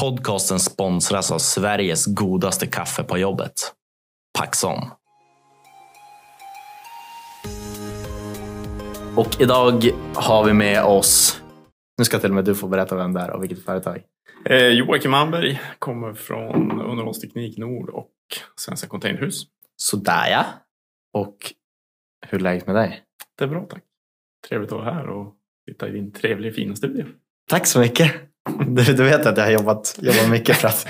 Podcasten 0.00 0.58
sponsras 0.58 1.32
av 1.32 1.38
Sveriges 1.38 2.06
godaste 2.06 2.66
kaffe 2.66 3.04
på 3.04 3.18
jobbet. 3.18 3.52
Paxson. 4.38 4.78
Och 9.16 9.40
idag 9.40 9.90
har 10.14 10.44
vi 10.44 10.52
med 10.52 10.84
oss, 10.84 11.42
nu 11.98 12.04
ska 12.04 12.18
till 12.18 12.30
och 12.30 12.34
med 12.34 12.44
du 12.44 12.54
få 12.54 12.68
berätta 12.68 12.96
vem 12.96 13.12
det 13.12 13.20
är 13.20 13.30
och 13.30 13.42
vilket 13.42 13.64
företag. 13.64 14.02
Eh, 14.44 14.68
Joakim 14.68 15.10
Malmberg 15.10 15.60
kommer 15.78 16.14
från 16.14 16.80
Underhållsteknik 16.80 17.58
Nord 17.58 17.90
och 17.90 18.12
Svenska 18.56 18.88
Containerhus. 18.88 19.46
Sådär 19.76 20.30
ja. 20.30 20.44
Och 21.12 21.36
hur 22.26 22.38
är 22.38 22.42
läget 22.42 22.66
med 22.66 22.76
dig? 22.76 23.02
Det 23.38 23.44
är 23.44 23.48
bra 23.48 23.66
tack. 23.70 23.82
Trevligt 24.48 24.72
att 24.72 24.78
vara 24.78 24.94
här 24.94 25.08
och 25.08 25.34
sitta 25.68 25.88
i 25.88 25.92
din 25.92 26.12
trevliga 26.12 26.52
fina 26.52 26.76
studio. 26.76 27.06
Tack 27.50 27.66
så 27.66 27.80
mycket. 27.80 28.27
Du, 28.66 28.82
du 28.82 29.02
vet 29.04 29.26
att 29.26 29.36
jag 29.36 29.44
har 29.44 29.52
jobbat, 29.52 29.98
jobbat 30.02 30.30
mycket 30.30 30.56
för 30.56 30.68
att 30.68 30.86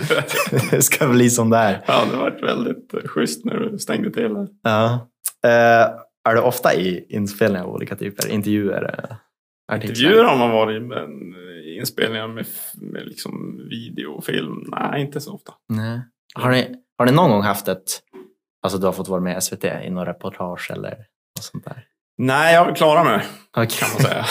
det 0.70 0.82
ska 0.82 1.08
bli 1.08 1.30
som 1.30 1.50
det 1.50 1.56
är. 1.56 1.84
Ja, 1.86 2.04
det 2.10 2.16
varit 2.16 2.42
väldigt 2.42 2.94
schysst 3.04 3.44
när 3.44 3.54
du 3.56 3.78
stängde 3.78 4.10
till 4.10 4.36
här. 4.36 4.48
Ja. 4.62 5.08
Eh, 5.44 5.90
är 6.28 6.34
du 6.34 6.40
ofta 6.40 6.74
i 6.74 7.06
inspelningar 7.08 7.64
av 7.64 7.70
olika 7.74 7.96
typer? 7.96 8.30
Intervjuer? 8.30 8.82
eh, 8.82 9.16
artiklar? 9.72 9.90
Intervjuer 9.90 10.24
har 10.24 10.36
man 10.38 10.50
varit 10.50 10.82
men 10.82 11.34
inspelningar 11.78 12.28
med, 12.28 12.46
med 12.74 13.06
liksom 13.06 13.62
video 13.70 14.08
och 14.12 14.24
film, 14.24 14.64
nej 14.66 15.00
inte 15.00 15.20
så 15.20 15.34
ofta. 15.34 15.52
Nej. 15.68 16.00
Har, 16.34 16.50
ni, 16.50 16.74
har 16.98 17.06
ni 17.06 17.12
någon 17.12 17.30
gång 17.30 17.42
haft 17.42 17.68
ett, 17.68 18.00
alltså 18.62 18.78
du 18.78 18.86
har 18.86 18.92
fått 18.92 19.08
vara 19.08 19.20
med 19.20 19.38
i 19.38 19.40
SVT 19.40 19.64
i 19.64 19.90
någon 19.90 20.06
reportage 20.06 20.70
eller 20.70 20.90
något 20.90 21.44
sånt 21.44 21.64
där? 21.64 21.84
Nej, 22.18 22.54
jag 22.54 22.76
klarar 22.76 23.04
mig 23.04 23.26
Okej. 23.56 23.78
kan 23.78 23.88
man 23.92 24.02
säga. 24.02 24.24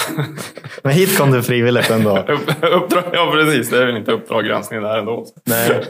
Men 0.83 0.93
hit 0.93 1.17
kom 1.17 1.31
du 1.31 1.43
frivilligt 1.43 1.89
ändå. 1.89 2.17
Uppdrag, 2.61 3.03
ja 3.13 3.31
precis, 3.31 3.69
det 3.69 3.81
är 3.81 3.85
väl 3.85 3.97
inte 3.97 4.11
Uppdrag 4.11 4.45
granskning 4.45 4.81
där 4.81 4.97
ändå. 4.97 5.25
Nej. 5.45 5.83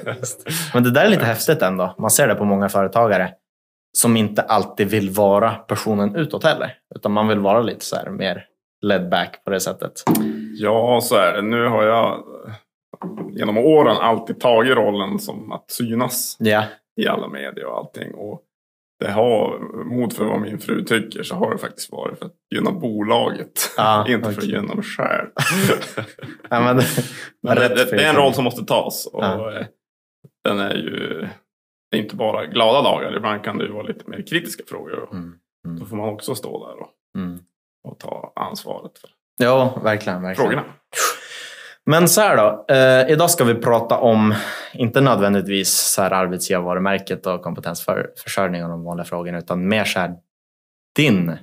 Men 0.73 0.83
det 0.83 0.91
där 0.91 1.05
är 1.05 1.09
lite 1.09 1.25
häftigt 1.25 1.61
ändå. 1.61 1.95
Man 1.97 2.11
ser 2.11 2.27
det 2.27 2.35
på 2.35 2.45
många 2.45 2.70
företagare 2.70 3.34
som 3.98 4.17
inte 4.17 4.41
alltid 4.41 4.87
vill 4.87 5.09
vara 5.09 5.51
personen 5.51 6.15
utåt 6.15 6.43
heller. 6.43 6.73
Utan 6.95 7.12
man 7.12 7.27
vill 7.27 7.39
vara 7.39 7.62
lite 7.62 7.85
så 7.85 7.95
här 7.95 8.09
mer 8.09 8.45
led 8.82 9.09
back 9.09 9.43
på 9.43 9.51
det 9.51 9.59
sättet. 9.59 10.04
Ja, 10.54 10.99
så 11.01 11.15
är 11.15 11.34
det. 11.34 11.41
Nu 11.41 11.67
har 11.67 11.84
jag 11.84 12.23
genom 13.32 13.57
åren 13.57 13.98
alltid 13.98 14.39
tagit 14.39 14.76
rollen 14.77 15.20
som 15.20 15.51
att 15.51 15.71
synas 15.71 16.35
Ja, 16.39 16.63
i 17.01 17.07
alla 17.07 17.27
medier 17.27 17.65
och 17.65 17.77
allting. 17.77 18.13
Och 18.13 18.41
det 18.99 19.12
har, 19.12 19.59
mot 19.85 20.13
för 20.13 20.26
vad 20.26 20.41
min 20.41 20.59
fru 20.59 20.84
tycker, 20.84 21.23
så 21.23 21.35
har 21.35 21.51
det 21.51 21.57
faktiskt 21.57 21.91
varit 21.91 22.20
för 22.20 22.26
att 22.26 22.34
gynna 22.55 22.71
bolaget. 22.71 23.73
Ja, 23.77 24.07
inte 24.09 24.31
för 24.31 24.41
att 24.41 24.48
gynna 24.48 24.76
mig 24.76 24.84
själv. 24.84 25.27
ja 26.49 26.59
men, 26.59 26.81
Men 27.43 27.55
det, 27.55 27.67
det, 27.76 27.85
det 27.91 28.04
är 28.05 28.09
en 28.09 28.15
roll 28.15 28.34
som 28.34 28.43
måste 28.43 28.65
tas. 28.65 29.05
Och 29.13 29.23
Ja. 29.23 29.59
eh, 29.59 29.65
Den 30.43 30.59
är 30.59 30.73
ju 30.76 31.27
är 31.95 31.99
inte 31.99 32.15
bara 32.15 32.45
glada 32.45 32.81
dagar. 32.81 33.17
Ibland 33.17 33.43
kan 33.43 33.57
det 33.57 33.65
ju 33.65 33.71
vara 33.71 33.84
lite 33.84 34.09
mer 34.09 34.21
kritiska 34.27 34.63
frågor. 34.67 35.09
Mm, 35.11 35.34
mm, 35.65 35.79
Då 35.79 35.85
får 35.85 35.98
man 35.98 36.09
också 36.09 36.35
stå 36.35 36.67
där 36.67 36.79
och, 36.82 36.89
mm. 37.17 37.39
och 37.84 37.99
ta 37.99 38.34
ansvaret 38.35 38.98
för 38.98 39.09
Ja, 39.37 39.79
verkligen. 39.84 40.21
verkligen. 40.21 40.49
frågorna. 40.51 40.73
Men 41.90 42.07
så 42.07 42.21
här 42.21 42.38
då. 42.38 42.74
Eh, 42.74 43.12
idag 43.12 43.32
ska 43.32 43.43
vi 43.43 43.55
prata 43.55 43.98
om, 43.98 44.35
inte 44.74 45.02
nödvändigtvis 45.02 45.70
så 45.70 46.02
här 46.02 46.12
arbetsgivarvarumärket 46.12 47.26
och 47.26 47.41
kompetensförsörjning 47.41 48.63
och 48.63 48.70
de 48.70 48.84
vanliga 48.84 49.05
frågorna, 49.05 49.38
utan 49.38 49.68
mer 49.68 49.84
så 49.84 49.99
här 49.99 50.16
din 50.96 51.38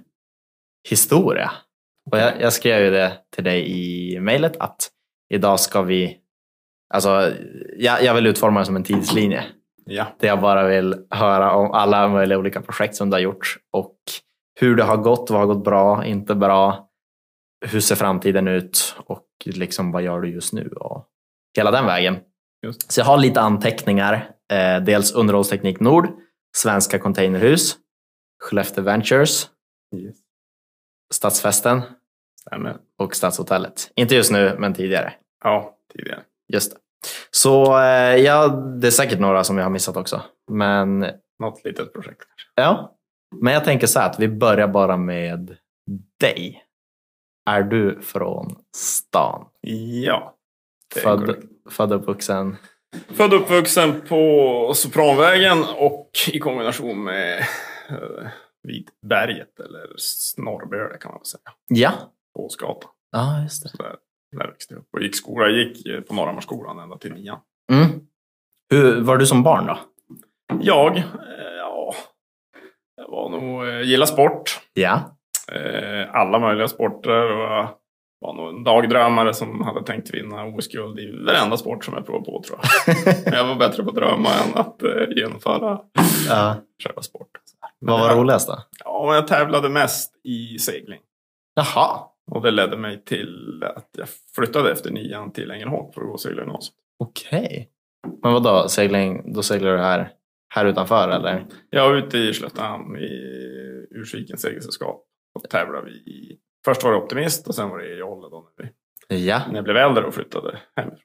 historia. 0.88 1.52
Och 2.10 2.18
jag, 2.18 2.40
jag 2.40 2.52
skrev 2.52 2.82
ju 2.84 2.90
det 2.90 3.12
till 3.34 3.44
dig 3.44 3.70
i 3.70 4.20
mejlet 4.20 4.56
att 4.56 4.88
idag 5.28 5.60
ska 5.60 5.82
vi, 5.82 6.18
alltså 6.94 7.32
jag, 7.76 8.02
jag 8.02 8.14
vill 8.14 8.26
utforma 8.26 8.60
det 8.60 8.66
som 8.66 8.76
en 8.76 8.84
tidslinje. 8.84 9.44
Ja. 9.86 10.06
Där 10.20 10.28
jag 10.28 10.40
bara 10.40 10.68
vill 10.68 10.96
höra 11.10 11.52
om 11.52 11.70
alla 11.70 12.08
möjliga 12.08 12.38
olika 12.38 12.62
projekt 12.62 12.94
som 12.94 13.10
du 13.10 13.14
har 13.14 13.20
gjort 13.20 13.56
och 13.72 13.96
hur 14.60 14.76
det 14.76 14.84
har 14.84 14.96
gått, 14.96 15.30
vad 15.30 15.40
har 15.40 15.46
gått 15.46 15.64
bra, 15.64 16.04
inte 16.04 16.34
bra, 16.34 16.88
hur 17.64 17.80
ser 17.80 17.94
framtiden 17.96 18.48
ut 18.48 18.96
och 19.06 19.26
liksom 19.44 19.92
vad 19.92 20.02
gör 20.02 20.20
du 20.20 20.28
just 20.30 20.52
nu 20.52 20.68
och 20.68 21.06
hela 21.56 21.70
den 21.70 21.86
vägen. 21.86 22.16
Just. 22.66 22.92
Så 22.92 23.00
jag 23.00 23.04
har 23.04 23.16
lite 23.16 23.40
anteckningar, 23.40 24.30
eh, 24.52 24.80
dels 24.84 25.12
Underhållsteknik 25.12 25.80
Nord, 25.80 26.08
Svenska 26.56 26.98
Containerhus, 26.98 27.76
Skellefteå 28.42 28.84
Ventures, 28.84 29.50
Yes. 29.96 30.16
Stadsfesten 31.14 31.82
Stämmer. 32.40 32.76
och 32.98 33.16
Stadshotellet. 33.16 33.90
Inte 33.96 34.14
just 34.14 34.32
nu, 34.32 34.56
men 34.58 34.74
tidigare. 34.74 35.12
Ja, 35.44 35.76
tidigare. 35.92 36.22
Just 36.52 36.72
det. 36.74 36.78
Så 37.30 37.78
eh, 37.80 38.16
ja, 38.16 38.48
det 38.48 38.86
är 38.86 38.90
säkert 38.90 39.20
några 39.20 39.44
som 39.44 39.58
jag 39.58 39.64
har 39.64 39.70
missat 39.70 39.96
också. 39.96 40.22
Men 40.50 41.06
Något 41.38 41.64
litet 41.64 41.92
projekt 41.92 42.20
kanske. 42.26 42.48
Ja, 42.54 42.96
men 43.42 43.52
jag 43.54 43.64
tänker 43.64 43.86
så 43.86 43.98
här 44.00 44.10
att 44.10 44.18
vi 44.18 44.28
börjar 44.28 44.68
bara 44.68 44.96
med 44.96 45.56
dig. 46.20 46.64
Är 47.46 47.62
du 47.62 48.00
från 48.02 48.56
stan? 48.76 49.46
Ja. 50.04 50.34
Född, 50.94 51.36
född 51.70 51.92
uppvuxen? 51.92 52.56
Född 53.08 53.34
och 53.34 53.40
uppvuxen 53.40 54.00
på 54.08 54.72
Sopranvägen 54.74 55.64
och 55.76 56.10
i 56.32 56.38
kombination 56.38 57.04
med 57.04 57.38
uh, 57.90 58.28
Vitberget 58.62 59.60
eller 59.60 59.96
Snorrböle 59.96 60.98
kan 60.98 61.10
man 61.10 61.18
väl 61.18 61.26
säga. 61.26 61.52
Ja. 61.68 61.92
På 62.34 62.44
Åsgatan. 62.44 62.90
Ja, 63.12 63.42
just 63.42 63.62
det. 63.62 63.68
Så 63.68 63.76
där, 63.76 63.96
där 64.36 64.46
växte 64.46 64.74
jag 64.74 64.80
upp 64.80 64.88
och 64.92 65.02
gick 65.02 65.16
skola. 65.16 65.48
Jag 65.48 65.58
gick 65.58 65.86
eh, 65.86 66.00
på 66.00 66.14
Norramarskolan 66.14 66.78
ända 66.78 66.98
till 66.98 67.12
nian. 67.12 67.38
Mm. 67.72 67.90
Hur 68.70 69.00
var 69.00 69.16
du 69.16 69.26
som 69.26 69.42
barn 69.42 69.66
då? 69.66 69.78
Jag, 70.60 70.96
eh, 70.96 71.04
ja, 71.58 71.94
jag 72.96 73.08
var 73.08 73.28
nog, 73.28 73.68
eh, 73.68 73.80
gillar 73.80 74.06
sport. 74.06 74.60
Ja. 74.72 75.13
Eh, 75.52 76.14
alla 76.14 76.38
möjliga 76.38 76.68
sporter 76.68 77.32
och 77.32 77.80
var 78.20 78.34
nog 78.34 78.48
en 78.48 78.64
dagdrömmare 78.64 79.34
som 79.34 79.62
hade 79.62 79.82
tänkt 79.82 80.14
vinna 80.14 80.44
OS-guld 80.44 80.98
i 80.98 81.24
varenda 81.26 81.56
sport 81.56 81.84
som 81.84 81.94
jag 81.94 82.06
provade 82.06 82.24
på 82.24 82.42
tror 82.46 82.58
jag. 82.62 82.96
Men 83.24 83.34
jag 83.34 83.46
var 83.46 83.54
bättre 83.54 83.82
på 83.82 83.88
att 83.90 83.96
drömma 83.96 84.28
än 84.28 84.54
att 84.54 84.82
eh, 84.82 84.90
genomföra 85.16 85.80
ja. 86.28 86.56
själva 86.84 87.02
sporten. 87.02 87.42
Vad 87.78 88.00
var 88.00 88.16
roligast 88.16 88.48
då? 88.48 88.58
Ja, 88.84 89.14
jag 89.14 89.26
tävlade 89.26 89.68
mest 89.68 90.14
i 90.24 90.58
segling. 90.58 91.00
Jaha, 91.54 92.00
Och 92.30 92.42
det 92.42 92.50
ledde 92.50 92.76
mig 92.76 93.04
till 93.04 93.64
att 93.76 93.88
jag 93.98 94.08
flyttade 94.34 94.72
efter 94.72 94.90
nian 94.90 95.32
till 95.32 95.50
Ängelholm 95.50 95.92
för 95.92 96.00
att 96.00 96.06
gå 96.06 96.18
segelgymnasiet. 96.18 96.74
okej. 96.98 97.70
Men 98.22 98.32
vad 98.32 98.42
då 98.42 98.68
segling? 98.68 99.32
Då 99.34 99.42
seglar 99.42 99.72
du 99.72 99.78
här, 99.78 100.10
här 100.54 100.64
utanför 100.64 101.08
eller? 101.08 101.46
Jag 101.70 101.88
var 101.88 101.96
ute 101.96 102.18
i 102.18 102.32
Skelleftehamn 102.32 102.96
i 102.96 103.10
Ursvikens 103.90 104.42
segelsällskap. 104.42 105.04
Och 105.34 105.86
vi 105.86 105.90
i... 105.92 106.38
Först 106.64 106.84
var 106.84 106.90
det 106.92 106.96
Optimist 106.98 107.48
och 107.48 107.54
sen 107.54 107.68
var 107.70 107.78
det 107.78 107.88
i 107.88 107.98
Jolle 107.98 108.28
då 108.30 108.50
när, 108.58 108.64
vi, 109.08 109.26
Ja, 109.26 109.42
när 109.48 109.54
jag 109.54 109.64
blev 109.64 109.76
äldre 109.76 110.04
och 110.04 110.14
flyttade 110.14 110.58
hemifrån. 110.76 111.00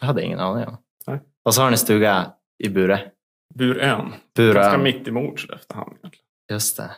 jag 0.00 0.06
hade 0.06 0.22
ingen 0.22 0.40
aning 0.40 0.66
om. 0.68 0.76
Nej. 1.06 1.20
Och 1.44 1.54
så 1.54 1.62
har 1.62 1.70
ni 1.70 1.76
stuga 1.76 2.32
i 2.64 2.68
Bure. 2.68 3.12
Burön. 3.54 4.12
Bura. 4.36 4.54
Ganska 4.60 4.78
mitt 4.78 5.08
emot 5.08 5.40
Skelleftehamn 5.40 5.96
egentligen. 5.98 6.26
Just 6.52 6.76
det. 6.76 6.90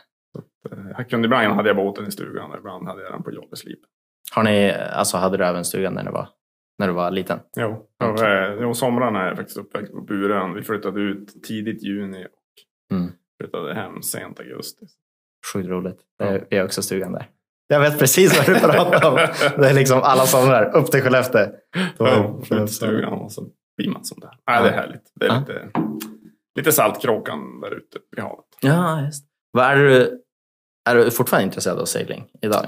Eh, 0.71 0.79
Jag 0.97 1.09
kunde, 1.09 1.25
ibland 1.25 1.53
hade 1.53 1.69
jag 1.69 1.75
båten 1.75 2.07
i 2.07 2.11
stugan 2.11 2.51
och 2.51 2.57
ibland 2.57 2.87
hade 2.87 3.03
jag 3.03 3.11
den 3.11 3.23
på 3.23 3.31
Jolleslipen. 3.31 3.89
Har 4.35 4.43
ni, 4.43 4.71
alltså 4.71 5.17
hade 5.17 5.37
du 5.37 5.45
även 5.45 5.65
stugan 5.65 5.93
när 5.93 6.03
du 6.03 6.11
var, 6.11 6.29
när 6.79 6.87
du 6.87 6.93
var 6.93 7.11
liten? 7.11 7.39
Jo, 7.57 7.87
och, 8.03 8.19
eh, 8.23 8.57
jo 8.61 8.73
somrarna 8.73 9.21
är 9.23 9.27
jag 9.27 9.37
faktiskt 9.37 9.57
uppväxt 9.57 9.93
på 9.93 10.01
Burön. 10.01 10.53
Vi 10.53 10.61
flyttade 10.63 11.01
ut 11.01 11.43
tidigt 11.43 11.83
juni 11.83 12.25
och 12.25 12.95
Mm. 12.97 13.11
flyttade 13.41 13.73
hem 13.73 14.01
sent 14.01 14.39
augusti. 14.39 14.85
Sjukt 15.53 15.69
roligt. 15.69 15.99
Det 16.19 16.23
är, 16.25 16.45
vi 16.49 16.57
har 16.57 16.65
också 16.65 16.81
stugan 16.81 17.11
där. 17.11 17.29
Jag 17.67 17.79
vet 17.79 17.99
precis 17.99 18.37
vad 18.37 18.55
du 18.55 18.59
pratar 18.61 19.09
om. 19.09 19.15
Det 19.61 19.69
är 19.69 19.73
liksom 19.73 19.99
alla 20.03 20.25
somrar 20.25 20.75
upp 20.75 20.91
till 20.91 21.01
Skellefteå. 21.01 21.47
Ja, 21.97 22.39
ut 22.51 22.69
i 22.69 22.73
stugan 22.73 23.13
och 23.13 23.31
så 23.31 23.43
blir 23.77 23.89
man 23.89 24.05
som 24.05 24.19
det. 24.19 24.29
Nej, 24.47 24.63
det 24.63 24.69
är 24.69 24.73
härligt. 24.73 25.11
Det 25.15 25.25
är 25.25 25.29
Ja. 25.29 25.39
lite, 25.39 25.69
lite 26.59 26.71
saltkråkan 26.71 27.61
där 27.61 27.71
ute 27.77 27.97
vid 28.15 28.23
havet. 28.23 28.45
Ja, 28.61 29.01
just 29.05 29.25
Vad 29.51 29.65
är 29.65 29.75
du, 29.75 30.21
är 30.89 30.95
du 30.95 31.11
fortfarande 31.11 31.45
intresserad 31.45 31.79
av 31.79 31.85
segling 31.85 32.27
idag? 32.41 32.65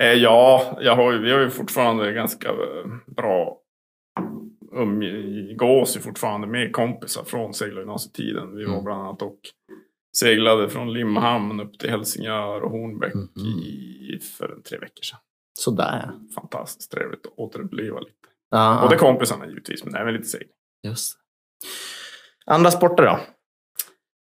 Eh, 0.00 0.12
ja, 0.12 0.78
jag 0.80 0.96
har, 0.96 1.12
ju- 1.12 1.18
vi 1.22 1.32
har 1.32 1.40
ju 1.40 1.50
fortfarande 1.50 2.12
ganska 2.12 2.48
eh, 2.48 2.54
bra 3.16 3.58
umgås 4.72 5.96
ju 5.96 6.00
fortfarande 6.00 6.46
med 6.46 6.72
kompisar 6.72 7.24
från 7.24 7.54
seglargymnasietiden. 7.54 8.56
Vi 8.56 8.64
var 8.64 8.72
Mm. 8.72 8.84
bland 8.84 9.02
annat 9.02 9.22
och 9.22 9.38
seglade 10.20 10.68
från 10.68 10.92
Limhamn 10.92 11.60
upp 11.60 11.78
till 11.78 11.90
Helsingör 11.90 12.60
och 12.60 12.70
Hornbäck 12.70 13.14
Mhm. 13.14 13.58
i, 13.58 14.18
för 14.38 14.52
en 14.52 14.62
tre 14.62 14.78
veckor 14.78 15.02
sedan. 15.02 15.18
Sådär 15.58 16.02
ja. 16.06 16.34
Fantastiskt 16.34 16.90
trevligt 16.92 17.26
att 17.26 17.32
återuppleva 17.36 18.00
lite. 18.00 18.12
ja. 18.50 18.78
Både 18.82 18.94
ja. 18.94 18.98
kompisarna 18.98 19.46
givetvis, 19.46 19.84
men 19.84 19.94
även 19.94 20.14
lite 20.14 20.24
segling. 20.28 20.50
Just. 20.86 21.18
Andra 22.46 22.70
sporter 22.70 23.02
då? 23.04 23.20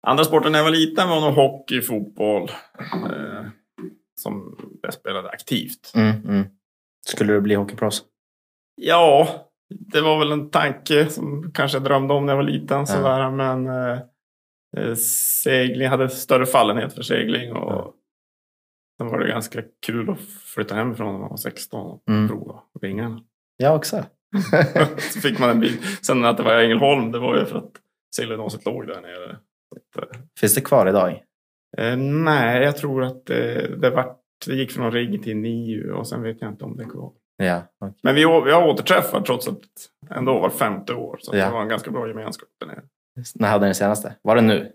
Andra 0.07 0.25
sporten 0.25 0.53
när 0.53 0.59
jag 0.59 0.65
var 0.65 0.71
liten 0.73 1.09
var 1.09 1.21
nog 1.21 1.35
hockey, 1.35 1.83
fotboll. 1.83 2.51
Eh, 2.93 3.45
som 4.21 4.59
jag 4.83 4.95
spelade 4.95 5.29
aktivt. 5.31 5.93
Mm, 5.95 6.25
mm. 6.29 6.45
Skulle 7.09 7.33
du 7.33 7.41
bli 7.41 7.55
hockeyproffs? 7.55 8.03
Ja, 8.81 9.29
det 9.93 10.01
var 10.01 10.19
väl 10.19 10.33
en 10.33 10.51
tanke 10.51 11.07
som 11.11 11.53
kanske 11.55 11.79
jag 11.79 11.85
drömde 11.85 12.15
om 12.15 12.27
när 12.27 12.33
jag 12.33 12.37
var 12.37 12.51
liten. 12.51 12.87
Sådär, 12.87 13.31
men 13.31 13.67
eh, 13.67 13.99
segling, 14.97 15.89
hade 15.89 16.09
större 16.09 16.47
fallenhet 16.47 16.93
för 16.93 17.03
segling. 17.03 17.53
Och 17.53 17.73
Ja. 17.73 17.95
Sen 18.99 19.07
var 19.09 19.19
det 19.19 19.29
ganska 19.29 19.63
kul 19.87 20.11
att 20.11 20.21
flytta 20.55 20.75
hemifrån 20.75 21.13
när 21.13 21.21
man 21.21 21.31
var 21.31 21.37
16 21.37 21.87
och 21.87 22.03
Mm. 22.09 22.29
prova 22.29 22.63
vingarna. 22.81 23.21
Jag 23.57 23.77
också. 23.77 24.05
Så 25.13 25.21
fick 25.21 25.39
man 25.39 25.51
en 25.51 25.61
bil. 25.61 25.79
Sen 26.03 26.25
att 26.25 26.37
det 26.37 26.43
var 26.43 26.53
Ängelholm, 26.61 27.13
det 27.13 27.19
var 27.19 27.37
ju 27.39 27.45
för 27.45 27.59
att 27.59 27.73
segelgymnasiet 28.17 28.65
låg 28.65 28.87
där 28.87 29.01
nere. 29.01 29.31
Att, 29.97 30.17
Finns 30.41 30.55
det 30.55 30.61
kvar 30.61 30.87
idag? 30.89 31.23
eh, 31.79 31.97
nej, 31.97 32.63
jag 32.65 32.77
tror 32.77 33.05
att 33.05 33.27
det, 33.27 33.77
det, 33.81 33.91
vart, 33.91 34.19
det 34.47 34.55
gick 34.55 34.73
från 34.73 34.93
rigg 34.93 35.23
till 35.23 35.37
NIU 35.37 35.93
och 35.93 36.09
sen 36.09 36.23
vet 36.23 36.41
jag 36.41 36.51
inte 36.51 36.65
om 36.65 36.77
det 36.77 36.83
är 36.83 36.89
kvar. 36.89 37.13
Ja. 37.37 37.63
okej. 37.81 37.95
Men 38.03 38.15
vi, 38.15 38.21
vi 38.21 38.51
har 38.53 38.69
återträffat 38.69 39.25
trots 39.27 39.49
att 39.49 39.61
ändå 40.11 40.41
var 40.41 40.51
femte 40.51 40.95
år. 40.95 41.17
Så 41.21 41.37
Ja. 41.37 41.45
det 41.47 41.53
var 41.53 41.63
en 41.63 41.69
ganska 41.69 41.91
bra 41.91 42.09
gemenskap 42.09 42.49
där 42.61 42.67
nere. 42.67 42.83
När 43.35 43.49
hade 43.49 43.69
ni 43.69 43.75
senaste? 43.75 44.15
Var 44.23 44.37
det 44.37 44.43
nu? 44.43 44.73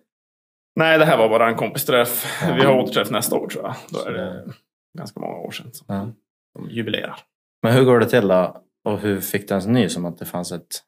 Nej, 0.76 0.98
det 1.00 1.06
här 1.06 1.18
var 1.18 1.30
bara 1.30 1.48
en 1.50 1.56
kompisträff. 1.56 2.42
Ja. 2.48 2.54
Vi 2.56 2.62
har 2.66 2.76
återträff 2.80 3.10
nästa 3.12 3.36
år 3.36 3.48
tror 3.48 3.64
jag. 3.64 3.76
Då 3.90 4.10
är 4.10 4.14
det 4.14 4.54
ganska 4.98 5.20
många 5.20 5.34
år 5.38 5.52
sedan 5.52 5.74
som 5.74 5.86
Ja. 5.96 6.08
de 6.60 6.70
jubilerar. 6.70 7.20
Men 7.64 7.74
hur 7.74 7.84
går 7.84 8.00
det 8.00 8.06
till 8.10 8.28
då? 8.28 8.64
Och 8.86 9.00
hur 9.00 9.22
fick 9.22 9.48
du 9.48 9.52
ens 9.54 9.68
nys 9.68 9.98
om 9.98 10.06
att 10.06 10.18
det 10.18 10.26
fanns 10.26 10.52
ett 10.52 10.84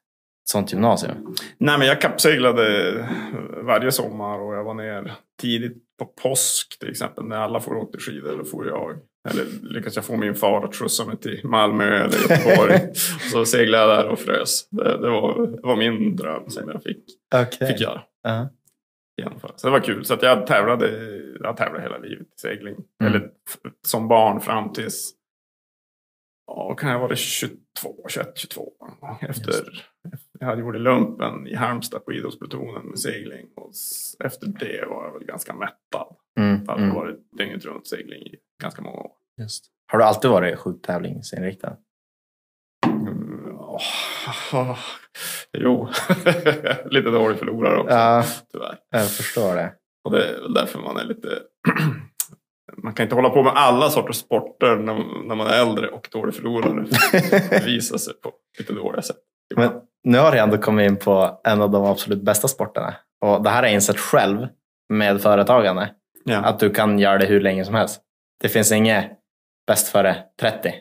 sånt 0.50 0.72
gymnasium? 0.72 1.34
Nej, 1.58 1.78
men 1.78 1.86
jag 1.86 2.00
kappseglade 2.00 2.92
varje 3.62 3.92
sommar 3.92 4.38
och 4.38 4.54
jag 4.54 4.64
var 4.64 4.74
ner 4.74 5.12
tidigt 5.40 5.82
på 5.98 6.04
påsk 6.04 6.78
till 6.78 6.90
exempel. 6.90 7.24
När 7.24 7.36
alla 7.36 7.60
får 7.60 7.74
åka 7.76 7.98
skidor, 7.98 8.38
då 8.38 8.44
får 8.44 8.66
jag, 8.66 8.98
eller 9.28 9.44
lyckades 9.62 9.96
jag 9.96 10.04
få 10.04 10.16
min 10.16 10.34
far 10.34 10.64
att 10.64 10.74
skjutsa 10.74 11.04
mig 11.04 11.16
till 11.16 11.40
Malmö 11.44 11.84
eller 11.84 12.18
Göteborg. 12.18 12.94
så 13.32 13.44
seglade 13.44 13.94
jag 13.94 14.04
där 14.04 14.08
och 14.12 14.18
frös. 14.18 14.68
Det, 14.70 14.98
det, 14.98 15.10
var, 15.10 15.46
det 15.46 15.62
var 15.62 15.76
min 15.76 16.16
dröm 16.16 16.50
som 16.50 16.68
jag 16.68 16.82
fick, 16.82 17.04
Okej. 17.34 17.68
fick 17.68 17.80
göra. 17.80 18.02
Genomföra. 19.16 19.52
Så 19.56 19.66
det 19.66 19.70
var 19.70 19.80
kul. 19.80 20.04
Så 20.04 20.14
att 20.14 20.22
jag 20.22 20.46
tävlade, 20.46 20.90
jag 21.40 21.56
tävlade 21.56 21.82
hela 21.82 21.98
livet 21.98 22.26
i 22.26 22.40
segling. 22.40 22.74
Mm. 22.74 23.14
Eller 23.14 23.30
som 23.86 24.08
barn 24.08 24.40
fram 24.40 24.72
tills, 24.72 25.12
ja, 26.46 26.74
kan 26.74 26.90
jag 26.90 26.98
vara 26.98 27.16
22, 27.16 27.58
21, 28.08 28.32
22. 28.38 28.72
Efter, 29.20 29.86
jag 30.40 30.46
hade 30.46 30.60
gjort 30.60 30.74
lumpen 30.74 31.46
i 31.46 31.54
Halmstad 31.54 32.04
på 32.04 32.12
idrottsplutonen 32.12 32.86
med 32.86 32.98
segling. 32.98 33.46
Och 33.56 33.70
efter 34.24 34.46
det 34.46 34.86
var 34.88 35.04
jag 35.04 35.12
väl 35.12 35.24
ganska 35.24 35.54
mättad. 35.54 36.16
Mm, 36.38 36.64
Det 36.64 36.72
hade 36.72 36.84
mm. 36.84 36.94
varit 36.94 37.18
dygnet 37.38 37.64
runt 37.64 37.86
segling 37.86 38.22
i 38.22 38.36
ganska 38.62 38.82
många 38.82 38.96
år. 38.96 39.10
Just. 39.40 39.64
Har 39.92 39.98
du 39.98 40.04
alltid 40.04 40.30
varit 40.30 40.58
sjukt 40.58 40.84
tävlingsinriktad? 40.84 41.76
Mm, 42.86 43.56
åh, 43.58 43.80
jo, 45.58 45.88
lite 46.90 47.10
dålig 47.10 47.38
förlorare 47.38 47.78
också 47.78 47.94
Ja, 47.94 48.24
tyvärr. 48.52 48.78
jag 48.90 49.10
förstår 49.10 49.54
det. 49.54 49.72
Och 50.04 50.10
det 50.10 50.28
är 50.28 50.40
väl 50.42 50.54
därför 50.54 50.78
man 50.78 50.96
är 50.96 51.04
lite... 51.04 51.28
man 52.82 52.94
kan 52.94 53.04
inte 53.04 53.14
hålla 53.14 53.30
på 53.30 53.42
med 53.42 53.52
alla 53.56 53.90
sorters 53.90 54.16
sporter 54.16 54.76
när, 54.76 55.24
när 55.28 55.34
man 55.34 55.46
är 55.46 55.60
äldre 55.60 55.88
och 55.88 56.08
dålig 56.12 56.34
förlorare. 56.34 56.86
Det 57.50 57.64
visar 57.66 57.98
sig 57.98 58.14
på 58.14 58.32
lite 58.58 58.72
dåliga 58.72 59.02
sätt. 59.02 59.16
Men 59.56 59.70
nu 60.04 60.18
har 60.18 60.34
jag 60.34 60.42
ändå 60.42 60.58
kommit 60.58 60.90
in 60.90 60.96
på 60.96 61.40
en 61.44 61.62
av 61.62 61.70
de 61.70 61.84
absolut 61.84 62.22
bästa 62.22 62.48
sporterna. 62.48 62.94
Och 63.20 63.42
det 63.42 63.50
här 63.50 63.56
har 63.56 63.62
jag 63.62 63.72
insett 63.74 63.98
själv 63.98 64.46
med 64.88 65.20
företagande. 65.22 65.90
ja. 66.24 66.38
Att 66.38 66.58
du 66.58 66.70
kan 66.70 66.98
göra 66.98 67.18
det 67.18 67.26
hur 67.26 67.40
länge 67.40 67.64
som 67.64 67.74
helst. 67.74 68.00
Det 68.40 68.48
finns 68.48 68.72
inget 68.72 69.10
bäst 69.66 69.88
före 69.88 70.24
30. 70.40 70.74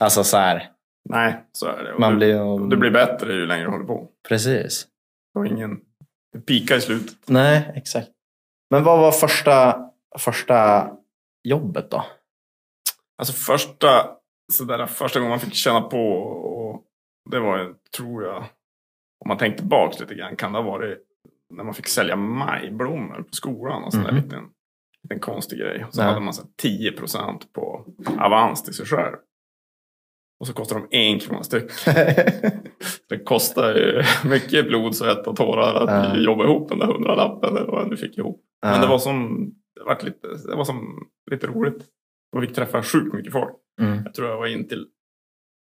Alltså 0.00 0.24
så 0.24 0.36
här, 0.36 0.72
Nej, 1.08 1.44
så 1.52 1.66
är 1.66 1.84
det. 1.84 1.92
Och 1.94 2.00
man 2.00 2.12
du, 2.12 2.16
blir 2.18 2.40
och 2.42 2.68
du 2.68 2.76
blir 2.76 2.90
bättre 2.90 3.32
ju 3.32 3.46
längre 3.46 3.64
du 3.64 3.70
håller 3.70 3.84
på. 3.84 4.08
Precis. 4.28 4.86
Och 5.38 5.46
ingen 5.46 5.80
det 6.32 6.40
pikar 6.40 6.76
i 6.76 6.80
slutet. 6.80 7.16
Nej, 7.28 7.72
exakt. 7.74 8.08
Men 8.70 8.84
vad 8.84 8.98
var 8.98 9.12
första, 9.12 9.88
första 10.18 10.90
jobbet 11.48 11.90
då? 11.90 12.04
Alltså 13.18 13.32
första, 13.34 14.16
sådär, 14.52 14.86
första 14.86 15.18
gången 15.18 15.30
man 15.30 15.40
fick 15.40 15.54
känna 15.54 15.80
på, 15.80 16.12
och 16.12 16.84
det 17.30 17.40
var 17.40 17.74
tror 17.96 18.24
jag, 18.24 18.36
om 19.24 19.28
man 19.28 19.38
tänkte 19.38 19.58
tillbaka 19.62 19.96
lite 20.00 20.14
grann, 20.14 20.36
kan 20.36 20.52
det 20.52 20.58
ha 20.58 20.70
varit 20.70 20.98
när 21.54 21.64
man 21.64 21.74
fick 21.74 21.86
sälja 21.88 22.16
majblommor 22.16 23.22
på 23.22 23.32
skolan. 23.32 23.84
Och 23.84 23.92
sån 23.92 24.02
där 24.02 24.12
Mhm. 24.12 24.22
liten, 24.22 24.50
liten 25.06 25.20
konstig 25.20 25.58
grej. 25.58 25.84
Och 25.88 25.94
så 25.94 26.00
Ja. 26.00 26.04
hade 26.04 26.20
man 26.20 26.34
så 26.34 26.42
här 26.42 26.50
10 26.56 26.92
procent 26.92 27.52
på 27.52 27.86
avans 28.18 28.64
till 28.64 28.74
sig 28.74 28.86
själv. 28.86 29.16
Och 30.40 30.46
så 30.46 30.52
kostade 30.52 30.80
de 30.90 30.96
en 30.96 31.18
krona 31.20 31.42
styck. 31.42 31.70
Det 33.08 33.18
kostar 33.24 33.74
ju 33.74 34.02
mycket 34.28 34.66
blod, 34.68 34.96
svett 34.96 35.26
och 35.26 35.36
tårar 35.36 35.74
att 35.74 36.14
Ja. 36.14 36.16
jobba 36.16 36.44
ihop 36.44 36.68
den 36.68 36.78
där 36.78 36.86
hundralappen 36.86 37.56
eller 37.56 37.66
vad 37.70 37.90
du 37.90 37.96
fick 37.96 38.18
ihop. 38.18 38.42
Men 38.62 38.80
det 38.80 38.86
var 38.86 38.98
som, 38.98 39.46
det 39.74 39.84
var 39.84 39.98
lite, 40.02 40.28
det 40.50 40.56
var 40.56 40.64
som 40.64 41.08
lite 41.30 41.46
roligt. 41.46 41.84
Man 42.34 42.46
fick 42.46 42.54
träffa 42.54 42.82
sjukt 42.82 43.14
mycket 43.14 43.32
folk. 43.32 43.56
Mm. 43.80 44.02
Jag 44.04 44.14
tror 44.14 44.28
jag 44.28 44.36
var 44.36 44.46
in 44.46 44.68
till 44.68 44.86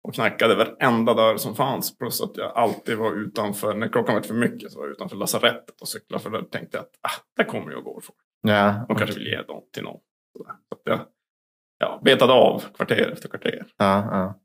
och 0.07 0.13
knackade 0.13 0.55
varenda 0.55 1.13
dörr 1.13 1.37
som 1.37 1.55
fanns. 1.55 1.97
Plus 1.97 2.21
att 2.21 2.37
jag 2.37 2.51
alltid 2.55 2.97
var 2.97 3.13
utanför, 3.15 3.73
när 3.73 3.87
klockan 3.87 4.15
var 4.15 4.21
för 4.21 4.33
mycket 4.33 4.71
så 4.71 4.79
var 4.79 4.85
jag 4.85 4.91
utanför 4.91 5.15
lasarettet 5.15 5.81
och 5.81 5.87
cyklade. 5.87 6.23
För 6.23 6.29
då 6.29 6.41
tänkte 6.41 6.77
jag 6.77 6.81
att 6.83 6.91
ah, 7.01 7.21
där 7.37 7.43
kommer 7.43 7.71
jag 7.71 7.77
och 7.77 7.83
går 7.85 8.01
folk. 8.01 8.17
Ja, 8.41 8.85
De 8.87 8.97
kanske 8.97 9.15
vill 9.19 9.27
ge 9.27 9.41
dem 9.41 9.63
till 9.73 9.83
någon. 9.83 9.99
Så 10.37 10.75
att 10.75 10.81
jag 10.83 10.99
ja, 11.77 12.01
betade 12.05 12.33
av 12.33 12.63
kvarter 12.73 13.11
efter 13.11 13.29
kvarter. 13.29 13.65
ja, 13.77 14.07
ja. 14.11 14.39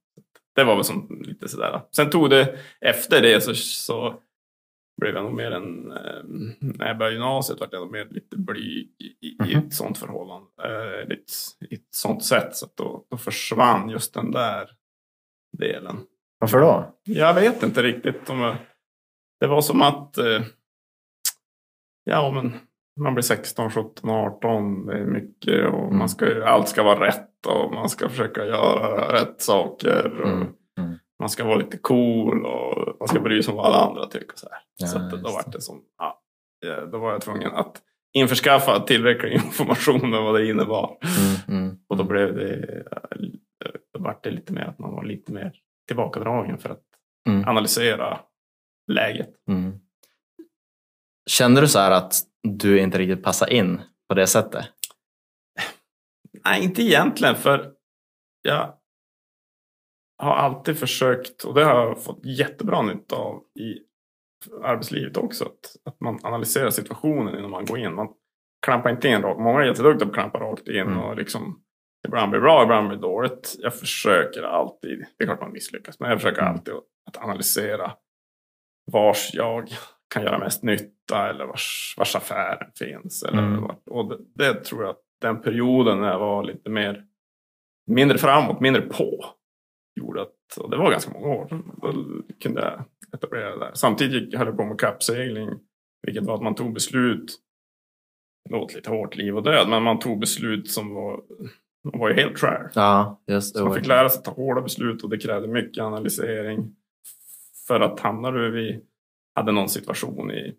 Det 0.54 0.64
var 0.64 0.74
väl 0.74 0.84
som 0.84 1.22
lite 1.24 1.48
sådär. 1.48 1.82
Sen 1.96 2.10
tog 2.10 2.30
det, 2.30 2.58
efter 2.80 3.22
det 3.22 3.40
så, 3.40 3.54
så 3.54 4.20
blev 5.00 5.14
jag 5.14 5.24
nog 5.24 5.32
mer 5.34 5.50
en, 5.50 5.92
eh, 5.92 6.22
när 6.60 6.86
jag 6.86 6.98
började 6.98 7.14
gymnasiet 7.14 7.60
var 7.60 7.68
jag 7.72 7.80
nog 7.80 7.92
mer 7.92 8.04
lite 8.10 8.36
blyg 8.38 8.88
i, 8.98 9.04
i, 9.04 9.28
i 9.28 9.36
Mhm. 9.56 9.58
ett 9.66 9.74
sånt 9.74 9.98
förhållande. 9.98 10.48
Eh, 10.64 11.10
i, 11.10 11.12
ett, 11.20 11.30
I 11.70 11.74
ett 11.74 11.94
sånt 11.94 12.24
sätt. 12.24 12.56
Så 12.56 12.66
att 12.66 12.76
då, 12.76 13.06
då 13.10 13.16
försvann 13.16 13.88
just 13.90 14.14
den 14.14 14.30
där 14.30 14.70
delen. 15.58 15.96
Varför 16.38 16.60
då? 16.60 16.94
Jag 17.04 17.34
vet 17.34 17.62
inte 17.62 17.82
riktigt 17.82 18.30
om 18.30 18.40
jag, 18.40 18.56
Det 19.40 19.46
var 19.46 19.60
som 19.62 19.82
att 19.82 20.18
eh, 20.18 20.42
ja, 22.04 22.30
men 22.34 22.52
man 23.00 23.14
blir 23.14 23.22
16, 23.22 23.70
17, 23.70 24.10
18. 24.10 24.86
Det 24.86 24.98
är 24.98 25.04
mycket 25.04 25.68
och 25.72 25.84
Mm. 25.84 25.98
man 25.98 26.08
ska, 26.08 26.44
allt 26.44 26.68
ska 26.68 26.82
vara 26.82 27.06
rätt 27.06 27.46
och 27.46 27.74
man 27.74 27.88
ska 27.88 28.08
försöka 28.08 28.44
göra 28.46 29.12
rätt 29.12 29.40
saker. 29.42 30.20
Och 30.22 30.28
Mm, 30.28 30.46
mm. 30.78 30.98
Man 31.18 31.28
ska 31.28 31.44
vara 31.44 31.56
lite 31.56 31.78
cool 31.78 32.46
och 32.46 32.96
man 33.00 33.08
ska 33.08 33.20
bry 33.20 33.42
sig 33.42 33.50
om 33.52 33.56
vad 33.56 33.66
alla 33.66 33.84
andra 33.86 34.06
tycker. 34.06 34.36
Så, 34.36 34.48
här. 34.50 34.58
Ja, 34.76 34.86
så 34.86 34.98
då 34.98 35.30
var 35.32 35.52
det 35.52 35.60
som, 35.60 35.82
ja, 35.98 36.20
då 36.92 36.98
var 36.98 37.12
jag 37.12 37.20
tvungen 37.20 37.52
att 37.52 37.82
införskaffa 38.12 38.80
tillräcklig 38.80 39.32
information 39.44 40.14
om 40.14 40.24
vad 40.24 40.34
det 40.34 40.46
innebar. 40.50 40.96
Mm, 41.48 41.60
mm. 41.62 41.78
Och 41.88 41.96
då 41.96 42.04
blev 42.04 42.34
det, 42.36 42.82
då 43.92 44.00
var 44.02 44.18
det 44.22 44.30
lite 44.30 44.52
mer 44.52 44.64
att 44.64 44.78
man 44.78 44.92
var 44.94 45.04
lite 45.04 45.32
mer 45.32 45.52
tillbakadragen 45.88 46.58
för 46.58 46.68
att 46.70 46.80
Mm. 47.28 47.48
analysera 47.48 48.20
läget. 48.92 49.28
Mm. 49.48 49.72
Kände 51.30 51.60
du 51.60 51.68
så 51.68 51.78
här 51.78 51.90
att 51.90 52.14
du 52.44 52.80
inte 52.80 52.98
riktigt 52.98 53.24
passar 53.24 53.52
in 53.52 53.80
på 54.08 54.14
det 54.14 54.26
sättet? 54.26 54.64
Nej, 56.44 56.64
inte 56.64 56.82
egentligen 56.82 57.34
för 57.34 57.72
jag 58.42 58.78
har 60.18 60.34
alltid 60.34 60.78
försökt, 60.78 61.44
och 61.44 61.54
det 61.54 61.64
har 61.64 61.74
jag 61.74 62.02
fått 62.02 62.24
jättebra 62.24 62.82
nytta 62.82 63.16
av 63.16 63.42
i 63.60 63.78
arbetslivet 64.62 65.16
också, 65.16 65.44
att, 65.44 65.76
att 65.84 66.00
man 66.00 66.18
analyserar 66.22 66.70
situationen 66.70 67.38
innan 67.38 67.50
man 67.50 67.64
går 67.64 67.78
in. 67.78 67.94
Man 67.94 68.08
klampar 68.66 68.90
inte 68.90 69.08
in 69.08 69.22
rakt. 69.22 69.40
Många 69.40 69.60
är 69.60 69.66
jätteduktiga 69.66 70.06
på 70.06 70.10
att 70.10 70.14
klampa 70.14 70.38
rakt 70.40 70.68
in 70.68 70.80
Mm. 70.80 70.98
och 70.98 71.16
liksom 71.16 71.60
ibland 72.08 72.30
blir 72.30 72.40
bra, 72.40 72.62
ibland 72.62 72.88
blir 72.88 72.98
dåligt. 72.98 73.54
Jag 73.58 73.74
försöker 73.74 74.42
alltid, 74.42 75.06
det 75.18 75.24
är 75.24 75.26
klart 75.26 75.40
man 75.40 75.52
misslyckas, 75.52 76.00
men 76.00 76.10
jag 76.10 76.20
försöker 76.20 76.42
Mm. 76.42 76.54
alltid 76.54 76.74
att 77.06 77.16
analysera 77.16 77.92
vars 78.92 79.30
jag 79.34 79.68
kan 80.14 80.22
göra 80.22 80.38
mest 80.38 80.62
nytta 80.62 81.30
eller 81.30 81.46
vars, 81.46 81.94
vars 81.98 82.16
affären 82.16 82.70
finns. 82.78 83.22
Eller 83.22 83.38
Mm. 83.42 83.62
vart, 83.62 83.88
och 83.88 84.08
det, 84.08 84.18
det 84.34 84.64
tror 84.64 84.82
jag 84.82 84.90
att 84.90 85.00
den 85.20 85.42
perioden 85.42 86.00
när 86.00 86.08
jag 86.08 86.18
var 86.18 86.44
lite 86.44 86.70
mer 86.70 87.04
mindre 87.86 88.18
framåt, 88.18 88.60
mindre 88.60 88.82
på 88.82 89.24
gjorde 90.00 90.22
att, 90.22 90.56
och 90.60 90.70
det 90.70 90.76
var 90.76 90.90
ganska 90.90 91.12
många 91.12 91.26
år, 91.26 91.62
då 91.82 91.92
kunde 92.42 92.60
jag 92.60 92.84
etablera 93.18 93.50
det 93.50 93.58
där. 93.58 93.70
Samtidigt 93.74 94.34
höll 94.38 94.46
jag 94.46 94.56
på 94.56 94.64
med 94.64 94.80
kappsegling, 94.80 95.50
vilket 96.02 96.24
var 96.24 96.34
att 96.34 96.42
man 96.42 96.54
tog 96.54 96.72
beslut, 96.74 97.38
det 98.48 98.56
låter 98.56 98.76
lite 98.76 98.90
hårt, 98.90 99.16
liv 99.16 99.36
och 99.36 99.42
död, 99.42 99.68
men 99.68 99.82
man 99.82 99.98
tog 99.98 100.20
beslut 100.20 100.70
som 100.70 100.94
var, 100.94 101.20
var 101.82 102.08
ju 102.08 102.14
helt 102.14 102.36
trash. 102.36 102.70
Ja, 102.74 103.22
just 103.26 103.56
Så 103.56 103.64
man 103.64 103.74
fick 103.74 103.86
lära 103.86 104.08
sig 104.08 104.18
att 104.18 104.24
ta 104.24 104.30
hårda 104.30 104.60
beslut 104.60 105.02
och 105.04 105.10
det 105.10 105.18
krävde 105.18 105.48
mycket 105.48 105.82
analysering. 105.84 106.74
För 107.66 107.80
att 107.80 108.00
hamnar 108.00 108.32
du 108.32 108.50
vid, 108.50 108.80
hade 109.34 109.52
någon 109.52 109.68
situation 109.68 110.30
i 110.30 110.56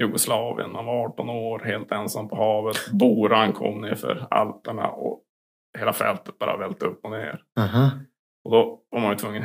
Jugoslavien, 0.00 0.72
man 0.72 0.86
var 0.86 1.04
18 1.04 1.28
år, 1.30 1.58
helt 1.58 1.92
ensam 1.92 2.28
på 2.28 2.36
havet, 2.36 2.76
boran 2.92 3.52
kom 3.52 3.80
ner 3.80 3.94
för 3.94 4.26
Alperna 4.30 4.88
och 4.90 5.22
hela 5.78 5.92
fältet 5.92 6.38
bara 6.38 6.56
välte 6.56 6.86
upp 6.86 7.04
och 7.04 7.10
ner. 7.10 7.42
Aha. 7.60 7.90
Och 8.44 8.50
då 8.50 8.82
var 8.90 9.00
man 9.00 9.10
ju 9.10 9.16
tvungen, 9.16 9.44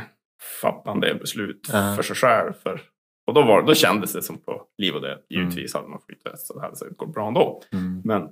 fatta 0.62 0.92
en 0.92 1.00
del 1.00 1.20
beslut 1.20 1.70
Ja. 1.72 1.94
för 1.96 2.04
sig 2.04 2.16
själv. 2.16 2.54
För, 2.54 2.82
och 3.28 3.34
då, 3.34 3.42
var, 3.42 3.62
då 3.62 3.74
kändes 3.74 4.14
det 4.14 4.22
som 4.22 4.38
på 4.38 4.66
liv 4.78 4.96
och 4.96 5.02
död. 5.02 5.20
Givetvis 5.30 5.74
hade 5.74 5.88
man 5.88 6.02
flytväst 6.02 6.48
så 6.48 6.54
det 6.54 6.62
hade 6.62 6.76
säkert 6.76 6.98
gått 6.98 7.14
bra 7.14 7.28
ändå. 7.28 7.62
Mm. 7.72 8.02
Men 8.06 8.30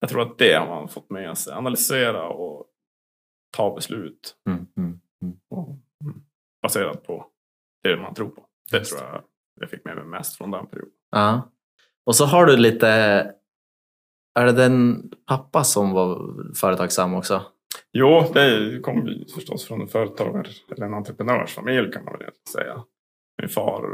jag 0.00 0.10
tror 0.10 0.22
att 0.22 0.38
det 0.38 0.52
har 0.54 0.66
man 0.66 0.88
fått 0.88 1.10
med 1.10 1.38
sig. 1.38 1.54
Analysera 1.54 2.28
och 2.28 2.66
ta 3.56 3.74
beslut. 3.74 4.36
Mm. 4.48 4.66
Mm. 4.76 5.00
Och, 5.50 5.68
mm, 6.04 6.22
baserat 6.62 7.04
på 7.06 7.26
det 7.82 7.96
man 7.96 8.14
tror 8.14 8.28
på. 8.28 8.46
Det 8.70 8.78
Just 8.78 8.98
tror 8.98 9.10
jag 9.10 9.22
jag 9.62 9.70
fick 9.70 9.84
med 9.84 9.96
mig 9.96 10.04
mest 10.04 10.36
från 10.36 10.50
den 10.50 10.66
perioden. 10.66 10.92
Ja. 11.10 11.50
Och 12.06 12.16
så 12.16 12.24
har 12.24 12.46
du 12.46 12.56
lite... 12.56 12.88
Är 14.34 14.46
det 14.46 14.52
den 14.52 15.10
pappa 15.26 15.64
som 15.64 15.92
var 15.92 16.34
företagsam 16.54 17.14
också? 17.14 17.42
Jo, 17.92 18.30
det 18.34 18.80
kom 18.82 19.24
förstås 19.34 19.64
från 19.64 19.80
en 19.80 19.88
företagare 19.88 20.48
eller 20.76 20.86
en 20.86 20.94
entreprenörsfamilj 20.94 21.92
kan 21.92 22.04
man 22.04 22.18
väl 22.18 22.30
säga. 22.52 22.84
Min 23.42 23.48
far 23.48 23.88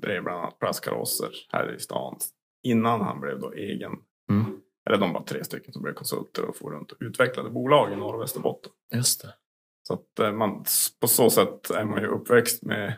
drev 0.00 0.24
bland 0.24 0.40
annat 0.40 0.58
plastkarosser 0.58 1.30
här 1.52 1.74
i 1.74 1.78
stan 1.78 2.18
innan 2.62 3.00
han 3.00 3.20
blev 3.20 3.40
då 3.40 3.52
egen. 3.52 3.92
Mm. 4.30 4.60
Eller 4.88 4.98
de 4.98 5.12
var 5.12 5.22
tre 5.22 5.44
stycken 5.44 5.72
som 5.72 5.82
blev 5.82 5.94
konsulter 5.94 6.44
och 6.44 6.56
for 6.56 6.70
runt 6.70 6.92
och 6.92 6.98
utvecklade 7.00 7.50
bolag 7.50 7.92
i 7.92 7.96
Norr 7.96 8.14
och 8.14 8.20
Västerbotten. 8.20 8.72
Just 8.94 9.22
det. 9.22 9.34
Så 9.82 9.94
att 9.94 10.18
eh, 10.18 10.32
man, 10.32 10.64
på 11.00 11.08
så 11.08 11.30
sätt 11.30 11.70
är 11.70 11.84
man 11.84 12.02
ju 12.02 12.06
uppväxt 12.06 12.62
med, 12.62 12.94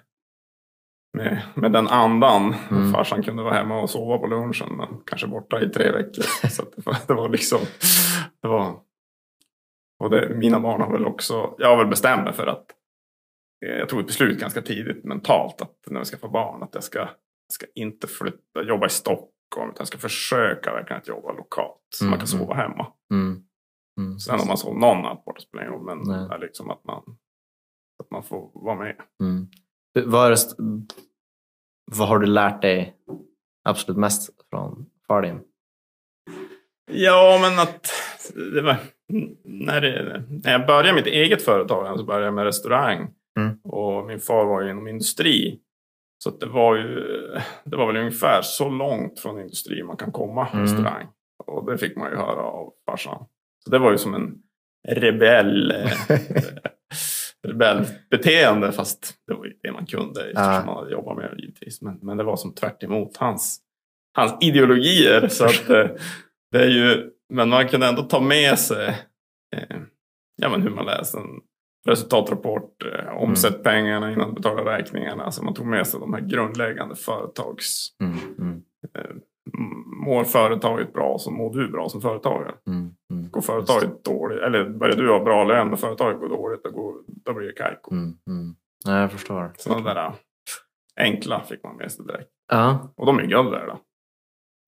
med, 1.15 1.43
med 1.55 1.73
den 1.73 1.89
andan. 1.89 2.55
Mm. 2.71 2.93
Farsan 2.93 3.23
kunde 3.23 3.43
vara 3.43 3.55
hemma 3.55 3.81
och 3.81 3.91
sova 3.91 4.19
på 4.19 4.27
lunchen 4.27 4.77
men 4.77 4.89
kanske 5.07 5.27
borta 5.27 5.61
i 5.61 5.69
tre 5.69 5.93
veckor. 5.93 6.23
Så 6.49 6.63
det, 6.63 6.87
var, 6.87 6.97
det 7.07 7.15
var 7.15 7.29
liksom... 7.29 7.59
Det 8.43 8.49
var, 8.49 8.77
och 9.99 10.11
det, 10.11 10.37
mina 10.37 10.61
barn 10.61 10.81
har 10.81 10.93
väl 10.93 11.07
också... 11.07 11.55
Jag 11.59 11.69
har 11.69 11.77
väl 11.77 11.87
bestämt 11.87 12.25
mig 12.25 12.33
för 12.33 12.47
att 12.47 12.67
jag 13.61 13.89
tog 13.89 14.01
ett 14.01 14.07
beslut 14.07 14.41
ganska 14.41 14.63
tidigt 14.63 15.05
mentalt 15.05 15.63
att 15.63 15.77
när 15.87 16.01
jag 16.01 16.07
ska 16.07 16.17
få 16.17 16.29
barn 16.29 16.63
att 16.63 16.75
jag 16.75 16.85
ska, 16.85 16.99
jag 16.99 17.09
ska 17.53 17.67
inte 17.75 18.07
flytta, 18.07 18.63
jobba 18.63 18.87
i 18.87 18.91
Stockholm 18.91 19.31
utan 19.57 19.75
jag 19.79 19.87
ska 19.89 19.99
försöka 19.99 20.73
verkligen 20.73 21.01
att 21.01 21.09
jobba 21.09 21.33
lokalt. 21.33 21.81
Så 21.95 22.05
man 22.05 22.19
kan 22.19 22.29
Mm, 22.29 22.39
sova 22.39 22.55
hemma. 22.55 22.87
Mm. 23.13 23.43
Mm. 24.01 24.19
Sen 24.19 24.41
om 24.41 24.47
man 24.49 24.59
sov 24.59 24.79
någon 24.79 25.03
natt 25.03 25.25
borta 25.25 25.41
spelar 25.41 25.65
ingen 25.65 25.75
roll. 25.75 25.85
Men 25.85 25.99
Nej. 25.99 26.29
det 26.29 26.35
är 26.35 26.39
liksom 26.39 26.71
att 26.71 26.85
man, 26.85 27.03
att 28.03 28.11
man 28.11 28.23
får 28.23 28.51
vara 28.55 28.77
med. 28.77 28.97
Mm. 29.23 29.49
Vad, 30.05 30.31
det, 30.31 30.37
vad 31.93 32.09
har 32.09 32.19
du 32.19 32.27
lärt 32.27 32.63
dig 32.63 32.95
absolut 33.65 33.99
mest 33.99 34.31
från 34.51 34.87
far 35.09 35.23
din? 35.23 35.41
Ja, 36.93 37.39
men 37.43 37.59
att 37.59 37.93
det 38.55 38.63
var, 38.63 38.77
när, 39.45 39.81
det, 39.81 40.23
när 40.29 40.53
jag 40.53 40.67
började 40.67 40.93
mitt 40.95 41.07
eget 41.07 41.43
företag 41.43 41.99
så 41.99 42.05
började 42.05 42.25
jag 42.25 42.35
med 42.35 42.45
restaurang. 42.45 43.11
Mm. 43.39 43.57
Och 43.65 44.07
min 44.07 44.21
far 44.21 44.45
var 44.45 44.63
ju 44.63 44.71
inom 44.71 44.89
industri. 44.89 45.61
Så 46.25 46.31
det 46.31 46.47
var 46.47 46.77
ju 46.77 47.01
det 47.65 47.77
var 47.77 47.87
väl 47.87 47.97
ungefär 47.97 48.41
så 48.43 48.69
långt 48.69 49.21
från 49.21 49.41
industri 49.41 49.83
man 49.83 49.97
kan 49.97 50.13
komma 50.13 50.49
Mm. 50.53 50.63
restaurang. 50.63 51.07
Och 51.47 51.71
det 51.71 51.79
fick 51.79 51.97
man 51.97 52.11
ju 52.11 52.17
höra 52.17 52.43
av 52.43 52.73
farsan. 52.87 53.25
Så 53.65 53.71
det 53.71 53.79
var 53.79 53.91
ju 53.93 53.99
som 53.99 54.15
en 54.15 54.35
rebell 54.89 55.71
eh, 55.71 55.93
rebellbeteende 57.45 58.73
fast 58.73 59.15
det 59.27 59.35
var 59.35 59.45
ju 59.45 59.53
det 59.63 59.73
man 59.73 59.87
kunde 59.87 60.21
eftersom 60.21 60.67
man 60.67 60.91
jobbat 60.91 61.17
med 61.17 61.31
det 61.31 61.43
givetvis. 61.43 61.83
Men, 61.83 61.99
men 62.03 62.17
det 62.17 62.25
var 62.25 62.37
som 62.37 62.55
tvärt 62.55 62.83
emot 62.83 63.17
hans, 63.17 63.61
hans 64.15 64.37
ideologier. 64.41 65.29
Så 65.29 65.45
att, 65.45 65.71
eh, 65.71 65.87
det 66.53 66.59
är 66.59 66.69
ju, 66.69 67.11
men 67.33 67.49
man 67.49 67.69
kunde 67.69 67.87
ändå 67.87 68.03
ta 68.03 68.21
med 68.21 68.59
sig 68.59 68.89
eh, 69.57 69.77
ja, 70.37 70.49
men 70.49 70.63
hur 70.63 70.71
man 70.71 70.87
läser 70.87 71.19
en 71.19 71.41
resultatrapport, 71.89 72.83
eh, 72.85 73.17
omsätt 73.17 73.63
pengarna 73.63 74.13
innan 74.13 74.29
du 74.29 74.35
betalar 74.35 74.65
räkningarna. 74.65 75.31
Så 75.31 75.45
man 75.45 75.55
tog 75.55 75.67
med 75.67 75.87
sig 75.87 76.01
de 76.01 76.15
här 76.15 76.21
grundläggande 76.21 76.97
företags... 76.97 77.89
Mm. 78.01 78.19
Mm. 78.39 78.63
Eh, 78.99 79.17
mår 80.07 80.25
företaget 80.25 80.93
bra 80.93 81.19
så 81.19 81.31
mår 81.31 81.55
du 81.55 81.69
bra 81.69 81.89
som 81.89 82.01
företagare. 82.01 82.55
Mm. 82.67 82.95
Går 83.35 83.41
företaget 83.41 84.05
dåligt, 84.05 84.39
eller 84.39 84.69
börjar 84.69 84.97
du 84.97 85.11
ha 85.11 85.25
bra 85.25 85.45
lön 85.45 85.73
och 85.73 85.81
företaget 85.81 86.21
går 86.21 86.29
dåligt, 86.29 86.65
då, 86.65 86.71
går, 86.71 86.95
då 87.07 87.35
blir 87.35 87.47
det 87.47 87.53
kajko. 87.53 87.93
Mm. 87.93 88.19
Mm. 88.31 88.57
Ja, 88.85 89.01
jag 89.01 89.13
förstår. 89.13 89.53
Sådana 89.57 89.95
där 89.95 90.07
äh, 90.07 90.15
enkla 90.97 91.45
fick 91.45 91.63
man 91.63 91.77
med 91.77 91.93
sig 91.93 92.07
direkt. 92.07 92.31
Ja. 92.49 92.93
Och 92.97 93.07
de 93.07 93.19
är 93.19 93.27
guld 93.27 93.51
värda. 93.51 93.81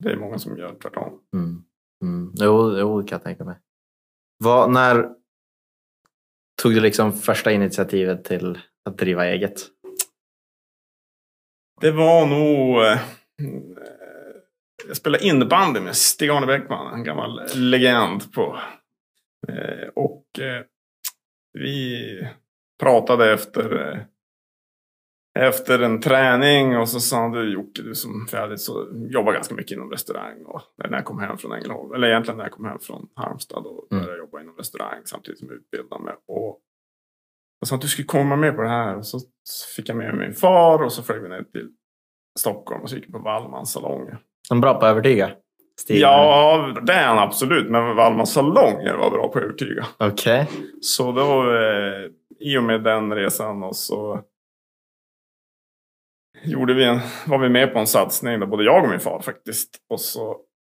Det 0.04 0.12
är 0.12 0.16
många 0.16 0.38
som 0.38 0.58
gör 0.58 0.74
tvärtom. 0.82 1.20
Mm. 1.34 1.64
Mm. 2.04 2.32
Jo, 2.34 2.78
jo, 2.78 3.00
det 3.00 3.08
kan 3.08 3.16
jag 3.16 3.22
tänka 3.24 3.44
mig. 3.44 3.56
Vad, 4.44 4.72
när 4.72 5.08
tog 6.62 6.74
du 6.74 6.80
liksom 6.80 7.12
första 7.12 7.52
initiativet 7.52 8.24
till 8.24 8.58
att 8.88 8.98
driva 8.98 9.26
eget? 9.26 9.60
Det 11.80 11.90
var 11.90 12.26
nog... 12.26 12.76
Jag 14.86 14.96
spelade 14.96 15.24
innebandy 15.24 15.80
med 15.80 15.96
Stig-Arne 15.96 16.46
Bäckman, 16.46 16.94
en 16.94 17.04
gammal 17.04 17.40
legend. 17.54 18.32
på 18.32 18.58
eh, 19.48 19.88
Och 19.94 20.38
eh, 20.38 20.64
vi 21.52 22.02
pratade 22.80 23.32
efter, 23.32 23.88
eh, 23.88 23.98
efter 25.46 25.78
en 25.78 26.00
träning 26.00 26.76
och 26.76 26.88
så 26.88 27.00
sa 27.00 27.20
han 27.20 27.32
du 27.32 27.52
Jocke, 27.52 27.82
du 27.82 27.94
som 27.94 28.26
färdig 28.30 28.60
så 28.60 28.88
jobbar 29.10 29.32
ganska 29.32 29.54
mycket 29.54 29.76
inom 29.76 29.90
restaurang. 29.90 30.44
Och 30.44 30.62
när 30.76 30.96
jag 30.96 31.04
kom 31.04 31.20
hem 31.20 31.38
från 31.38 31.52
Ängelholm, 31.52 31.94
eller 31.94 32.08
egentligen 32.08 32.38
när 32.38 32.44
jag 32.44 32.52
kom 32.52 32.64
hem 32.64 32.78
från 32.78 33.08
Halmstad 33.14 33.66
och 33.66 33.86
började 33.90 34.10
jag 34.10 34.18
jobba 34.18 34.40
inom 34.40 34.56
restaurang 34.56 35.02
samtidigt 35.04 35.38
som 35.38 35.48
jag 35.48 35.56
utbildade 35.56 36.04
mig. 36.04 36.14
Och 36.26 36.60
jag 37.60 37.68
sa 37.68 37.74
att 37.74 37.80
du 37.80 37.88
skulle 37.88 38.06
komma 38.06 38.36
med 38.36 38.56
på 38.56 38.62
det 38.62 38.68
här. 38.68 38.96
Och 38.96 39.06
så 39.06 39.20
fick 39.76 39.88
jag 39.88 39.96
med 39.96 40.14
min 40.14 40.34
far 40.34 40.82
och 40.82 40.92
så 40.92 41.02
flög 41.02 41.22
vi 41.22 41.28
ner 41.28 41.42
till 41.42 41.68
Stockholm 42.38 42.82
och 42.82 42.90
så 42.90 42.96
gick 42.96 43.12
på 43.12 43.18
Wallmans 43.18 43.72
salonger. 43.72 44.18
Han 44.48 44.58
är 44.58 44.62
bra 44.62 44.74
på 44.74 44.86
att 44.86 44.90
övertyga? 44.90 45.30
Stig? 45.80 46.00
Ja, 46.00 46.74
det 46.86 46.92
är 46.92 47.06
han 47.06 47.18
absolut. 47.18 47.70
Men 47.70 47.96
Wallmans 47.96 48.32
salonger 48.32 48.94
var 48.94 49.10
bra 49.10 49.28
på 49.28 49.38
att 49.38 49.44
övertyga. 49.44 49.86
Okej. 49.98 50.48
Så 50.80 51.12
då, 51.12 51.54
eh, 51.54 52.10
i 52.40 52.58
och 52.58 52.62
med 52.62 52.82
den 52.84 53.14
resan 53.14 53.62
och 53.62 53.76
så 53.76 54.22
gjorde 56.44 56.74
vi 56.74 56.84
en, 56.84 56.98
var 57.26 57.38
vi 57.38 57.48
med 57.48 57.72
på 57.72 57.78
en 57.78 57.86
satsning 57.86 58.40
där 58.40 58.46
både 58.46 58.64
jag 58.64 58.84
och 58.84 58.90
min 58.90 59.00
far 59.00 59.20
faktiskt. 59.20 59.70
Och 59.90 60.00
så 60.00 60.30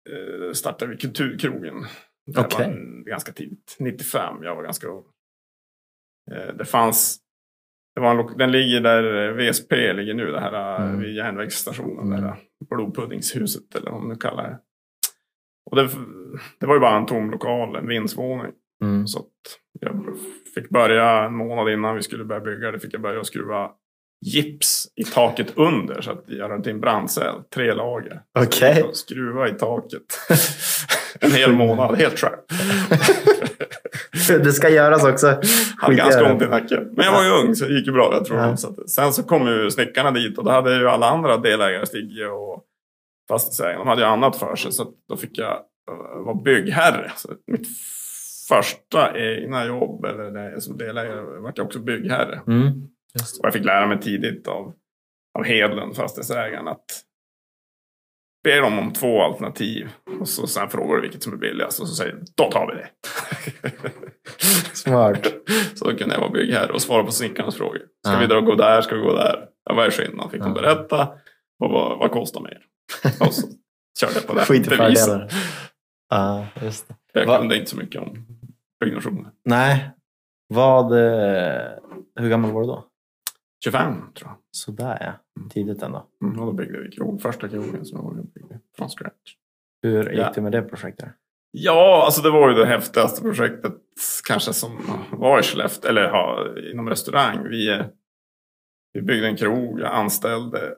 eh, 0.10 0.52
startade 0.54 0.92
vi 0.92 0.98
Kulturkrogen. 0.98 1.86
Det 2.26 2.42
Okej. 2.42 2.68
var 2.68 3.06
ganska 3.10 3.32
tidigt. 3.32 3.76
95, 3.80 4.44
jag 4.44 4.56
var 4.56 4.64
ganska 4.64 4.88
ung. 4.88 5.04
Eh, 6.32 6.54
det 6.56 6.66
fanns, 6.66 7.18
det 7.96 8.02
var 8.02 8.12
en, 8.16 8.38
den 8.38 8.52
ligger 8.52 8.82
där 8.82 9.28
eh, 9.28 9.50
VSP 9.50 9.94
ligger 9.94 10.14
nu, 10.14 10.32
det 10.32 10.40
här 10.40 10.76
eh, 10.80 10.86
Mm. 10.90 11.00
vid 11.00 11.16
järnvägsstationen. 11.16 12.00
Mm. 12.08 12.22
Där 12.22 12.36
blodpuddingshuset 12.70 13.76
eller 13.76 13.92
vad 13.92 14.00
man 14.00 14.10
nu 14.10 14.16
kallar 14.16 14.44
det. 14.44 14.60
Och 15.72 15.76
det, 15.76 15.90
det 16.60 16.66
var 16.66 16.74
ju 16.74 16.80
bara 16.80 16.98
en 16.98 17.06
tom 17.06 17.32
lokal, 17.32 17.76
en 17.76 17.88
vindsvåning. 17.88 18.52
Mm. 18.84 19.08
Så 19.08 19.20
att 19.20 19.26
jag 19.80 20.06
fick 20.56 20.70
börja 20.70 21.24
en 21.26 21.36
månad 21.36 21.74
innan 21.74 21.96
vi 21.96 22.02
skulle 22.02 22.26
börja 22.26 22.42
bygga. 22.42 22.72
Det 22.72 22.80
fick 22.80 22.94
jag 22.94 23.02
börja 23.02 23.24
skruva 23.24 23.72
gips 24.26 24.88
i 24.96 25.04
taket 25.04 25.58
under 25.58 26.02
så 26.02 26.12
att 26.12 26.30
göra 26.30 26.58
det 26.58 26.64
till 26.64 26.72
en 26.72 26.80
brandcell. 26.80 27.44
Tre 27.56 27.74
lager. 27.74 28.22
Okej. 28.40 28.80
jag 28.80 28.96
Skruva 28.96 29.50
i 29.50 29.54
taket. 29.54 30.20
en 31.20 31.32
hel 31.32 31.54
månad, 31.54 31.98
helt 31.98 32.20
själv. 32.20 32.38
Det 34.28 34.52
ska 34.52 34.70
göras 34.70 35.04
också. 35.06 35.42
Hade 35.78 35.96
ganska 35.96 36.32
ont 36.32 36.42
i 36.42 36.46
nacken. 36.46 36.94
Men 36.96 37.06
jag 37.06 37.12
var 37.12 37.24
ju 37.24 37.30
ung 37.30 37.56
så 37.56 37.66
det 37.66 37.74
gick 37.74 37.88
ju 37.88 37.94
bra. 37.94 38.14
Jag 38.14 38.26
tror 38.26 38.40
Ja. 38.40 38.58
så 38.58 38.76
sen 38.88 39.14
så 39.14 39.24
kom 39.24 39.48
ju 39.48 39.72
snickarna 39.72 40.12
dit 40.12 40.38
och 40.38 40.44
då 40.44 40.52
hade 40.52 40.76
ju 40.80 40.90
alla 40.90 41.10
andra 41.10 41.38
delägare, 41.38 41.86
Stigge 41.86 42.28
och 42.28 42.64
fastighetsägarna, 43.30 43.80
de 43.80 43.88
hade 43.88 44.02
ju 44.02 44.08
annat 44.08 44.36
för 44.36 44.56
sig. 44.56 44.72
Så 44.72 44.84
att 44.84 44.94
då 45.10 45.18
fick 45.18 45.38
jag 45.38 45.60
uh, 45.92 46.24
vara 46.26 46.36
byggherre. 46.36 47.12
Så 47.16 47.30
mitt 47.48 47.68
första 48.50 49.18
egna 49.18 49.66
jobb 49.66 50.06
eller 50.06 50.50
jag 50.52 50.64
som 50.64 50.78
delägare 50.78 51.22
vart 51.40 51.58
jag 51.58 51.66
också 51.66 51.80
byggherre. 51.80 52.42
Mm. 52.48 52.68
Och 53.40 53.46
jag 53.46 53.54
fick 53.54 53.66
lära 53.66 53.88
mig 53.88 54.00
tidigt 54.00 54.48
av, 54.48 54.74
av 55.40 55.44
Hedlund, 55.46 55.96
fastighetsägaren, 55.96 56.68
att 56.68 56.86
be 58.44 58.56
dem 58.60 58.80
om 58.80 58.94
två 58.94 59.22
alternativ. 59.24 59.90
Och 60.20 60.28
så 60.30 60.48
sen 60.48 60.70
frågar 60.70 60.96
du 60.96 61.02
vilket 61.02 61.24
som 61.24 61.34
är 61.34 61.38
billigast 61.38 61.80
och 61.80 61.88
så 61.88 61.96
säger 61.96 62.12
du, 62.14 62.24
då 62.36 62.52
tar 62.52 62.68
vi 62.68 62.74
det. 62.76 62.90
Smart. 64.74 65.28
Så 65.76 65.86
då 65.90 65.98
kunde 65.98 66.16
jag 66.16 66.22
vara 66.22 66.32
byggherre 66.32 66.72
och 66.74 66.82
svara 66.82 67.04
på 67.04 67.12
snickarnas 67.12 67.56
frågor. 67.56 67.82
Ska 68.06 68.14
Ja. 68.14 68.20
vi 68.20 68.28
dra 68.28 68.40
gå 68.42 68.56
där? 68.56 68.82
Ska 68.82 68.96
vi 68.96 69.02
gå 69.02 69.14
där? 69.16 69.46
Ja, 69.66 69.74
vad 69.76 69.86
är 69.86 69.92
skillnaden? 69.92 70.32
Fick 70.32 70.42
de 70.42 70.48
Ja. 70.56 70.62
berätta. 70.62 71.04
Och 71.64 71.70
vad, 71.72 72.00
vad 72.00 72.12
kostar 72.12 72.42
mer? 72.42 72.62
Och 73.28 73.34
så 73.34 73.48
körde 74.00 74.14
jag 74.14 74.28
på 74.28 74.34
det. 74.34 74.42
Skit 74.46 74.68
i 74.68 74.70
devisen. 74.70 75.06
fördelar. 75.08 75.32
Ja, 76.10 76.46
just 76.64 76.88
det. 76.88 76.96
Jag 77.14 77.26
Va- 77.26 77.38
kunde 77.38 77.58
inte 77.58 77.70
så 77.70 77.78
mycket 77.78 78.02
om 78.02 78.26
byggnationer. 78.80 79.32
Nej. 79.46 79.90
Vad... 80.48 80.92
eh, 80.92 81.62
Hur 82.20 82.30
gammal 82.30 82.52
var 82.52 82.62
du 82.62 82.68
då? 82.68 82.86
25 83.64 83.94
tror 84.14 84.30
jag. 84.30 84.38
Sådär 84.52 84.98
ja. 85.02 85.44
Tidigt 85.50 85.82
ändå. 85.84 86.08
Mm, 86.24 86.40
och 86.40 86.46
då 86.46 86.54
byggde 86.54 86.80
vi 86.82 86.92
krog. 86.92 87.22
Första 87.22 87.48
krogen 87.50 87.86
som 87.86 88.00
jag 88.18 88.26
byggde 88.34 88.60
från 88.78 88.90
scratch. 88.90 89.36
Hur 89.82 90.10
gick 90.10 90.20
Ja. 90.20 90.32
det 90.36 90.42
med 90.42 90.52
det 90.52 90.62
projektet? 90.62 91.10
Ja, 91.52 92.02
alltså 92.06 92.22
det 92.22 92.30
var 92.32 92.50
ju 92.50 92.56
det 92.56 92.66
häftigaste 92.66 93.22
projektet 93.22 93.74
kanske 94.28 94.54
som 94.54 94.78
var 95.12 95.40
i 95.40 95.44
Skellefteå, 95.44 95.90
eller 95.90 96.02
ja, 96.04 96.46
inom 96.74 96.90
restaurang. 96.90 97.48
Vi, 97.50 97.70
eh, 97.70 97.86
vi 98.94 99.02
byggde 99.02 99.28
en 99.28 99.36
krog, 99.38 99.80
jag 99.80 99.92
anställde 99.94 100.76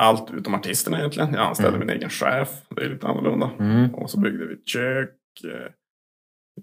allt 0.00 0.30
utom 0.34 0.54
artisterna 0.54 0.98
egentligen. 0.98 1.34
Jag 1.34 1.46
anställde 1.46 1.76
Mm. 1.76 1.86
min 1.86 1.96
egen 1.96 2.10
chef, 2.10 2.48
det 2.70 2.82
är 2.84 2.88
lite 2.88 3.06
annorlunda. 3.06 3.50
Mm. 3.58 3.94
Och 3.94 4.10
så 4.10 4.20
byggde 4.20 4.46
vi 4.46 4.54
ett 4.54 4.68
kök. 4.68 5.10
eh, 5.44 5.72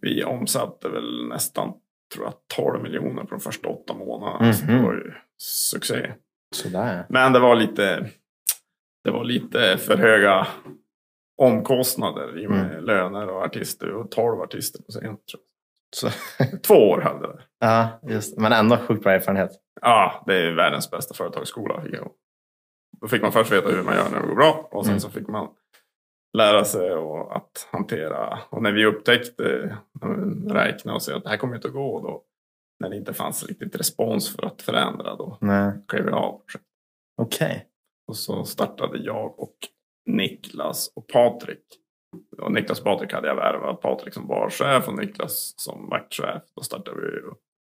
Vi 0.01 0.23
omsatte 0.23 0.89
väl 0.89 1.27
nästan, 1.27 1.73
tror 2.13 2.25
jag, 2.25 2.33
12 2.55 2.83
miljoner 2.83 3.23
på 3.23 3.29
de 3.29 3.39
första 3.39 3.69
åtta 3.69 3.93
månaderna. 3.93 4.53
Så 4.53 4.65
det 4.65 4.73
Mhm. 4.73 4.83
var 4.83 4.93
ju 4.93 5.13
succé. 5.37 6.13
Sådär. 6.55 7.05
Men 7.09 7.33
det 7.33 7.39
var 7.39 7.55
lite, 7.55 8.09
det 9.03 9.11
var 9.11 9.23
lite 9.23 9.77
för 9.77 9.97
höga 9.97 10.47
omkostnader 11.41 12.39
i 12.39 12.47
och 12.47 12.51
med 12.51 12.71
Mm. 12.71 12.83
löner 12.83 13.27
och 13.29 13.41
artister. 13.43 13.91
Och 13.91 14.11
12 14.11 14.41
artister 14.41 14.79
på 14.83 14.91
scen. 14.91 15.17
Så. 15.95 16.09
Två 16.67 16.73
år 16.89 17.01
hade 17.01 17.27
det. 17.27 17.41
ja, 17.59 17.99
just 18.03 18.37
Men 18.37 18.51
ändå 18.53 18.77
sjukt 18.77 19.03
bra 19.03 19.11
erfarenhet. 19.13 19.51
Ja, 19.81 20.23
det 20.27 20.35
är 20.35 20.51
världens 20.55 20.91
bästa 20.91 21.13
företagsskola. 21.13 21.83
Då 23.01 23.07
fick 23.07 23.21
man 23.21 23.31
först 23.31 23.51
veta 23.51 23.69
hur 23.69 23.83
man 23.83 23.95
gör 23.95 24.09
när 24.09 24.21
det 24.21 24.27
går 24.27 24.35
bra. 24.35 24.69
Och 24.71 24.85
sen 24.85 24.91
Mm. 24.91 24.99
så 24.99 25.09
fick 25.09 25.27
man 25.27 25.47
lära 26.37 26.65
sig 26.65 26.91
och 26.91 27.35
att 27.35 27.67
hantera. 27.71 28.39
Och 28.49 28.63
när 28.63 28.71
vi 28.71 28.85
upptäckte, 28.85 29.77
räkna 30.47 30.93
och 30.93 31.01
se 31.01 31.13
att 31.13 31.23
det 31.23 31.29
här 31.29 31.37
kommer 31.37 31.55
inte 31.55 31.67
att 31.67 31.73
gå. 31.73 32.01
Då, 32.01 32.23
när 32.79 32.89
det 32.89 32.95
inte 32.95 33.13
fanns 33.13 33.47
riktigt 33.47 33.75
respons 33.75 34.35
för 34.35 34.45
att 34.45 34.61
förändra, 34.61 35.15
då 35.15 35.37
Nej. 35.41 35.71
klev 35.87 36.05
vi 36.05 36.11
av. 36.11 36.31
projektet. 36.37 36.67
Okej. 37.17 37.67
Och 38.07 38.17
så 38.17 38.45
startade 38.45 38.97
jag 38.97 39.39
och 39.39 39.55
Niklas 40.05 40.91
och 40.95 41.07
Patrik. 41.07 41.63
Och 42.41 42.51
Niklas 42.51 42.79
och 42.79 42.85
Patrik 42.85 43.13
hade 43.13 43.27
jag 43.27 43.35
värvat. 43.35 43.81
Patrik 43.81 44.13
som 44.13 44.27
barchef 44.27 44.87
och 44.87 44.97
Niklas 44.97 45.53
som 45.57 45.89
vaktchef. 45.89 46.43
Då 46.55 46.61
startade 46.61 47.01
vi 47.01 47.07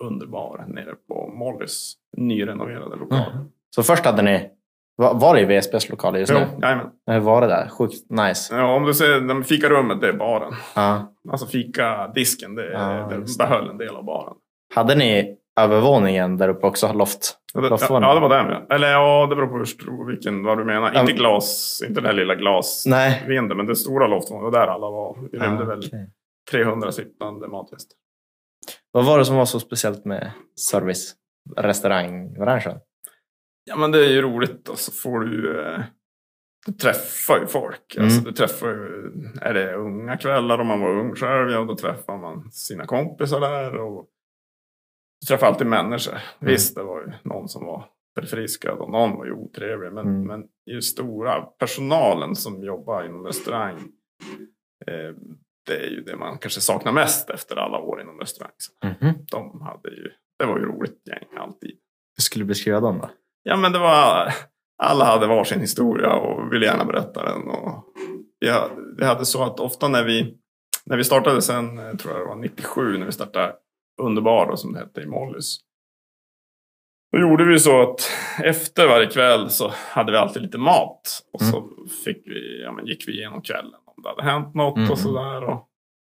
Underbar 0.04 0.64
nere 0.68 0.94
på 1.08 1.28
Mollys 1.28 1.94
nyrenoverade 2.16 2.96
lokal. 2.96 3.32
Mm. 3.32 3.46
Så 3.74 3.82
först 3.82 4.04
hade 4.04 4.22
ni, 4.22 4.50
var, 4.96 5.34
det 5.34 5.40
i 5.40 5.44
VSBs 5.60 5.88
lokaler 5.90 6.18
just 6.18 6.32
Jo, 6.32 6.38
nu? 6.38 6.46
jajamän. 6.62 6.86
Hur 7.06 7.18
var 7.20 7.40
det 7.40 7.46
där? 7.46 7.68
Sjukt 7.68 8.10
nice. 8.10 8.56
Ja, 8.56 8.74
om 8.74 8.84
du 8.84 8.94
ser, 8.94 9.20
de 9.20 9.44
fikarummet 9.44 10.00
det 10.00 10.08
är 10.08 10.12
baren. 10.12 10.52
Ja. 10.74 11.12
Alltså 11.32 11.46
fikadisken, 11.46 12.54
det, 12.54 12.72
Ja, 12.72 13.08
det 13.10 13.38
behöll 13.38 13.70
en 13.70 13.78
del 13.78 13.96
av 13.96 14.04
baren. 14.04 14.34
Hade 14.74 14.94
ni 14.94 15.36
övervåningen 15.60 16.36
där 16.36 16.48
uppe 16.48 16.66
också? 16.66 16.92
Loft? 16.92 17.36
Loftvåningen? 17.54 18.08
ja, 18.08 18.14
det 18.14 18.20
var 18.20 18.28
den 18.28 18.46
ja. 18.68 18.74
Eller 18.74 18.92
ja, 18.92 19.26
det 19.30 19.36
beror 19.36 19.46
på 19.48 19.56
hur 19.58 19.64
stor, 19.64 20.06
vilken, 20.10 20.44
vad 20.44 20.58
du 20.58 20.64
menar. 20.64 21.00
Inte 21.00 21.12
glas, 21.12 21.82
inte 21.88 22.00
den 22.00 22.06
här 22.06 22.12
lilla 22.12 22.34
glasvinden, 22.34 23.56
men 23.56 23.66
det 23.66 23.76
stora 23.76 24.06
loftvåningen. 24.06 24.52
Det 24.52 24.58
var 24.58 24.66
där 24.66 24.72
alla 24.72 24.90
var. 24.90 25.16
Vi 25.32 25.38
rymde 25.38 25.62
Ah, 25.64 25.66
väl 25.66 25.78
okej. 25.78 26.10
300 26.50 26.92
sittande 26.92 27.48
matgäster. 27.48 27.96
Vad 28.92 29.04
var 29.04 29.18
det 29.18 29.24
som 29.24 29.36
var 29.36 29.44
så 29.44 29.60
speciellt 29.60 30.04
med 30.04 30.30
service 30.70 31.14
restaurangbranschen? 31.56 32.78
Ja 33.64 33.76
men 33.76 33.90
det 33.90 34.06
är 34.06 34.10
ju 34.10 34.22
roligt 34.22 34.68
och 34.68 34.78
så 34.78 34.92
får 34.92 35.20
du... 35.20 35.60
Eh, 35.60 35.80
du 36.66 36.72
träffar 36.72 37.40
ju 37.40 37.46
folk. 37.46 37.94
Mm. 37.96 38.04
Alltså, 38.04 38.20
du 38.24 38.32
träffar 38.32 38.68
ju, 38.68 39.12
är 39.40 39.54
det 39.54 39.74
unga 39.74 40.16
kvällar 40.16 40.58
om 40.58 40.66
man 40.66 40.80
var 40.80 40.90
ung 41.00 41.14
själv, 41.14 41.50
ja 41.50 41.64
då 41.64 41.76
träffar 41.76 42.18
man 42.18 42.50
sina 42.52 42.86
kompisar 42.86 43.40
där. 43.40 43.76
Och 43.76 44.08
du 45.20 45.26
träffar 45.26 45.46
alltid 45.46 45.66
människor. 45.66 46.18
Visst, 46.40 46.74
det 46.74 46.82
var 46.82 47.00
ju 47.00 47.12
någon 47.24 47.48
som 47.48 47.66
var 47.66 47.86
förfriskad 48.20 48.78
och 48.78 48.90
någon 48.90 49.16
var 49.16 49.24
ju 49.26 49.32
otrevlig. 49.32 49.92
Men, 49.92 50.06
Mm. 50.06 50.22
men 50.26 50.42
i 50.78 50.82
stora, 50.82 51.40
personalen 51.40 52.34
som 52.36 52.62
jobbar 52.64 53.04
inom 53.04 53.26
restaurang. 53.26 53.76
Eh, 54.86 55.14
det 55.66 55.76
är 55.86 55.90
ju 55.90 56.00
det 56.00 56.16
man 56.16 56.38
kanske 56.38 56.60
saknar 56.60 56.92
mest 56.92 57.30
efter 57.30 57.56
alla 57.56 57.78
år 57.78 58.00
inom 58.00 58.20
restaurang. 58.20 58.52
Så 58.58 58.72
Mhm. 58.88 59.14
De 59.30 59.60
hade 59.62 59.88
ju, 59.90 60.10
det 60.38 60.46
var 60.46 60.58
ju 60.58 60.64
roligt 60.64 61.02
gäng 61.08 61.36
alltid. 61.38 61.70
Hur 62.16 62.22
skulle 62.22 62.44
du 62.44 62.48
beskriva 62.48 62.80
dem 62.80 62.98
då? 62.98 63.10
Ja 63.44 63.56
men 63.56 63.72
det 63.72 63.78
var, 63.78 64.34
alla 64.82 65.04
hade 65.04 65.26
varsin 65.26 65.60
historia 65.60 66.12
och 66.12 66.52
ville 66.52 66.66
gärna 66.66 66.84
berätta 66.84 67.24
den. 67.24 67.42
Och 67.48 67.84
vi, 68.98 69.04
hade, 69.04 69.24
så 69.26 69.42
att 69.44 69.60
ofta 69.60 69.88
när 69.88 70.04
vi, 70.04 70.34
när 70.86 70.96
vi 70.96 71.04
startade 71.04 71.42
sen, 71.42 71.78
eh, 71.78 71.96
tror 71.96 72.14
jag 72.14 72.22
det 72.22 72.28
var 72.28 72.36
97, 72.36 72.98
när 72.98 73.06
vi 73.06 73.12
startade 73.12 73.54
Underbar 74.02 74.46
då, 74.46 74.56
som 74.56 74.72
det 74.72 74.78
hette 74.78 75.00
i 75.00 75.06
Mollys. 75.06 75.58
Då 77.12 77.20
gjorde 77.20 77.44
vi 77.44 77.58
så 77.58 77.82
att 77.82 78.00
efter 78.42 78.88
varje 78.88 79.06
kväll 79.06 79.50
så 79.50 79.72
hade 79.74 80.12
vi 80.12 80.18
alltid 80.18 80.42
lite 80.42 80.58
mat. 80.58 81.22
Och 81.32 81.42
så 81.42 81.68
fick 82.04 82.26
vi, 82.26 82.62
ja, 82.62 82.72
men 82.72 82.86
gick 82.86 83.08
vi 83.08 83.12
igenom 83.12 83.42
kvällen 83.42 83.80
om 83.84 84.02
det 84.02 84.08
hade 84.08 84.22
hänt 84.22 84.54
något 84.54 84.76
Mm. 84.76 84.90
och 84.90 84.98
sådär. 84.98 85.44
Och 85.44 85.68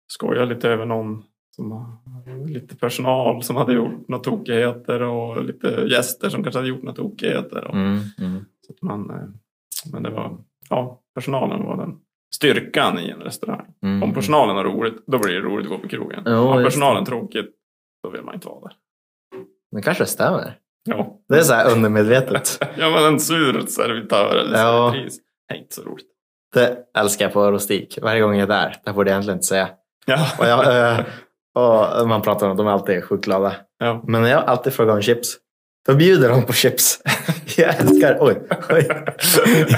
skojade 0.08 0.54
lite 0.54 0.70
över 0.70 0.86
någon 0.86 1.24
som 1.56 1.72
lite 2.48 2.76
personal 2.76 3.44
som 3.44 3.56
hade 3.56 3.74
gjort 3.74 4.08
några 4.08 4.24
tokigheter 4.24 5.02
och 5.02 5.44
lite 5.44 5.68
gäster 5.92 6.30
som 6.30 6.44
kanske 6.44 6.60
hade 6.60 6.70
gjort 6.70 6.84
några 6.84 6.96
tokigheter. 6.96 7.64
Och, 7.68 7.76
Mm. 7.76 8.00
Mm. 8.20 8.46
så 8.68 8.74
att 8.74 8.82
man, 8.82 9.10
eh, 9.10 9.16
men 9.92 10.04
det 10.04 10.10
var, 10.10 10.38
ja, 10.70 11.02
personalen 11.16 11.64
var 11.64 11.78
den 11.78 11.96
styrkan 12.36 13.00
i 13.00 13.10
en 13.10 13.20
restaurang. 13.20 13.66
Mm. 13.84 14.04
Om 14.04 14.14
personalen 14.14 14.56
har 14.56 14.64
roligt, 14.64 15.04
då 15.08 15.20
blir 15.20 15.34
det 15.34 15.40
roligt 15.42 15.66
att 15.66 15.72
gå 15.72 15.78
på 15.78 15.88
krogen. 15.88 16.24
Jo, 16.26 16.54
just 16.60 16.64
personalen 16.66 17.06
tråkigt, 17.06 17.50
då 18.04 18.10
vill 18.10 18.22
man 18.22 18.34
inte 18.36 18.48
vara 18.48 18.60
där. 18.62 18.72
Det 19.72 19.82
kanske 19.82 20.06
stämmer. 20.06 20.58
Ja, 20.90 21.20
Det 21.30 21.36
är 21.38 21.42
så 21.42 21.54
här 21.54 21.72
undermedvetet. 21.76 22.58
ja 22.78 22.90
men 22.90 23.04
en 23.14 23.20
sur 23.20 23.62
servitör 23.66 24.36
eller 24.36 24.58
Ja. 24.60 24.92
servitris, 24.92 25.20
det 25.48 25.54
är 25.54 25.58
inte 25.60 25.76
så 25.76 25.82
roligt. 25.84 26.08
Det 26.54 26.78
älskar 26.98 27.26
jag 27.26 27.34
på 27.34 27.52
Rustik. 27.52 28.00
Varje 28.02 28.22
gång 28.22 28.34
jag 28.36 28.44
är 28.44 28.48
där. 28.48 28.76
Det 28.86 28.94
borde 28.94 29.10
jag 29.10 29.14
egentligen 29.16 29.38
inte 29.38 29.46
säga. 29.48 29.70
Ja, 30.06 30.28
Och, 30.40 30.46
jag, 30.46 30.92
eh, 31.00 31.06
och 31.58 32.08
man 32.08 32.22
pratar 32.22 32.46
om 32.46 32.52
att 32.52 32.58
de 32.58 32.68
är 32.68 32.72
alltid 32.72 33.04
sjukt 33.04 33.26
glada. 33.26 33.56
ja. 33.80 34.04
Men 34.08 34.22
när 34.22 34.30
jag 34.30 34.44
alltid 34.44 34.74
frågar 34.74 34.94
om 34.94 35.02
chips, 35.02 35.36
då 35.88 35.96
bjuder 35.96 36.30
de 36.30 36.46
på 36.46 36.54
chips. 36.54 37.00
Jag 37.58 37.76
älskar, 37.80 38.18
oj, 38.20 38.42
oj. 38.70 38.88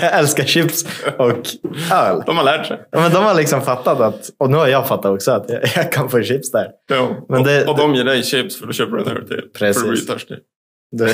Jag 0.02 0.20
älskar 0.20 0.44
chips 0.44 0.86
och 1.18 1.30
öl. 1.94 2.24
De 2.26 2.38
har 2.38 2.44
lärt 2.44 2.66
sig. 2.66 2.88
Ja, 2.92 3.00
men 3.00 3.12
de 3.12 3.24
har 3.24 3.34
liksom 3.34 3.62
fattat 3.62 4.00
att, 4.00 4.30
och 4.40 4.50
nu 4.50 4.58
har 4.58 4.68
jag 4.68 4.88
fattat 4.88 5.06
också 5.12 5.32
att 5.32 5.50
jag, 5.50 5.62
jag 5.76 5.92
kan 5.92 6.10
få 6.10 6.22
chips 6.22 6.52
där. 6.52 6.72
Ja. 6.90 7.26
Men 7.30 7.44
det- 7.44 7.64
och, 7.64 7.70
och 7.70 7.78
de 7.78 7.96
ger 7.96 8.04
dig 8.04 8.24
chips 8.24 8.60
för 8.60 8.72
köper 8.74 8.98
du 8.98 9.02
en 9.04 9.18
öl 9.18 9.28
till. 9.28 9.42
Precis. 9.60 9.82
För 9.84 9.90
du 9.90 9.96
blir 9.96 10.06
törstig. 10.06 10.38
Du, 10.92 11.06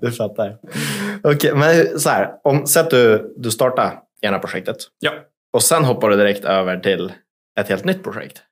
du 0.00 0.12
fattar. 0.12 0.56
Okej, 1.22 1.54
men 1.54 2.00
så 2.00 2.08
här. 2.10 2.30
Om, 2.44 2.64
att 2.76 2.90
du, 2.90 3.34
du 3.36 3.50
startar 3.50 3.98
ena 4.22 4.38
projektet 4.38 4.76
Ja. 5.00 5.12
och 5.52 5.62
sen 5.62 5.84
hoppar 5.84 6.10
du 6.10 6.16
direkt 6.16 6.44
över 6.44 6.76
till 6.76 7.12
ett 7.60 7.68
helt 7.68 7.84
nytt 7.84 8.02
projekt. 8.04 8.42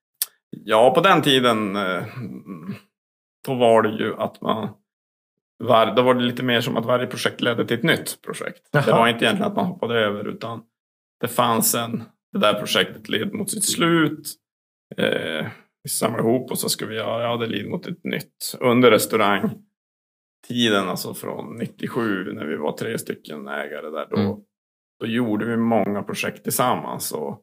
Ja, 0.56 0.94
på 0.94 1.00
den 1.00 1.22
tiden 1.22 1.76
eh, 1.76 2.04
då 3.46 3.54
var 3.54 3.82
det 3.82 3.90
ju 4.04 4.14
att 4.16 4.40
man 4.40 4.68
var, 5.58 5.94
då 5.96 6.02
var 6.02 6.14
det 6.14 6.20
lite 6.22 6.42
mer 6.42 6.60
som 6.60 6.76
att 6.76 6.86
varje 6.86 7.06
projekt 7.06 7.40
ledde 7.40 7.66
till 7.66 7.76
ett 7.76 7.82
nytt 7.82 8.22
projekt. 8.22 8.68
Jaha. 8.70 8.82
Det 8.86 8.92
var 8.92 9.08
inte 9.08 9.24
egentligen 9.24 9.50
att 9.50 9.56
man 9.56 9.66
hoppade 9.66 9.98
över 10.00 10.28
utan 10.28 10.62
det 11.20 11.28
fanns 11.28 11.74
en, 11.74 12.02
det 12.32 12.38
där 12.38 12.54
projektet 12.54 13.08
led 13.08 13.34
mot 13.34 13.50
sitt 13.50 13.64
slut. 13.64 14.28
Eh, 14.96 15.46
vi 15.82 15.90
samlade 15.90 16.22
ihop 16.28 16.50
och 16.50 16.58
så 16.58 16.68
ska 16.68 16.86
vi 16.86 16.94
göra, 16.96 17.22
ja 17.22 17.36
det 17.36 17.46
led 17.46 17.68
mot 17.70 17.86
ett 17.86 18.04
nytt. 18.04 18.56
Under 18.60 18.90
restaurangtiden, 18.90 20.88
alltså 20.88 21.14
från 21.14 21.56
97 21.56 22.32
när 22.32 22.46
vi 22.46 22.56
var 22.56 22.72
tre 22.72 22.98
stycken 22.98 23.48
ägare 23.48 23.90
där, 23.90 24.06
då, 24.10 24.16
Mm. 24.16 24.36
då 25.00 25.06
gjorde 25.06 25.44
vi 25.46 25.56
många 25.56 26.02
projekt 26.02 26.42
tillsammans. 26.42 27.12
Och, 27.12 27.42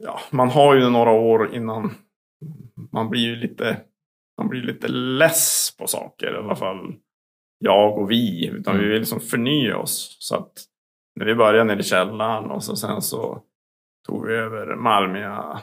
ja, 0.00 0.20
man 0.30 0.48
har 0.48 0.74
ju 0.74 0.90
några 0.90 1.10
år 1.10 1.54
innan 1.54 1.94
man 2.92 3.10
blir 3.10 3.20
ju 3.20 3.36
lite, 3.36 3.80
man 4.38 4.48
blir 4.48 4.62
lite 4.62 4.88
less 4.88 5.76
på 5.78 5.86
saker. 5.86 6.34
I 6.34 6.36
alla 6.36 6.56
fall 6.56 6.94
jag 7.58 7.98
och 7.98 8.10
vi. 8.10 8.46
Utan 8.46 8.74
Mm. 8.74 8.84
vi 8.86 8.90
vill 8.92 8.98
liksom 9.00 9.20
förnya 9.20 9.76
oss. 9.78 10.16
Så 10.20 10.36
att 10.36 10.52
när 11.16 11.26
vi 11.26 11.34
började 11.34 11.64
nere 11.64 11.80
i 11.80 11.82
källaren 11.82 12.50
och 12.50 12.64
så 12.64 12.76
sen 12.76 13.02
så 13.02 13.42
tog 14.08 14.26
vi 14.26 14.34
över 14.34 14.76
Malmia 14.76 15.60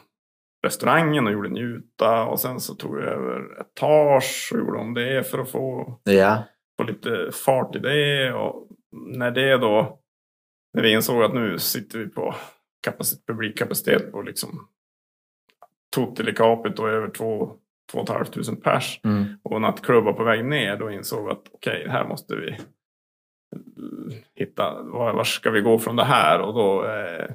restaurangen 0.66 1.28
och 1.28 1.34
gjorde 1.34 1.50
Njuta. 1.50 2.24
Och 2.26 2.40
sen 2.40 2.60
så 2.60 2.76
tog 2.76 2.96
vi 2.96 3.02
över 3.04 3.62
Etage 3.62 4.50
och 4.54 4.60
gjorde 4.60 4.80
om 4.80 4.94
det 4.94 5.28
för 5.32 5.40
att 5.40 5.50
få 5.52 6.00
Ja. 6.04 6.44
få 6.78 6.84
lite 6.88 7.32
fart 7.46 7.76
i 7.76 7.80
det. 7.80 8.34
Och 8.34 8.68
när 8.92 9.32
det 9.32 9.58
då, 9.58 10.00
när 10.74 10.84
vi 10.84 10.94
insåg 10.94 11.24
att 11.24 11.34
nu 11.34 11.60
sitter 11.60 12.00
vi 12.00 12.10
på 12.10 12.36
kapacitet, 12.82 13.26
publikkapacitet 13.26 14.12
på 14.12 14.22
liksom 14.22 14.68
Totelikapet 15.96 16.80
och 16.80 16.90
över 16.90 17.10
två, 17.10 17.52
två 17.92 17.98
och 17.98 18.04
ett 18.04 18.10
halvt 18.10 18.34
tusen 18.34 18.56
pers. 18.56 19.00
Mm. 19.04 19.26
Och 19.44 19.62
nattklubbar 19.62 20.14
på 20.14 20.24
väg 20.24 20.46
ner, 20.46 20.78
då 20.78 20.92
insåg 20.92 21.30
att 21.30 21.44
okej, 21.52 21.88
här 21.90 22.08
måste 22.08 22.36
vi 22.36 22.58
hitta, 24.36 24.84
var, 24.84 25.14
var 25.14 25.24
ska 25.24 25.52
vi 25.52 25.62
gå 25.62 25.80
från 25.80 25.96
det 25.96 26.04
här? 26.04 26.42
Och 26.42 26.54
då 26.54 26.84
eh, 26.84 27.28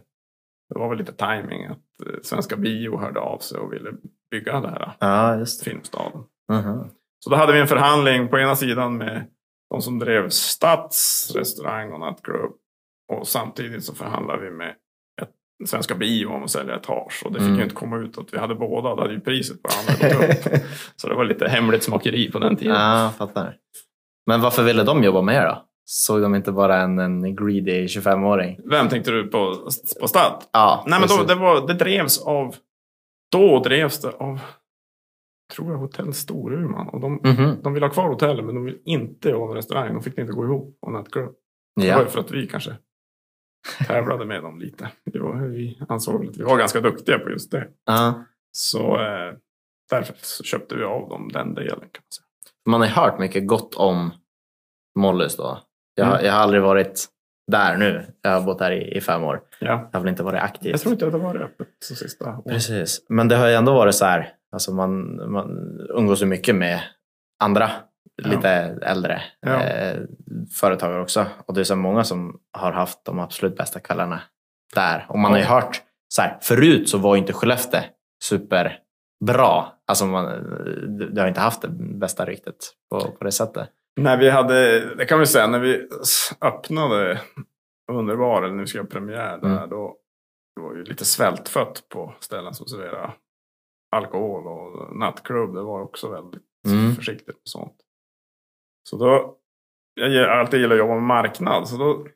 det 0.69 0.79
var 0.79 0.89
väl 0.89 0.99
lite 0.99 1.13
timing 1.13 1.65
att 1.65 2.07
eh, 2.07 2.21
Svenska 2.23 2.57
Bio 2.57 2.99
hörde 2.99 3.21
av 3.21 3.39
sig 3.39 3.59
och 3.59 3.73
ville 3.73 3.93
bygga 4.31 4.61
det 4.61 4.69
här 4.69 5.39
just 5.39 5.65
det. 5.65 5.71
Filmstaden. 5.71 6.25
Mhm. 6.53 6.89
Så 7.19 7.31
då 7.31 7.37
hade 7.37 7.53
vi 7.53 7.61
en 7.61 7.67
förhandling 7.67 8.29
på 8.29 8.39
ena 8.39 8.57
sidan 8.57 8.97
med 8.97 9.27
de 9.71 9.83
som 9.83 9.99
drev 9.99 10.29
Stads 10.29 11.33
restaurang 11.37 11.93
och 11.93 12.01
nattklubb. 12.01 12.53
Och 13.13 13.29
samtidigt 13.29 13.85
så 13.85 13.95
förhandlade 13.95 14.43
vi 14.43 14.51
med 14.51 14.75
Svenska 15.67 15.95
Bio 15.95 16.27
om 16.27 16.43
att 16.45 16.51
sälja 16.51 16.75
etage 16.77 17.23
och 17.25 17.33
det 17.33 17.39
fick 17.39 17.47
Mm. 17.47 17.59
ju 17.59 17.63
inte 17.63 17.75
komma 17.75 17.99
ut 17.99 18.19
att 18.19 18.35
vi 18.35 18.39
hade 18.39 18.55
båda. 18.55 18.95
Då 18.95 19.01
hade 19.03 19.15
ju 19.15 19.21
priset 19.21 19.63
på 19.63 19.69
andra 19.79 20.17
gått 20.27 20.31
upp. 20.47 20.53
Så 20.97 21.09
det 21.09 21.15
var 21.15 21.25
lite 21.25 21.49
hemligt 21.49 21.83
smakeri 21.83 22.31
på 22.31 22.39
den 22.39 22.57
tiden. 22.57 22.75
Ja, 22.75 23.03
jag 23.03 23.15
fattar. 23.15 23.57
Men 24.27 24.41
varför 24.41 24.63
ville 24.63 24.83
de 24.83 25.05
jobba 25.05 25.23
med 25.23 25.35
er 25.37 25.47
då? 25.47 25.65
Såg 25.85 26.23
de 26.23 26.35
inte 26.35 26.53
bara 26.53 26.77
en, 26.81 26.99
en 26.99 27.37
greedy 27.37 27.87
25-åring? 27.87 28.59
Vem 28.71 28.89
tänkte 28.89 29.11
du 29.11 29.27
på, 29.27 29.55
på 30.01 30.09
Stad? 30.09 30.43
Ja, 30.53 30.85
Nej 30.87 31.01
men 31.01 31.09
då, 31.09 31.25
det, 31.25 31.35
var, 31.35 31.67
det 31.67 31.75
drevs 31.75 32.23
av, 32.23 32.55
då 33.33 33.61
drevs 33.63 34.01
det 34.01 34.09
av, 34.11 34.41
tror 35.55 35.71
jag, 35.73 35.79
Hotell 35.79 36.15
Storuman. 36.15 36.89
Och 36.89 37.01
de, 37.01 37.21
Mhm. 37.25 37.57
de 37.63 37.73
ville 37.75 37.87
ha 37.87 37.91
kvar 37.93 38.09
hotellet 38.09 38.45
men 38.45 38.55
de 38.55 38.65
ville 38.65 38.79
inte 38.85 39.29
jobba 39.29 39.47
med 39.47 39.55
restaurang. 39.57 39.95
De 39.95 40.03
fick 40.03 40.17
det 40.17 40.23
inte 40.23 40.35
gå 40.35 40.45
ihop 40.45 40.81
på 40.85 40.91
Nattklubb. 40.91 41.33
Det 41.81 41.93
var 41.95 42.01
Ja. 42.03 42.07
för 42.07 42.21
att 42.21 42.31
vi 42.31 42.47
kanske 42.47 42.71
tävlade 43.87 44.25
med 44.25 44.43
dem 44.43 44.59
lite. 44.61 44.89
Var, 45.05 45.47
vi 45.47 45.79
ansåg 45.89 46.27
att 46.27 46.37
vi 46.37 46.43
var 46.43 46.57
ganska 46.59 46.81
duktiga 46.81 47.19
på 47.19 47.31
just 47.31 47.51
det. 47.51 47.69
Ja. 47.87 48.25
Så 48.53 49.01
eh, 49.01 49.35
därför 49.91 50.15
så 50.23 50.45
köpte 50.45 50.75
vi 50.77 50.85
av 50.85 51.09
dem 51.09 51.29
den 51.33 51.55
delen 51.55 51.71
kan 51.71 51.79
man 51.81 52.13
säga. 52.13 52.27
Man 52.67 52.81
har 52.81 52.89
hört 52.89 53.19
mycket 53.19 53.47
gott 53.47 53.75
om 53.75 54.11
Mollys 54.99 55.37
då. 55.37 55.59
Jag, 55.95 56.05
har- 56.05 56.13
Mm. 56.15 56.27
jag 56.27 56.33
har 56.33 56.41
aldrig 56.41 56.63
varit 56.63 57.07
där 57.53 57.77
nu. 57.77 58.07
Jag 58.23 58.31
har 58.31 58.43
bott 58.43 58.61
här 58.61 58.73
i, 58.73 58.97
i 58.97 59.01
fem 59.01 59.23
år. 59.25 59.41
Ja. 59.61 59.67
Jag 59.93 59.99
har 59.99 60.01
väl 60.01 60.09
inte 60.09 60.23
varit 60.23 60.43
aktiv. 60.43 60.71
Jag 60.71 60.81
tror 60.81 60.93
inte 60.93 61.07
att 61.07 61.13
det 61.13 61.19
var 61.19 61.37
öppet 61.43 61.69
så 61.85 61.95
sista 61.95 62.31
året. 62.31 62.45
Precis. 62.45 63.05
Men 63.09 63.29
det 63.29 63.37
har 63.37 63.49
ju 63.49 63.55
ändå 63.55 63.73
varit 63.75 63.95
så 63.95 64.05
här. 64.05 64.33
Alltså 64.53 64.73
man, 64.75 65.17
man 65.33 65.81
umgås 65.91 66.23
ju 66.23 66.27
mycket 66.27 66.55
med 66.57 66.81
andra. 67.45 67.71
Lite 68.23 68.49
äldre 68.83 69.23
Ja. 69.41 69.61
eh, 69.63 70.01
företagare 70.61 71.01
också. 71.03 71.27
Och 71.47 71.55
det 71.55 71.61
är 71.61 71.65
så 71.65 71.77
många 71.77 72.05
som 72.05 72.41
har 72.53 72.73
haft 72.73 73.05
de 73.05 73.19
absolut 73.19 73.57
bästa 73.57 73.81
kvällarna 73.81 74.23
där. 74.75 75.07
Och 75.09 75.19
man 75.19 75.33
har 75.33 75.39
ju 75.39 75.45
hört 75.45 75.83
så 76.09 76.23
här. 76.23 76.39
Förut 76.43 76.89
så 76.89 76.99
var 76.99 77.17
inte 77.17 77.33
Skellefteå 77.33 77.81
superbra. 78.25 79.67
Alltså 79.87 80.07
man, 80.07 80.25
det 81.15 81.21
har 81.21 81.29
inte 81.29 81.41
haft 81.41 81.63
det 81.63 81.69
bästa 81.99 82.25
ryktet 82.25 82.57
på, 82.91 83.01
på 83.01 83.25
det 83.25 83.33
sättet. 83.33 83.69
När 84.01 84.17
vi 84.17 84.31
hade, 84.31 84.81
det 84.95 85.05
kan 85.07 85.19
vi 85.19 85.27
säga, 85.27 85.47
när 85.47 85.59
vi 85.59 85.89
öppnade 86.41 87.21
Underbar, 87.93 88.43
eller 88.43 88.55
när 88.55 88.61
vi 88.63 88.67
skulle 88.67 88.83
ha 88.85 88.89
premiär 88.89 89.39
där, 89.39 89.57
Mm. 89.57 89.71
då 89.71 89.97
det 90.57 90.63
var 90.63 90.75
ju 90.75 90.85
lite 90.85 91.05
svältfött 91.05 91.87
på 91.89 92.15
ställen 92.21 92.55
som 92.55 92.67
serverade 92.67 93.13
alkohol 93.97 94.47
och 94.47 94.97
nattklubb. 94.97 95.55
Det 95.55 95.63
var 95.63 95.83
också 95.83 96.09
väldigt 96.11 96.43
Mm. 96.69 96.95
försiktigt 96.95 97.27
med 97.27 97.37
sånt. 97.45 97.75
Så 98.83 98.97
då, 98.97 99.37
jag 99.95 100.29
alltid 100.31 100.61
gillat 100.61 100.73
att 100.73 100.79
jobba 100.79 100.95
med 100.95 101.03
marknad, 101.03 101.69
så 101.69 101.77
då 101.77 102.07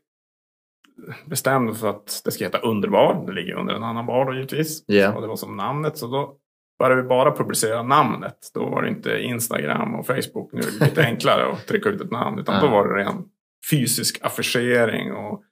bestämde 1.26 1.74
för 1.74 1.90
att 1.90 2.22
det 2.24 2.30
ska 2.30 2.44
heta 2.44 2.58
Underbar. 2.58 3.26
Det 3.26 3.32
ligger 3.32 3.54
under 3.54 3.74
en 3.74 3.82
annan 3.82 4.06
bar 4.06 4.24
då 4.24 4.34
givetvis. 4.34 4.84
Ja. 4.86 5.14
Och 5.14 5.20
det 5.20 5.26
var 5.28 5.36
som 5.36 5.56
namnet. 5.56 5.98
Så 5.98 6.06
då 6.06 6.36
började 6.78 7.02
vi 7.02 7.08
bara 7.08 7.36
publicera 7.36 7.82
namnet. 7.82 8.36
Då 8.54 8.68
var 8.70 8.82
det 8.82 8.88
inte 8.88 9.18
Instagram 9.22 9.94
och 9.94 10.06
Facebook. 10.06 10.52
Nu 10.52 10.60
är 10.60 10.78
det 10.80 10.84
lite 10.86 11.04
enklare 11.06 11.52
att 11.52 11.66
trycka 11.66 11.88
ut 11.88 12.00
ett 12.00 12.10
namn. 12.10 12.38
Utan 12.38 12.60
då 12.60 12.68
var 12.70 12.88
det 12.88 12.94
ren 13.04 13.24
fysisk 13.70 14.18
affischering 14.22 15.12
och 15.12 15.42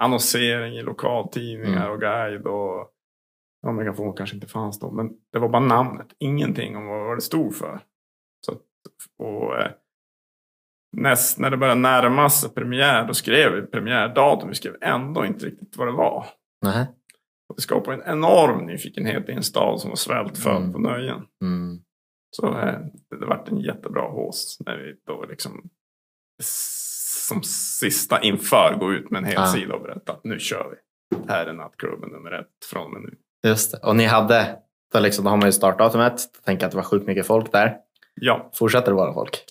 annonsering 0.00 0.74
i 0.74 0.82
lokaltidningar 0.82 1.80
Mm. 1.80 1.90
och 1.92 2.00
guide. 2.00 2.46
Och, 2.46 2.88
ja, 3.62 3.72
megafon 3.72 4.12
kanske 4.16 4.36
inte 4.36 4.46
fanns 4.48 4.78
då. 4.80 4.90
Men 4.90 5.10
det 5.32 5.38
var 5.38 5.48
bara 5.48 5.62
namnet. 5.62 6.06
Ingenting 6.18 6.76
om 6.76 6.86
vad 6.86 7.16
det 7.16 7.20
stod 7.22 7.56
för. 7.56 7.80
Så, 8.46 8.52
att- 8.52 8.58
och, 9.18 9.58
eh, 9.60 9.70
näst, 10.96 11.38
när 11.38 11.50
det 11.50 11.56
började 11.56 11.80
närma 11.80 12.30
sig 12.30 12.50
premiär, 12.50 13.06
då 13.06 13.14
skrev 13.14 13.52
vi 13.52 13.62
premiärdatum. 13.62 14.48
Vi 14.48 14.54
skrev 14.54 14.74
ändå 14.80 15.24
inte 15.26 15.46
riktigt 15.46 15.76
vad 15.76 15.88
det 15.88 15.92
var. 15.92 16.26
Och 17.48 17.56
det 17.56 17.62
skapade 17.62 17.96
en 18.02 18.12
enorm 18.18 18.66
nyfikenhet 18.66 19.28
i 19.28 19.32
en 19.32 19.42
stad 19.42 19.80
som 19.80 19.90
var 19.90 19.96
svältfödd 19.96 20.56
Mm. 20.56 20.72
på 20.72 20.78
nöjen. 20.78 21.22
Mm. 21.42 21.78
Så 22.36 22.46
eh, 22.58 22.78
det, 23.10 23.18
det 23.20 23.26
vart 23.26 23.48
en 23.48 23.60
jättebra 23.60 24.02
hås 24.02 24.58
när 24.66 24.76
vi 24.76 24.94
då 25.06 25.24
liksom 25.28 25.68
som 27.28 27.42
sista 27.80 28.20
inför 28.22 28.76
gå 28.80 28.92
ut 28.92 29.10
med 29.10 29.18
en 29.18 29.24
hel 29.24 29.34
Ja. 29.34 29.46
sida 29.46 29.74
och 29.74 29.82
berätta 29.82 30.12
att 30.12 30.24
nu 30.24 30.38
kör 30.38 30.70
vi. 30.70 30.76
Det 31.26 31.32
här 31.32 31.46
är 31.46 31.52
nattklubben 31.52 32.10
nummer 32.10 32.32
ett 32.32 32.64
från 32.70 32.82
och 32.84 32.90
med 32.92 33.02
nu. 33.02 33.14
Just 33.50 33.72
det. 33.72 33.78
Och 33.88 33.96
ni 33.96 34.04
hade, 34.04 34.56
då, 34.92 35.00
liksom, 35.00 35.24
då 35.24 35.30
har 35.30 35.36
man 35.36 35.46
ju 35.48 35.52
startdatumet. 35.52 36.20
Tänker 36.44 36.66
att 36.66 36.72
det 36.72 36.76
var 36.76 36.84
sjukt 36.84 37.06
mycket 37.06 37.26
folk 37.26 37.52
där. 37.52 37.76
Ja, 38.14 38.50
Fortsätter 38.54 38.90
det 38.92 38.96
vara 38.96 39.14
folk? 39.14 39.44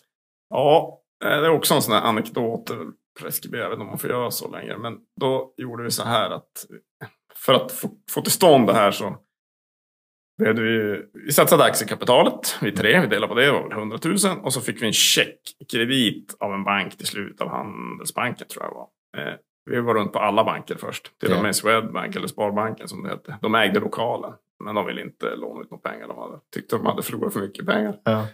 ja 0.49 0.99
det 1.19 1.45
är 1.45 1.49
också 1.49 1.73
en 1.73 1.81
sån 1.81 1.93
här 1.93 2.01
anekdot. 2.01 2.69
eh, 2.69 2.77
Preskriberar, 3.19 3.63
jag 3.63 3.69
vet 3.69 3.75
inte 3.75 3.83
om 3.83 3.89
man 3.89 3.99
får 3.99 4.09
göra 4.09 4.31
så 4.31 4.51
längre. 4.51 4.77
Men 4.77 4.97
då 5.19 5.53
gjorde 5.57 5.83
vi 5.83 5.91
så 5.91 6.03
här 6.03 6.29
att 6.29 6.65
för 7.35 7.53
att 7.53 7.71
få, 7.71 7.89
få 8.11 8.21
till 8.21 8.31
stånd 8.31 8.67
det 8.67 8.73
här 8.73 8.91
så 8.91 9.17
vi, 10.37 11.01
vi 11.13 11.31
satsade 11.31 11.63
aktiekapitalet, 11.63 12.57
vi 12.61 12.71
tre, 12.71 13.01
vi 13.01 13.07
delade 13.07 13.27
på 13.27 13.33
det, 13.33 13.45
det 13.45 13.51
var 13.51 13.63
väl 13.63 13.71
100 13.71 13.97
000. 14.03 14.15
Och 14.43 14.53
så 14.53 14.61
fick 14.61 14.81
vi 14.81 14.87
en 14.87 14.93
check, 14.93 15.39
kredit 15.71 16.35
av 16.39 16.53
en 16.53 16.63
bank 16.63 16.97
till 16.97 17.07
slut, 17.07 17.41
av 17.41 17.49
Handelsbanken 17.49 18.47
tror 18.47 18.63
jag 18.63 18.71
var. 18.71 18.87
Eh, 19.17 19.33
vi 19.65 19.79
var 19.79 19.93
runt 19.93 20.13
på 20.13 20.19
alla 20.19 20.43
banker 20.43 20.75
först, 20.75 21.19
till 21.19 21.33
och 21.33 21.43
med 21.43 21.55
Swedbank 21.55 22.15
eller 22.15 22.27
Sparbanken 22.27 22.87
som 22.87 23.03
det 23.03 23.09
hette. 23.09 23.37
De 23.41 23.55
ägde 23.55 23.79
lokalen, 23.79 24.33
men 24.63 24.75
de 24.75 24.85
ville 24.85 25.01
inte 25.01 25.35
låna 25.35 25.61
ut 25.61 25.71
några 25.71 25.91
pengar. 25.91 26.07
De 26.07 26.17
hade, 26.17 26.39
tyckte 26.53 26.75
de 26.75 26.85
hade 26.85 27.03
förlorat 27.03 27.33
för 27.33 27.39
mycket 27.39 27.65
pengar. 27.65 27.99
Ja. 28.03 28.27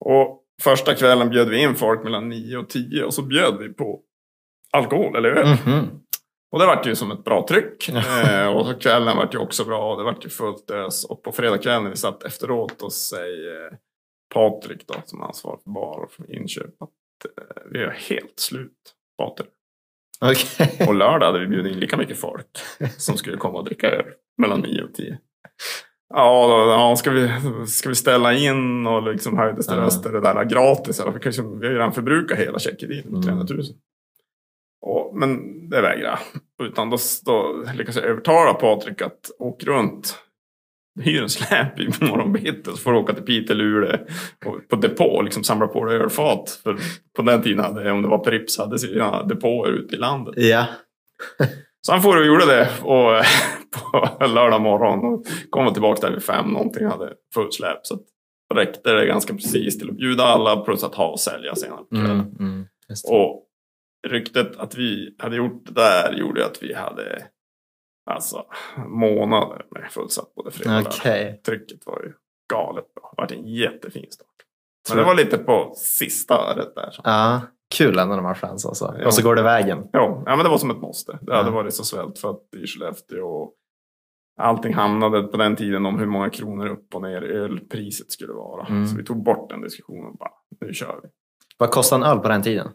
Och 0.00 0.43
första 0.62 0.94
kvällen 0.94 1.30
bjöd 1.30 1.48
vi 1.48 1.62
in 1.62 1.74
folk 1.74 2.04
mellan 2.04 2.28
9 2.28 2.56
och 2.56 2.68
10 2.68 3.04
och 3.04 3.14
så 3.14 3.22
bjöd 3.22 3.58
vi 3.58 3.68
på 3.68 4.00
alkohol 4.72 5.16
eller 5.16 5.28
öl. 5.30 5.56
Mhm. 5.66 6.00
Och 6.52 6.60
det 6.60 6.66
vart 6.66 6.86
ju 6.86 6.94
som 6.94 7.10
ett 7.10 7.24
bra 7.24 7.46
tryck. 7.48 7.88
Eh, 7.88 8.46
och 8.46 8.80
kvällen 8.80 9.16
vart 9.16 9.34
ju 9.34 9.38
också 9.38 9.64
bra. 9.64 9.92
Och 9.92 9.98
det 9.98 10.04
vart 10.04 10.24
ju 10.24 10.28
fullt 10.28 10.70
ös. 10.70 11.04
Och 11.04 11.22
på 11.22 11.32
fredagskvällen 11.32 11.82
när 11.82 11.90
vi 11.90 11.96
satt 11.96 12.22
efteråt 12.22 12.82
och 12.82 12.92
säger 12.92 13.64
eh, 13.64 13.78
Patrik 14.34 14.86
då, 14.86 14.94
som 15.04 15.22
ansvarar 15.22 15.56
för 15.64 15.70
bar 15.70 16.04
och 16.04 16.12
för 16.12 16.34
inköp, 16.36 16.82
att 16.82 16.90
eh, 17.38 17.62
vi 17.70 17.78
är 17.78 17.90
helt 17.90 18.40
slut. 18.40 18.94
Patrik. 19.18 19.48
Okej. 20.20 20.86
Och 20.88 20.94
lördag 20.94 21.26
hade 21.26 21.40
vi 21.40 21.46
bjudit 21.46 21.72
in 21.72 21.80
lika 21.80 21.96
mycket 21.96 22.18
folk 22.18 22.58
som 22.96 23.16
skulle 23.16 23.36
komma 23.36 23.58
och 23.58 23.64
dricka 23.64 23.90
öl 23.90 24.06
mellan 24.38 24.60
9 24.60 24.82
och 24.82 24.94
10. 24.94 25.18
Ja, 26.16 26.46
då, 26.46 26.70
ja 26.70 26.96
ska, 26.96 27.10
vi, 27.10 27.30
ska 27.66 27.88
vi 27.88 27.94
ställa 27.94 28.34
in 28.34 28.86
och 28.86 29.12
liksom 29.12 29.38
höjdes 29.38 29.66
det 29.66 29.76
röster 29.76 30.12
det 30.12 30.20
där 30.20 30.44
gratis? 30.44 31.00
Eller, 31.00 31.12
vi, 31.12 31.20
kanske, 31.20 31.42
vi 31.42 31.66
har 31.66 31.72
ju 31.72 31.74
redan 31.74 31.92
förbrukat 31.92 32.38
hela 32.38 32.58
checkkrediten, 32.58 33.10
Mm. 33.10 33.22
300 33.22 33.46
000. 33.54 33.64
Och, 34.86 35.16
men 35.16 35.38
det 35.70 35.80
vägrade 35.80 36.18
jag. 36.58 36.66
Utan 36.68 36.90
då, 36.90 36.96
då 37.24 37.64
lyckades 37.74 37.96
jag 37.96 38.04
övertala 38.04 38.54
Patrik 38.54 39.02
att 39.02 39.30
åka 39.38 39.66
runt. 39.66 40.18
Hyr 41.00 41.22
en 41.22 41.28
släp 41.28 41.80
i 41.80 41.88
morgonbitti 42.00 42.70
så 42.70 42.76
får 42.76 42.92
du 42.92 42.98
åka 42.98 43.14
till 43.14 43.22
Piteå, 43.22 43.56
Luleå 43.56 43.98
och 44.46 44.68
på 44.68 44.76
depå 44.76 45.04
och 45.04 45.24
liksom 45.24 45.44
samla 45.44 45.66
på 45.66 45.84
dig 45.84 45.96
ölfat. 45.96 46.60
För 46.62 46.76
på 47.16 47.22
den 47.22 47.42
tiden 47.42 47.64
hade, 47.64 47.90
om 47.92 48.02
det 48.02 48.08
var 48.08 48.18
Pripps, 48.18 48.58
hade 48.58 48.78
sina 48.78 49.22
depåer 49.22 49.70
ute 49.70 49.94
i 49.94 49.98
landet. 49.98 50.34
Ja. 50.36 50.66
Så 51.86 51.92
han 51.92 52.02
får 52.02 52.16
och 52.16 52.26
gjorde 52.26 52.46
det 52.46 52.68
och, 52.82 53.24
på 54.20 54.26
lördag 54.26 54.60
morgon 54.60 54.98
och 55.04 55.26
kom 55.50 55.72
tillbaka 55.72 56.06
där 56.06 56.14
vid 56.14 56.24
fem 56.24 56.46
någonting, 56.46 56.86
hade 56.86 57.14
fullt 57.34 57.54
släp. 57.54 57.86
Så 57.86 57.98
räckte 58.54 58.92
det 58.92 59.06
ganska 59.06 59.34
precis 59.34 59.78
till 59.78 59.90
att 59.90 59.96
bjuda 59.96 60.24
alla 60.24 60.56
plus 60.56 60.84
att 60.84 60.94
ha 60.94 61.06
och 61.10 61.20
sälja 61.20 61.54
senare 61.54 61.84
på. 61.90 61.96
Mm, 61.96 62.20
mm. 62.40 62.66
Och 63.10 63.46
ryktet 64.06 64.56
att 64.56 64.74
vi 64.74 65.16
hade 65.18 65.36
gjort 65.36 65.66
det 65.66 65.72
där 65.72 66.12
gjorde 66.12 66.46
att 66.46 66.62
vi 66.62 66.74
hade 66.74 67.26
alltså 68.10 68.44
månader 68.86 69.66
med 69.70 69.90
fullsatt 69.90 70.34
både 70.34 70.50
fredag 70.50 70.78
och. 70.80 70.86
Okej. 70.86 71.40
Trycket 71.46 71.86
var 71.86 72.02
ju 72.02 72.12
galet 72.52 72.94
bra. 72.94 73.14
Det 73.16 73.34
var 73.34 73.38
en 73.40 73.48
jättefin 73.48 74.06
start. 74.10 74.28
Men 74.88 74.98
det 74.98 75.04
var 75.04 75.14
lite 75.14 75.38
på 75.38 75.72
sista 75.76 76.52
året 76.52 76.74
där. 76.74 76.90
Så. 76.90 77.00
Ja, 77.04 77.40
kul 77.76 77.98
ändå 77.98 78.14
när 78.14 78.22
man 78.22 78.30
har 78.30 78.34
chans 78.34 78.66
alltså. 78.66 78.94
Ja. 78.98 79.06
Och 79.06 79.14
så 79.14 79.22
går 79.22 79.34
det 79.34 79.42
vägen. 79.42 79.78
Ja, 79.92 80.22
men 80.26 80.38
det 80.38 80.48
var 80.48 80.58
som 80.58 80.70
ett 80.70 80.80
måste. 80.80 81.18
Det 81.22 81.34
hade 81.36 81.48
Ja. 81.48 81.54
varit 81.54 81.74
så 81.74 81.84
svältfött 81.84 82.42
i 82.56 82.66
Skellefteå. 82.66 83.26
Och 83.26 83.52
allting 84.40 84.74
handlade 84.74 85.22
på 85.22 85.36
den 85.36 85.56
tiden 85.56 85.86
om 85.86 85.98
hur 85.98 86.06
många 86.06 86.30
kronor 86.30 86.66
upp 86.66 86.94
och 86.94 87.02
ner 87.02 87.22
ölpriset 87.22 88.12
skulle 88.12 88.32
vara. 88.32 88.66
Mm. 88.66 88.86
Så 88.86 88.96
vi 88.96 89.04
tog 89.04 89.24
bort 89.24 89.50
den 89.50 89.62
diskussionen 89.62 90.04
och 90.10 90.16
bara, 90.16 90.30
nu 90.60 90.74
kör 90.74 91.00
vi. 91.02 91.08
Vad 91.58 91.70
kostade 91.70 92.04
en 92.04 92.10
öl 92.10 92.18
på 92.18 92.28
den 92.28 92.42
tiden? 92.42 92.68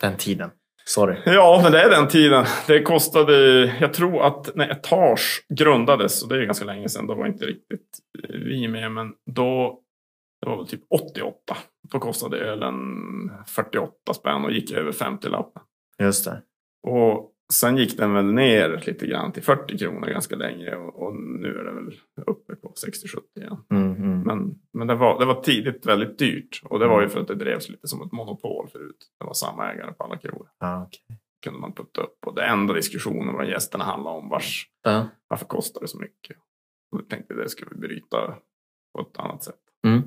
Den 0.00 0.16
tiden. 0.16 0.50
Sorry. 0.84 1.16
Ja, 1.26 1.60
men 1.62 1.72
det 1.72 1.82
är 1.82 1.90
den 1.90 2.08
tiden. 2.08 2.44
Det 2.66 2.82
kostade, 2.82 3.64
jag 3.80 3.94
tror 3.94 4.22
att 4.22 4.50
när 4.54 4.70
Etage 4.70 5.44
grundades, 5.54 6.22
och 6.22 6.28
det 6.28 6.36
är 6.36 6.44
ganska 6.44 6.64
länge 6.64 6.88
sedan, 6.88 7.06
då 7.06 7.14
var 7.14 7.26
inte 7.26 7.44
riktigt 7.44 7.98
vi 8.28 8.68
med, 8.68 8.92
men 8.92 9.12
då, 9.30 9.78
det 10.42 10.48
var 10.48 10.56
väl 10.56 10.66
typ 10.66 10.82
88. 10.90 11.56
Då 11.92 11.98
kostade 11.98 12.38
ölen 12.38 12.76
48 13.46 14.14
spänn 14.14 14.44
och 14.44 14.52
gick 14.52 14.72
över 14.72 14.92
50 14.92 15.28
lappen. 15.28 15.62
Just 15.98 16.24
det. 16.24 16.42
Och 16.88 17.32
sen 17.52 17.76
gick 17.76 17.96
den 17.96 18.14
väl 18.14 18.24
ner 18.32 18.82
lite 18.86 19.06
grann 19.06 19.32
till 19.32 19.42
40 19.42 19.78
kronor 19.78 20.06
ganska 20.06 20.36
länge 20.36 20.74
och, 20.74 21.02
och 21.02 21.14
nu 21.16 21.48
är 21.58 21.64
det 21.64 21.72
väl 21.72 21.94
uppe 22.26 22.56
på 22.56 22.68
60-70 22.68 23.20
igen. 23.36 23.56
Mm, 23.70 23.96
mm. 23.96 24.20
Men, 24.22 24.54
men 24.72 24.86
det, 24.86 24.94
var, 24.94 25.18
det 25.18 25.24
var 25.24 25.42
tidigt 25.42 25.86
väldigt 25.86 26.18
dyrt 26.18 26.62
och 26.64 26.78
det 26.78 26.86
var 26.86 27.02
ju 27.02 27.08
för 27.08 27.20
att 27.20 27.28
det 27.28 27.34
drevs 27.34 27.68
lite 27.68 27.88
som 27.88 28.02
ett 28.02 28.12
monopol 28.12 28.68
förut. 28.68 29.10
Det 29.20 29.24
var 29.26 29.34
samma 29.34 29.72
ägare 29.72 29.92
på 29.92 30.04
alla 30.04 30.16
krogar. 30.16 30.52
Ja, 30.58 30.82
okej. 30.86 31.18
kunde 31.44 31.60
man 31.60 31.72
putta 31.72 32.00
upp. 32.00 32.18
Och 32.26 32.34
det 32.34 32.44
enda 32.44 32.74
diskussionen 32.74 33.34
var 33.34 33.44
gästerna 33.44 33.84
handlade 33.84 34.16
om 34.18 34.28
vars, 34.28 34.68
Ja. 34.82 35.08
varför 35.28 35.46
kostar 35.46 35.80
det 35.80 35.88
så 35.88 35.98
mycket? 35.98 36.36
Och 36.92 36.98
då 36.98 37.04
tänkte 37.04 37.34
vi 37.34 37.42
det 37.42 37.48
ska 37.48 37.64
vi 37.70 37.76
bryta 37.76 38.34
på 38.94 39.00
ett 39.00 39.18
annat 39.18 39.44
sätt. 39.44 39.60
Mm. 39.86 40.02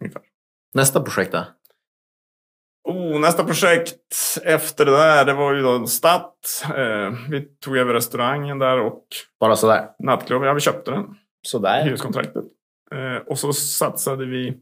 Ungefär. 0.00 0.22
Nästa 0.74 1.00
projekt 1.02 1.32
då? 1.32 1.44
Oh, 2.84 3.20
nästa 3.20 3.44
projekt 3.44 3.94
efter 4.42 4.84
det 4.84 4.90
där, 4.90 5.24
det 5.24 5.32
var 5.32 5.54
ju 5.54 5.62
då 5.62 5.86
Statt. 5.86 6.64
Eh, 6.64 7.10
vi 7.30 7.40
tog 7.60 7.76
över 7.76 7.94
restaurangen 7.94 8.58
där 8.58 8.80
och 8.80 9.06
Bara 9.40 9.56
sådär? 9.56 9.88
nattklubben. 9.98 10.48
Ja, 10.48 10.54
vi 10.54 10.60
köpte 10.60 10.90
den. 10.90 11.04
Sådär? 11.46 11.84
Hyreskontraktet. 11.84 12.44
Eh, 12.94 13.16
och 13.26 13.38
så 13.38 13.52
satsade 13.52 14.26
vi 14.26 14.58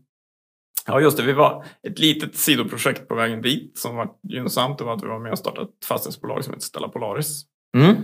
Ja, 0.86 1.00
just 1.00 1.16
det. 1.16 1.22
Vi 1.22 1.32
var 1.32 1.64
ett 1.82 1.98
litet 1.98 2.36
sidoprojekt 2.36 3.08
på 3.08 3.14
vägen 3.14 3.42
dit 3.42 3.78
som 3.78 3.96
var 3.96 4.10
gynnsamt. 4.28 4.78
Det 4.78 4.84
var 4.84 4.94
att 4.94 5.02
vi 5.02 5.06
var 5.08 5.18
med 5.18 5.32
och 5.32 5.38
startade 5.38 5.66
ett 5.68 5.84
fastighetsbolag 5.84 6.44
som 6.44 6.54
heter 6.54 6.64
Stella 6.66 6.88
Polaris. 6.88 7.42
Mm. 7.76 7.94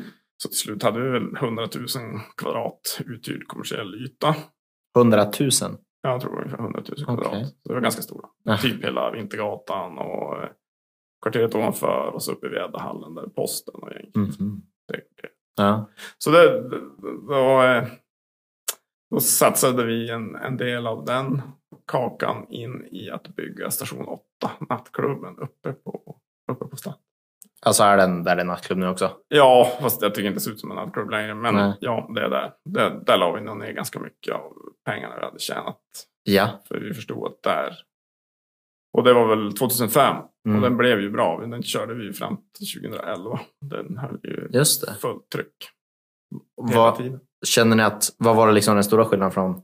Så 0.42 0.48
till 0.48 0.58
slut 0.58 0.82
hade 0.82 1.00
vi 1.00 1.08
väl 1.08 1.36
100 1.36 1.68
000 1.74 1.86
kvadrat 2.36 3.00
uthyrd 3.06 3.46
kommersiell 3.46 3.94
yta. 4.04 4.34
100 4.96 5.24
000? 5.40 5.50
Ja, 6.06 6.12
jag 6.12 6.20
tror 6.20 6.38
ungefär 6.38 6.58
100 6.58 6.82
000 6.96 7.04
kvadrat. 7.04 7.26
Okej. 7.26 7.44
Så 7.44 7.68
det 7.68 7.74
var 7.74 7.80
ganska 7.80 8.02
stora. 8.02 8.28
Ah. 8.44 8.56
Typ 8.56 8.84
hela 8.84 9.10
Vintergatan 9.10 9.98
och 9.98 10.42
eh, 10.42 10.48
kvarteret 11.22 11.54
ovanför 11.54 12.10
och 12.14 12.22
så 12.22 12.32
uppe 12.32 12.48
vid 12.48 12.58
Eddahallen 12.58 13.14
där 13.14 13.26
posten 13.28 13.74
och 13.74 13.90
gäng. 13.92 14.10
Mhm. 14.14 14.62
Det- 14.88 14.94
det- 15.22 15.28
Ja. 15.56 15.90
Så 16.18 16.30
det, 16.30 16.68
det- 16.68 16.80
då, 17.28 17.62
eh, 17.62 17.84
då 19.10 19.20
satsade 19.20 19.84
vi 19.86 20.10
en, 20.10 20.34
en 20.36 20.56
del 20.56 20.86
av 20.86 21.04
den 21.04 21.42
kakan 21.86 22.46
in 22.48 22.88
i 22.90 23.10
att 23.10 23.28
bygga 23.36 23.70
station 23.70 24.04
8, 24.08 24.22
nattklubben 24.68 25.38
uppe 25.38 25.72
på, 25.72 26.16
uppe 26.52 26.64
på 26.66 26.76
stan. 26.76 26.94
Alltså 27.66 27.82
är 27.82 27.96
den 27.96 28.24
där 28.24 28.36
det 28.36 28.42
är 28.42 28.46
nattklubb 28.46 28.78
nu 28.78 28.88
också? 28.88 29.10
Ja, 29.28 29.72
fast 29.80 30.02
jag 30.02 30.14
tycker 30.14 30.28
inte 30.28 30.36
det 30.36 30.40
ser 30.40 30.50
ut 30.50 30.60
som 30.60 30.70
en 30.70 30.76
nattklubb 30.76 31.10
längre. 31.10 31.34
Men 31.34 31.54
Nej. 31.54 31.72
ja, 31.80 32.10
det 32.14 32.20
är 32.24 32.28
där. 32.30 32.52
Det, 32.64 33.00
där 33.06 33.18
la 33.18 33.32
vi 33.32 33.40
nog 33.40 33.56
ner 33.58 33.72
ganska 33.72 33.98
mycket 34.00 34.34
av 34.34 34.52
pengarna 34.84 35.14
vi 35.18 35.24
hade 35.24 35.38
tjänat. 35.38 35.80
Ja. 36.22 36.48
För 36.68 36.80
vi 36.80 36.94
förstod 36.94 37.26
att 37.26 37.42
där... 37.42 37.74
Och 38.98 39.04
det 39.04 39.12
var 39.12 39.26
väl 39.36 39.52
2005. 39.52 40.16
Mm. 40.48 40.56
Och 40.56 40.62
den 40.62 40.76
blev 40.76 41.00
ju 41.00 41.10
bra. 41.10 41.40
Den 41.46 41.62
körde 41.62 41.94
vi 41.94 42.12
fram 42.12 42.36
till 42.58 42.82
2011. 42.82 43.40
Den 43.60 43.98
höll 43.98 44.20
ju 44.22 44.48
Just 44.52 44.86
det. 44.86 44.94
fullt 45.00 45.28
tryck. 45.28 45.70
Hela 46.70 46.80
Vad, 46.80 46.96
tiden. 46.96 47.20
känner 47.46 47.76
ni 47.76 47.82
att, 47.82 48.04
vad 48.18 48.36
var 48.36 48.46
det 48.46 48.52
liksom 48.52 48.74
den 48.74 48.84
stora 48.84 49.04
skillnaden 49.04 49.32
från 49.32 49.62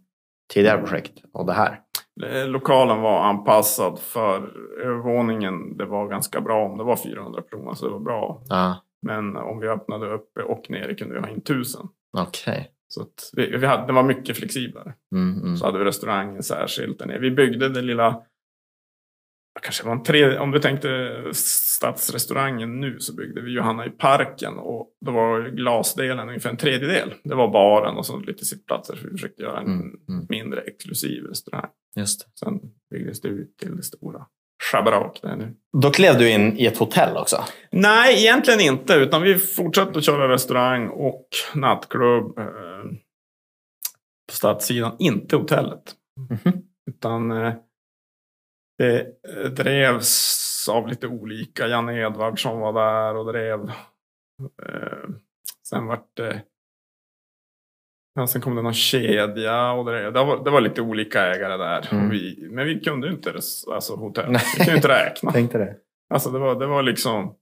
tidigare 0.53 0.83
projekt 0.83 1.13
och 1.33 1.47
det 1.47 1.53
här? 1.53 1.81
Eh, 2.27 2.49
Lokalen 2.49 3.01
var 3.01 3.23
anpassad 3.25 3.99
för 3.99 4.37
övervåningen. 4.81 5.77
Det 5.77 5.85
var 5.85 6.09
ganska 6.09 6.41
bra 6.41 6.65
om 6.65 6.79
det 6.79 6.85
var 6.85 6.97
400 6.97 7.43
personer, 7.43 7.75
så 7.75 7.87
det 7.87 7.93
var 7.93 8.01
bra. 8.01 8.43
Ja, 8.49 8.83
Men 9.03 9.37
om 9.37 9.61
vi 9.61 9.69
öppnade 9.69 10.07
uppe 10.15 10.43
och 10.43 10.71
nere 10.71 10.95
kunde 10.95 11.15
vi 11.15 11.21
ha 11.21 11.29
in 11.29 11.39
1000. 11.39 11.89
okej. 12.19 12.71
Så 12.89 13.07
vi, 13.37 13.57
vi 13.57 13.67
hade, 13.67 13.87
det 13.87 13.93
var 13.93 14.03
mycket 14.03 14.37
flexiblare. 14.37 14.95
Mm, 15.15 15.41
mm. 15.43 15.57
Så 15.57 15.67
hade 15.67 15.79
vi 15.79 15.85
restaurangen 15.85 16.43
särskilt 16.43 16.99
där 16.99 17.07
nere. 17.07 17.19
Vi 17.19 17.31
byggde 17.31 17.69
det 17.69 17.83
lilla, 17.83 18.23
kanske 19.63 19.85
var 19.87 19.93
en 19.93 20.03
tre, 20.03 20.39
om 20.39 20.51
du 20.51 20.59
tänkte 20.59 21.21
stadsrestaurangen 21.33 22.81
nu 22.81 22.99
så 23.01 23.15
byggde 23.15 23.41
vi 23.41 23.51
Johanna 23.53 23.87
i 23.87 23.91
parken 23.91 24.59
och 24.59 24.89
då 25.07 25.13
var 25.13 25.41
glasdelen 25.49 26.29
ungefär 26.29 26.51
en 26.51 26.57
tredjedel. 26.57 27.15
Det 27.25 27.35
var 27.35 27.49
baren 27.49 27.97
och 27.97 28.07
så 28.07 28.19
lite 28.19 28.45
sittplatser. 28.45 28.97
Så 28.97 29.05
vi 29.05 29.11
försökte 29.11 29.43
göra 29.43 29.61
en 29.61 29.67
Mm, 29.67 29.97
mm. 30.09 30.27
mindre 30.29 30.61
exklusiv 30.61 31.25
restaurang. 31.25 31.69
Just 31.97 32.21
det. 32.21 32.27
Sen 32.39 32.61
byggdes 32.91 33.21
det 33.21 33.29
ut 33.29 33.57
till 33.59 33.77
det 33.77 33.83
stora 33.83 34.27
schabrak 34.63 35.19
där 35.23 35.37
nu. 35.37 35.55
Då 35.83 35.91
klev 35.91 36.19
du 36.19 36.31
in 36.31 36.59
i 36.59 36.67
ett 36.67 36.79
hotell 36.79 37.17
också? 37.17 37.45
Nej, 37.71 38.21
egentligen 38.25 38.61
inte. 38.61 38.95
Utan 38.95 39.23
vi 39.23 39.39
fortsatte 39.39 39.99
att 39.99 40.05
köra 40.05 40.29
restaurang 40.29 40.89
och 40.89 41.27
nattklubb 41.55 42.39
eh, 42.39 42.45
på 44.29 44.33
stadssidan. 44.33 44.97
Inte 44.99 45.37
hotellet. 45.37 45.95
Mhm. 46.31 46.63
Utan 46.91 47.31
eh, 47.31 47.55
det 48.79 49.01
eh, 49.01 49.51
drevs 49.51 50.69
av 50.69 50.89
lite 50.89 51.07
olika. 51.07 51.69
Janne 51.69 52.01
Edvardsson 52.07 52.61
var 52.61 52.73
där 52.73 53.17
och 53.17 53.33
drev. 53.33 53.61
Eh, 54.69 55.09
sen 55.69 55.87
vart 55.87 56.17
det 56.17 56.43
Ja, 58.15 58.27
sen 58.27 58.43
kom 58.43 58.57
det 58.57 58.63
någon 58.63 58.75
kedja 58.75 59.73
och 59.73 59.85
det, 59.85 60.11
det, 60.11 60.25
var, 60.25 60.45
det 60.45 60.51
var 60.51 60.61
lite 60.61 60.83
olika 60.83 61.27
ägare 61.27 61.57
där. 61.57 61.89
Mm. 61.93 62.07
Och 62.07 62.13
vi, 62.13 62.49
men 62.51 62.67
vi 62.67 62.81
kunde 62.81 63.09
inte 63.09 63.33
alltså 63.73 63.97
hotell. 63.97 64.31
Nej. 64.31 64.43
Vi 64.59 64.65
kunde 64.65 64.77
inte 64.77 64.89
räkna. 64.89 65.31
Tänkte 65.33 65.59
det. 65.59 65.77
Alltså 66.15 66.31
det 66.31 66.39
var, 66.39 66.61
det 66.61 66.67
var 66.67 66.83
liksom. 66.83 67.35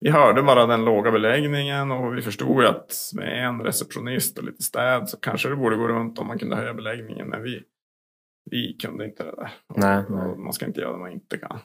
Vi 0.00 0.10
hörde 0.10 0.42
bara 0.42 0.66
den 0.66 0.84
låga 0.84 1.10
beläggningen 1.10 1.90
och 1.90 2.16
vi 2.16 2.22
förstod 2.22 2.64
att 2.64 3.10
med 3.14 3.46
en 3.46 3.60
receptionist 3.62 4.38
och 4.38 4.44
lite 4.44 4.62
städ 4.62 5.08
så 5.08 5.16
kanske 5.20 5.48
det 5.48 5.56
borde 5.56 5.76
gå 5.76 5.88
runt 5.88 6.18
om 6.18 6.26
man 6.26 6.38
kunde 6.38 6.56
höja 6.56 6.74
beläggningen. 6.74 7.28
Men 7.28 7.42
vi, 7.42 7.62
vi 8.50 8.76
kunde 8.82 9.04
inte 9.04 9.24
det 9.24 9.36
där. 9.36 9.52
Och, 9.68 9.78
Nej, 9.78 10.04
nej. 10.08 10.26
och 10.26 10.38
man 10.38 10.52
ska 10.52 10.66
inte 10.66 10.80
göra 10.80 10.92
det 10.92 10.98
man 10.98 11.12
inte 11.12 11.38
kan. 11.38 11.58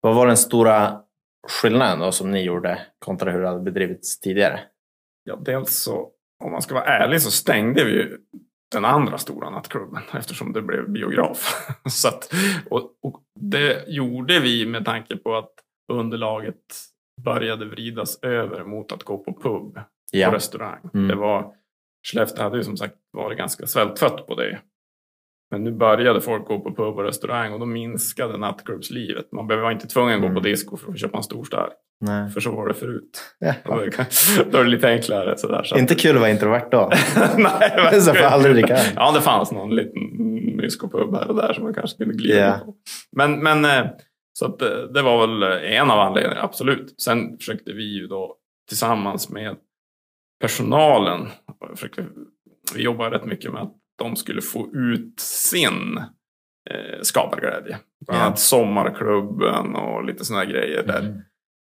Vad 0.00 0.14
var 0.14 0.26
den 0.26 0.36
stora 0.36 1.00
skillnaden 1.48 1.98
då 1.98 2.12
som 2.12 2.30
ni 2.30 2.42
gjorde 2.42 2.86
kontra 2.98 3.30
hur 3.30 3.40
det 3.40 3.48
hade 3.48 3.60
bedrivits 3.60 4.20
tidigare? 4.20 4.60
Ja, 5.24 5.36
dels 5.36 5.76
så 5.76 6.10
om 6.44 6.52
man 6.52 6.62
ska 6.62 6.74
vara 6.74 6.84
ärlig 6.84 7.22
så 7.22 7.30
stängde 7.30 7.84
vi 7.84 7.90
ju 7.92 8.18
den 8.72 8.84
andra 8.84 9.18
stora 9.18 9.50
nattklubben 9.50 10.02
eftersom 10.12 10.52
det 10.52 10.62
blev 10.62 10.90
biograf. 10.90 11.66
så 11.90 12.08
att, 12.08 12.32
och, 12.70 12.82
och 13.02 13.22
det 13.40 13.84
gjorde 13.88 14.40
vi 14.40 14.66
med 14.66 14.84
tanke 14.84 15.16
på 15.16 15.36
att 15.36 15.50
underlaget 15.92 16.56
började 17.24 17.64
vridas 17.64 18.18
över 18.22 18.64
mot 18.64 18.92
att 18.92 19.02
gå 19.02 19.18
på 19.18 19.32
pub 19.42 19.78
Ja. 20.12 20.28
och 20.28 20.34
restaurang. 20.34 20.90
Mm. 20.94 21.08
Det 21.08 21.14
var, 21.14 21.54
Skellefteå 22.06 22.42
hade 22.42 22.56
ju 22.56 22.64
som 22.64 22.76
sagt 22.76 22.94
varit 23.12 23.38
ganska 23.38 23.66
svältfött 23.66 24.26
på 24.26 24.34
det. 24.34 24.60
Men 25.54 25.64
nu 25.64 25.72
började 25.72 26.20
folk 26.20 26.46
gå 26.46 26.60
på 26.60 26.74
pub 26.74 26.98
och 26.98 27.04
restaurang 27.04 27.52
och 27.52 27.60
då 27.60 27.66
minskade 27.66 28.38
nattklubbslivet. 28.38 29.32
Man 29.32 29.46
behöver 29.46 29.70
inte 29.70 29.86
tvungen 29.86 30.14
att 30.14 30.20
gå 30.20 30.26
Mm. 30.26 30.34
på 30.42 30.48
disco 30.48 30.76
för 30.76 30.92
att 30.92 31.00
köpa 31.00 31.16
en 31.16 31.22
stor 31.22 31.44
stark. 31.44 31.72
Nej. 32.00 32.30
För 32.30 32.40
så 32.40 32.50
var 32.56 32.68
det 32.68 32.74
förut. 32.74 33.20
Ja. 33.38 33.54
Då 33.64 33.72
är 34.58 34.64
det- 34.64 34.70
lite 34.70 34.88
enklare. 34.88 35.38
Sådär, 35.38 35.62
så 35.62 35.78
Inte 35.78 35.94
kul 35.94 36.14
att 36.16 36.20
vara 36.20 36.30
introvert 36.30 36.68
då. 36.70 36.90
Nej, 37.38 38.00
Så 38.00 38.14
får 38.14 38.24
aldrig 38.24 38.54
dricka. 38.54 38.78
Ja, 38.96 39.12
det 39.12 39.20
fanns 39.20 39.52
någon 39.52 39.74
liten 39.76 40.00
myskopub 40.56 41.14
här 41.14 41.28
och 41.28 41.36
där 41.36 41.52
som 41.52 41.64
man 41.64 41.74
kanske 41.74 41.96
kunde 41.98 42.14
glida 42.14 42.38
Ja. 42.40 42.58
på. 42.64 42.74
Men, 43.16 43.42
men 43.42 43.64
eh, 43.64 43.90
så 44.32 44.46
att 44.46 44.62
eh, 44.62 44.68
det 44.94 45.02
var 45.02 45.26
väl 45.26 45.42
en 45.64 45.90
av 45.90 45.98
anledningarna, 46.00 46.42
absolut. 46.42 47.00
Sen 47.00 47.36
försökte 47.38 47.72
vi 47.72 47.94
ju 47.98 48.06
då 48.06 48.36
tillsammans 48.68 49.30
med 49.30 49.56
personalen, 50.40 51.26
försökte, 51.74 52.04
vi 52.74 52.82
jobbade 52.82 53.16
rätt 53.16 53.24
mycket 53.24 53.52
med 53.52 53.62
att 53.62 53.74
de 53.98 54.16
skulle 54.16 54.42
få 54.42 54.68
ut 54.74 55.20
sin 55.20 55.98
eh, 56.70 57.00
skaparglädje. 57.02 57.78
Bland 58.06 58.22
annat 58.22 58.38
sommarklubben 58.38 59.74
och 59.74 60.04
lite 60.04 60.24
sådana 60.24 60.44
grejer. 60.44 60.82
Där 60.86 61.00
Mm. 61.00 61.20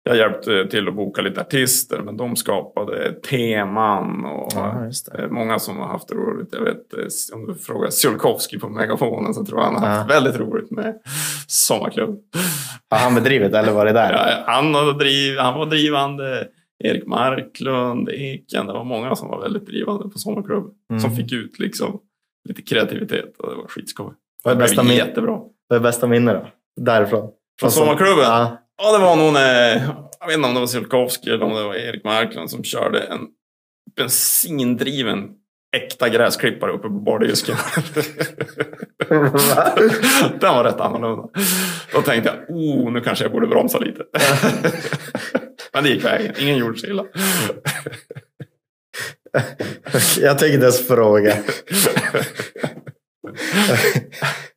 jag 0.09 0.17
hjälpte 0.17 0.67
till 0.67 0.88
att 0.88 0.95
boka 0.95 1.21
lite 1.21 1.41
artister, 1.41 1.99
men 2.01 2.17
de 2.17 2.36
skapade 2.36 3.12
teman 3.13 4.25
och 4.25 4.51
Ja, 4.55 4.89
eh, 5.17 5.27
många 5.29 5.59
som 5.59 5.77
har 5.77 5.88
haft 5.88 6.12
roligt. 6.12 6.49
Jag 6.51 6.62
vet, 6.63 6.93
eh, 6.93 7.36
om 7.36 7.47
du 7.47 7.55
frågar 7.55 7.89
Tsiolkovsky 7.89 8.59
på 8.59 8.69
Megafonen 8.69 9.33
så 9.33 9.45
tror 9.45 9.59
jag 9.59 9.65
han 9.65 9.75
har 9.75 9.88
haft 9.88 10.09
Ja. 10.09 10.15
väldigt 10.21 10.39
roligt 10.41 10.71
med 10.71 10.95
sommarklubb. 11.47 12.19
Har 12.89 12.97
han 12.97 13.15
bedrivit 13.15 13.53
eller 13.53 13.71
var 13.73 13.86
det 13.86 13.91
där? 13.91 14.12
Ja, 14.47 14.53
han, 14.53 14.75
hade 14.75 14.93
driv, 14.93 15.38
han 15.38 15.59
var 15.59 15.65
drivande. 15.65 16.47
Erik 16.83 17.07
Marklund, 17.07 18.09
Eken, 18.09 18.67
det 18.67 18.73
var 18.73 18.83
många 18.83 19.15
som 19.15 19.29
var 19.29 19.41
väldigt 19.41 19.65
drivande 19.65 20.09
på 20.09 20.17
sommarklubb. 20.19 20.73
Mm. 20.89 20.99
Som 20.99 21.12
fick 21.15 21.31
ut 21.31 21.59
liksom 21.59 21.99
lite 22.49 22.62
kreativitet 22.62 23.38
och 23.38 23.49
det 23.49 23.56
var 23.56 23.67
skitskoj. 23.67 24.13
Vad 24.43 24.53
är 24.53 24.58
bästa, 24.60 24.84
min- 24.84 24.97
jättebra. 24.97 25.39
vad 25.67 25.79
är 25.79 25.84
bästa 25.84 26.08
minne 26.08 26.34
då? 26.34 26.47
Därifrån? 26.82 27.29
Från 27.60 27.71
sommarklubben? 27.71 28.23
Ja. 28.23 28.60
Ja, 28.77 28.91
det 28.97 29.03
var 29.06 29.15
nog 29.15 29.34
när, 29.34 29.73
jag 30.19 30.27
vet 30.27 30.36
inte 30.36 30.47
om 30.47 30.53
det 30.53 30.60
var 30.60 30.67
Tsiolkovsky 30.67 31.32
eller 31.32 31.45
om 31.45 31.53
det 31.56 31.63
var 31.63 31.75
Erik 31.75 32.03
Marklund 32.03 32.49
som 32.51 32.63
körde 32.63 32.99
en 32.99 33.19
bensindriven 33.95 35.29
äkta 35.75 36.10
gräsklippare 36.10 36.71
uppe 36.71 36.88
på 36.88 36.93
bardisken. 36.93 37.56
Den 40.39 40.53
var 40.53 40.63
rätt 40.63 40.79
annorlunda. 40.79 41.29
Då 41.93 42.01
tänkte 42.01 42.29
jag, 42.47 42.56
oh, 42.58 42.91
nu 42.91 43.01
kanske 43.01 43.25
jag 43.25 43.32
borde 43.32 43.47
bromsa 43.47 43.79
lite. 43.79 44.03
Men 45.73 45.84
det 45.84 45.89
gick 45.89 46.06
vägen, 46.06 46.34
ingen 46.39 46.58
gjorde 46.58 46.77
sig 46.79 46.89
illa. 46.89 47.06
Jag 50.19 50.39
tänkte 50.39 50.59
ens 50.65 50.87
fråga. 50.87 51.37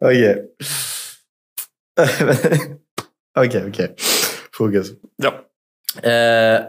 Okej. 0.01 0.49
Okej, 3.39 3.65
okej. 3.69 3.95
Fokus. 4.53 4.89
Ja, 5.17 5.43
Eh, 6.11 6.61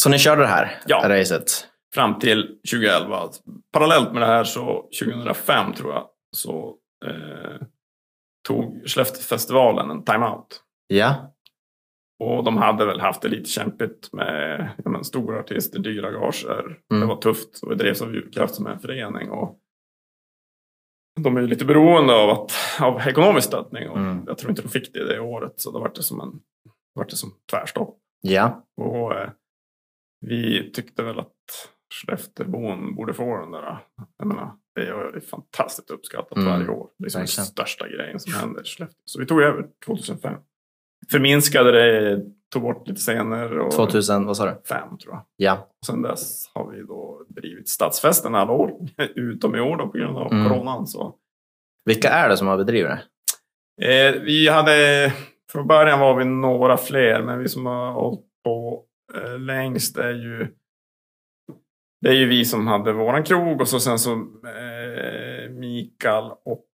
så 0.00 0.08
ni 0.10 0.18
körde 0.18 0.42
det 0.42 0.48
här 0.48 0.80
Ja. 0.86 1.04
racet? 1.08 1.68
fram 1.94 2.18
till 2.18 2.58
2011. 2.70 3.30
Parallellt 3.72 4.12
med 4.12 4.22
det 4.22 4.26
här 4.26 4.44
så 4.44 4.88
2005 5.00 5.72
tror 5.74 5.92
jag 5.92 6.06
så 6.36 6.76
eh, 7.06 7.66
tog 8.48 8.82
Skellefteåfestivalen 8.88 9.90
en 9.90 10.04
timeout. 10.04 10.60
Ja. 10.86 11.31
Och 12.22 12.44
de 12.44 12.56
hade 12.56 12.86
väl 12.86 13.00
haft 13.00 13.22
det 13.22 13.28
lite 13.28 13.50
kämpigt 13.50 14.12
med 14.12 14.68
ja, 14.84 14.90
men, 14.90 15.04
stora 15.04 15.40
artister, 15.40 15.78
dyra 15.78 16.10
gager. 16.10 16.78
Mm. 16.92 17.00
Det 17.00 17.06
var 17.06 17.16
tufft 17.16 17.60
och 17.62 17.68
det 17.68 17.74
drevs 17.74 18.02
av 18.02 18.14
Djurkraft 18.14 18.54
som 18.54 18.66
är 18.66 18.70
en 18.70 18.78
förening. 18.80 19.30
Och 19.30 19.58
de 21.20 21.36
är 21.36 21.40
ju 21.40 21.46
lite 21.46 21.64
beroende 21.64 22.14
av, 22.14 22.30
att, 22.30 22.52
av 22.80 23.00
ekonomisk 23.08 23.48
stöttning 23.48 23.88
och 23.88 23.98
Mm. 23.98 24.24
jag 24.26 24.38
tror 24.38 24.50
inte 24.50 24.62
de 24.62 24.68
fick 24.68 24.92
det 24.92 25.04
det 25.08 25.20
året 25.20 25.52
så 25.60 25.70
då 25.70 25.78
var 25.80 25.92
det 25.94 26.02
som 26.02 26.20
en 26.20 26.40
var 26.94 27.04
det 27.04 27.16
som 27.16 27.30
tvärstopp. 27.50 27.98
Ja. 28.20 28.66
Och 28.76 29.14
eh, 29.14 29.30
vi 30.26 30.70
tyckte 30.72 31.02
väl 31.02 31.18
att 31.18 31.32
Skelleftebon 31.94 32.94
borde 32.94 33.14
få 33.14 33.36
den 33.36 33.50
där. 33.50 33.78
Jag 34.18 34.26
menar, 34.28 34.52
det 34.74 34.80
är 34.88 35.20
fantastiskt 35.20 35.90
uppskattat 35.90 36.38
Mm. 36.38 36.48
varje 36.52 36.68
år. 36.68 36.88
Det 36.98 37.04
är 37.04 37.10
som 37.10 37.20
den 37.20 37.28
största 37.28 37.88
grejen 37.88 38.20
som 38.20 38.32
händer 38.34 38.60
i 38.62 38.64
Skellefteå. 38.64 39.02
Så 39.04 39.20
vi 39.20 39.26
tog 39.26 39.42
över 39.42 39.66
2005. 39.86 40.34
Förminskade 41.12 41.72
det, 41.72 42.20
tog 42.52 42.62
bort 42.62 42.88
lite 42.88 43.00
scener. 43.00 43.58
Och 43.58 43.72
2000, 43.72 44.26
vad 44.26 44.36
sa 44.36 44.44
du? 44.46 44.60
Fem 44.68 44.98
tror 44.98 45.14
jag. 45.14 45.24
Ja. 45.36 45.68
Sen 45.86 46.02
dess 46.02 46.50
har 46.54 46.70
vi 46.70 46.82
då 46.82 47.24
drivit 47.28 47.68
stadsfesten 47.68 48.34
alla 48.34 48.52
år. 48.52 48.72
Utom 49.14 49.54
i 49.56 49.60
år 49.60 49.76
då 49.76 49.86
på 49.88 49.98
grund 49.98 50.16
av 50.18 50.32
Mm. 50.32 50.48
coronan. 50.48 50.86
Så. 50.86 51.14
Vilka 51.84 52.08
är 52.08 52.28
det 52.28 52.36
som 52.36 52.46
har 52.46 52.56
bedrivit 52.56 52.90
det? 52.90 53.02
Eh, 54.08 54.22
vi 54.22 54.48
hade, 54.48 55.12
från 55.52 55.66
början 55.66 56.00
var 56.00 56.14
vi 56.16 56.24
några 56.24 56.76
fler, 56.76 57.22
men 57.22 57.38
vi 57.38 57.48
som 57.48 57.66
har 57.66 57.92
hållit 57.92 58.20
på 58.44 58.84
eh, 59.14 59.38
längst 59.38 59.96
är 59.98 60.12
ju 60.12 60.46
det 62.00 62.08
är 62.08 62.14
ju 62.14 62.26
vi 62.28 62.44
som 62.44 62.66
hade 62.66 62.92
våran 62.92 63.24
krog 63.24 63.60
och 63.60 63.68
så 63.68 63.80
sen 63.80 63.98
så 63.98 64.12
eh, 64.12 65.50
Mikael 65.50 66.24
och 66.44 66.64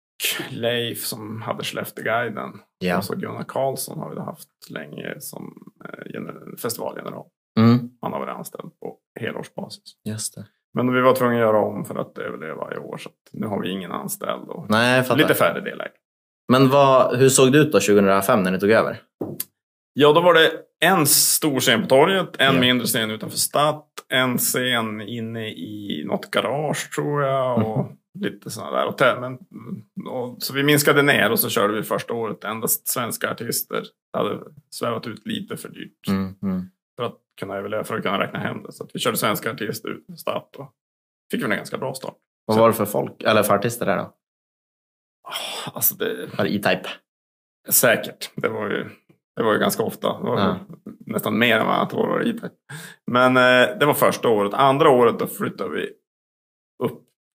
Leif 0.50 1.04
som 1.04 1.42
hade 1.42 1.64
Skellefteåguiden. 1.64 2.50
Ja. 2.78 2.98
Och 2.98 3.04
så 3.04 3.14
Gunnar 3.14 3.44
Karlsson 3.48 3.98
har 3.98 4.14
vi 4.14 4.20
haft 4.20 4.48
länge 4.70 5.14
som 5.20 5.54
eh, 5.85 6.12
gener- 6.12 6.57
festivalgeneral. 6.62 7.26
Mm. 7.61 7.90
Han 8.00 8.12
har 8.12 8.20
varit 8.20 8.37
anställd 8.37 8.70
på 8.81 8.96
helårsbasis. 9.20 9.83
Just 10.04 10.35
det. 10.35 10.46
Men 10.74 10.94
vi 10.94 11.00
var 11.00 11.14
tvungna 11.14 11.35
att 11.35 11.40
göra 11.40 11.61
om 11.61 11.85
för 11.85 11.94
att 11.94 12.18
överleva 12.18 12.74
i 12.74 12.78
år 12.78 12.96
så 12.96 13.11
nu 13.33 13.46
har 13.46 13.62
vi 13.62 13.70
ingen 13.70 13.92
anställd 13.92 14.48
och 14.48 14.70
Nej, 14.70 15.04
lite 15.16 15.35
färre 15.35 15.61
delägare. 15.61 15.92
Men 16.52 16.68
vad, 16.68 17.16
hur 17.18 17.28
såg 17.28 17.52
det 17.52 17.59
ut 17.59 17.72
då 17.72 17.81
2005 17.81 18.42
när 18.42 18.50
ni 18.50 18.59
tog 18.61 18.70
över? 18.70 19.00
Ja, 19.92 20.12
då 20.12 20.20
var 20.20 20.35
det 20.35 20.50
en 20.81 21.07
stor 21.07 21.61
scen 21.61 21.83
på 21.83 21.88
torget, 21.88 22.28
en 22.38 22.54
Ja. 22.54 22.61
mindre 22.61 22.87
scen 22.87 23.11
utanför 23.11 23.38
Stadt, 23.38 23.87
en 24.09 24.38
scen 24.38 25.00
inne 25.00 25.48
i 25.48 26.02
något 26.07 26.31
garage 26.31 26.94
tror 26.94 27.22
jag 27.22 27.66
och 27.66 27.78
Mhm. 27.85 27.96
Lite 28.20 28.50
sådana 28.50 28.76
där 28.76 28.87
hotell. 28.87 29.20
Men, 29.20 29.38
och, 30.07 30.42
så 30.42 30.54
vi 30.54 30.62
minskade 30.62 31.02
ner 31.02 31.31
och 31.31 31.40
så 31.40 31.48
körde 31.48 31.74
vi 31.74 31.83
första 31.83 32.14
året 32.14 32.44
endast 32.44 32.88
svenska 32.88 33.31
artister. 33.31 33.83
Det 34.12 34.18
hade 34.18 34.38
svävat 34.70 35.07
ut 35.07 35.26
lite 35.26 35.57
för 35.57 35.68
dyrt 35.68 36.09
Mm. 36.09 36.35
Mm. 36.42 36.62
för 36.96 37.04
att 37.07 37.16
kunna 37.40 37.57
överleva, 37.57 37.85
för 37.85 37.96
att 37.96 38.02
kunna 38.02 38.20
räkna 38.20 38.38
hem 38.38 38.62
det. 38.62 38.72
Så 38.72 38.88
vi 38.92 39.00
körde 39.00 39.16
svenska 39.16 39.52
artister 39.52 39.88
ut 39.88 40.11
i 40.11 40.16
Stadt 40.16 40.57
och 40.57 40.72
fick 41.31 41.40
vi 41.40 41.44
en 41.44 41.50
ganska 41.50 41.78
bra 41.78 41.94
start. 41.94 42.16
Vad 42.44 42.59
var 42.59 42.68
det 42.68 42.74
för 42.74 42.87
folk, 42.87 43.22
eller 43.22 43.42
för 43.42 43.54
artister 43.54 43.87
där 43.87 43.96
då? 43.96 44.02
Ah, 44.02 45.70
Alltså 45.74 45.94
det, 45.94 46.26
Var 46.38 46.44
det 46.44 46.50
E-Type? 46.54 46.88
Säkert. 47.68 48.31
Det 48.37 48.48
var 48.48 48.70
ju, 48.70 48.85
det 49.37 49.42
var 49.42 49.52
ju 49.52 49.59
ganska 49.59 49.83
ofta. 49.83 50.18
Det 50.18 50.24
var 50.24 50.38
Ja. 50.40 50.57
nästan 51.07 51.38
mer 51.38 51.59
än 51.59 51.66
vad 51.66 51.76
jag 51.76 51.90
tror 51.90 52.07
var 52.09 52.26
i 52.26 52.33
det. 52.33 52.50
Men 53.07 53.37
eh, 53.37 53.78
det 53.78 53.87
var 53.87 53.94
första 53.94 54.28
året. 54.28 54.54
Andra 54.54 54.90
året 54.90 55.18
då 55.18 55.26
flyttade 55.26 55.70
vi 55.70 55.90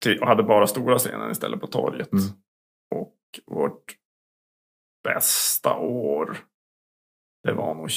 till, 0.03 0.21
och 0.21 0.27
hade 0.27 0.43
bara 0.43 0.67
stora 0.67 0.99
scenen 0.99 1.31
istället 1.31 1.61
på 1.61 1.67
torget. 1.67 2.13
Mm. 2.13 2.25
Och 2.95 3.15
vårt 3.47 3.97
bästa 5.05 5.77
år 5.79 6.39
det 7.43 7.53
var 7.53 7.75
nog, 7.75 7.89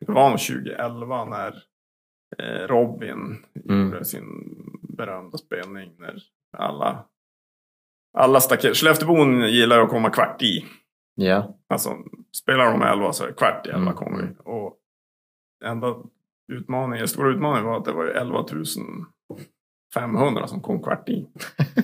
det 0.00 0.12
var 0.12 0.30
nog 0.30 0.38
2011 0.38 1.24
när 1.24 1.62
eh, 2.38 2.66
Robin 2.68 3.44
Mm. 3.68 3.84
gjorde 3.86 4.04
sin 4.04 4.24
berömda 4.96 5.38
spelning. 5.38 5.96
När 5.98 6.22
alla, 6.58 7.04
alla 8.18 8.40
staket. 8.40 8.76
Skellefteåbon 8.76 9.40
gillar 9.40 9.80
att 9.80 9.90
komma 9.90 10.10
kvart 10.10 10.42
i. 10.42 10.64
Ja. 11.14 11.58
Alltså, 11.68 11.96
spelar 12.32 12.72
de 12.72 12.82
11 12.82 13.12
så 13.12 13.24
är 13.24 13.28
det 13.28 13.34
kvart 13.34 13.66
i 13.66 13.70
11 13.70 13.82
Mm, 13.82 13.94
kommer 13.94 14.22
vi. 14.22 14.34
Och 14.44 14.78
enda 15.64 15.96
utmaningen, 16.52 17.08
stora 17.08 17.30
utmaningen 17.30 17.64
var 17.66 17.76
att 17.76 17.84
det 17.84 17.92
var 17.92 18.04
ju 18.04 18.10
11 18.10 18.42
500 19.94 20.46
som 20.46 20.60
kom 20.60 20.82
kvart 20.82 21.08
i. 21.08 21.26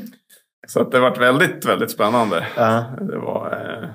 så 0.66 0.80
att 0.80 0.90
det 0.90 1.00
var 1.00 1.16
väldigt, 1.16 1.64
väldigt 1.64 1.90
spännande. 1.90 2.46
Ja. 2.56 2.84
Det 3.00 3.18
var, 3.18 3.52
eh, 3.52 3.88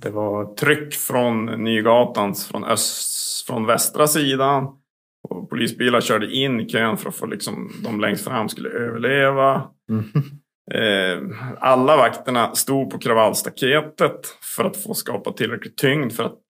det 0.00 0.10
var 0.10 0.54
tryck 0.54 0.94
från 0.94 1.46
Nygatans, 1.46 2.46
från, 2.46 2.64
öst, 2.64 3.46
från 3.46 3.66
västra 3.66 4.06
sidan. 4.06 4.64
Och 5.28 5.50
polisbilar 5.50 6.00
körde 6.00 6.32
in 6.32 6.60
i 6.60 6.68
kön 6.68 6.96
för 6.96 7.08
att 7.08 7.16
få 7.16 7.26
liksom, 7.26 7.72
de 7.84 8.00
längst 8.00 8.24
fram 8.24 8.48
skulle 8.48 8.68
överleva. 8.68 9.70
Mm. 9.90 10.04
Eh, 10.72 11.38
alla 11.58 11.96
vakterna 11.96 12.54
stod 12.54 12.90
på 12.90 12.98
kravallstaketet 12.98 14.26
för 14.56 14.64
att 14.64 14.76
få 14.76 14.94
skapa 14.94 15.32
tillräcklig 15.32 15.76
tyngd 15.76 16.12
för 16.12 16.24
att 16.24 16.40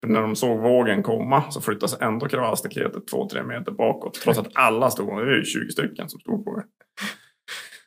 för 0.00 0.12
när 0.12 0.22
de 0.22 0.36
såg 0.36 0.58
vågen 0.58 1.02
komma 1.02 1.50
så 1.50 1.60
flyttas 1.60 2.00
ändå 2.00 2.28
kravallstaketet 2.28 3.06
två, 3.06 3.28
tre 3.28 3.42
meter 3.42 3.72
bakåt. 3.72 4.14
Trots 4.14 4.38
att 4.38 4.50
alla 4.54 4.90
stod, 4.90 5.08
det 5.08 5.24
var 5.24 5.32
ju 5.32 5.44
20 5.44 5.70
stycken 5.70 6.08
som 6.08 6.20
stod 6.20 6.44
på 6.44 6.56
det. 6.56 6.64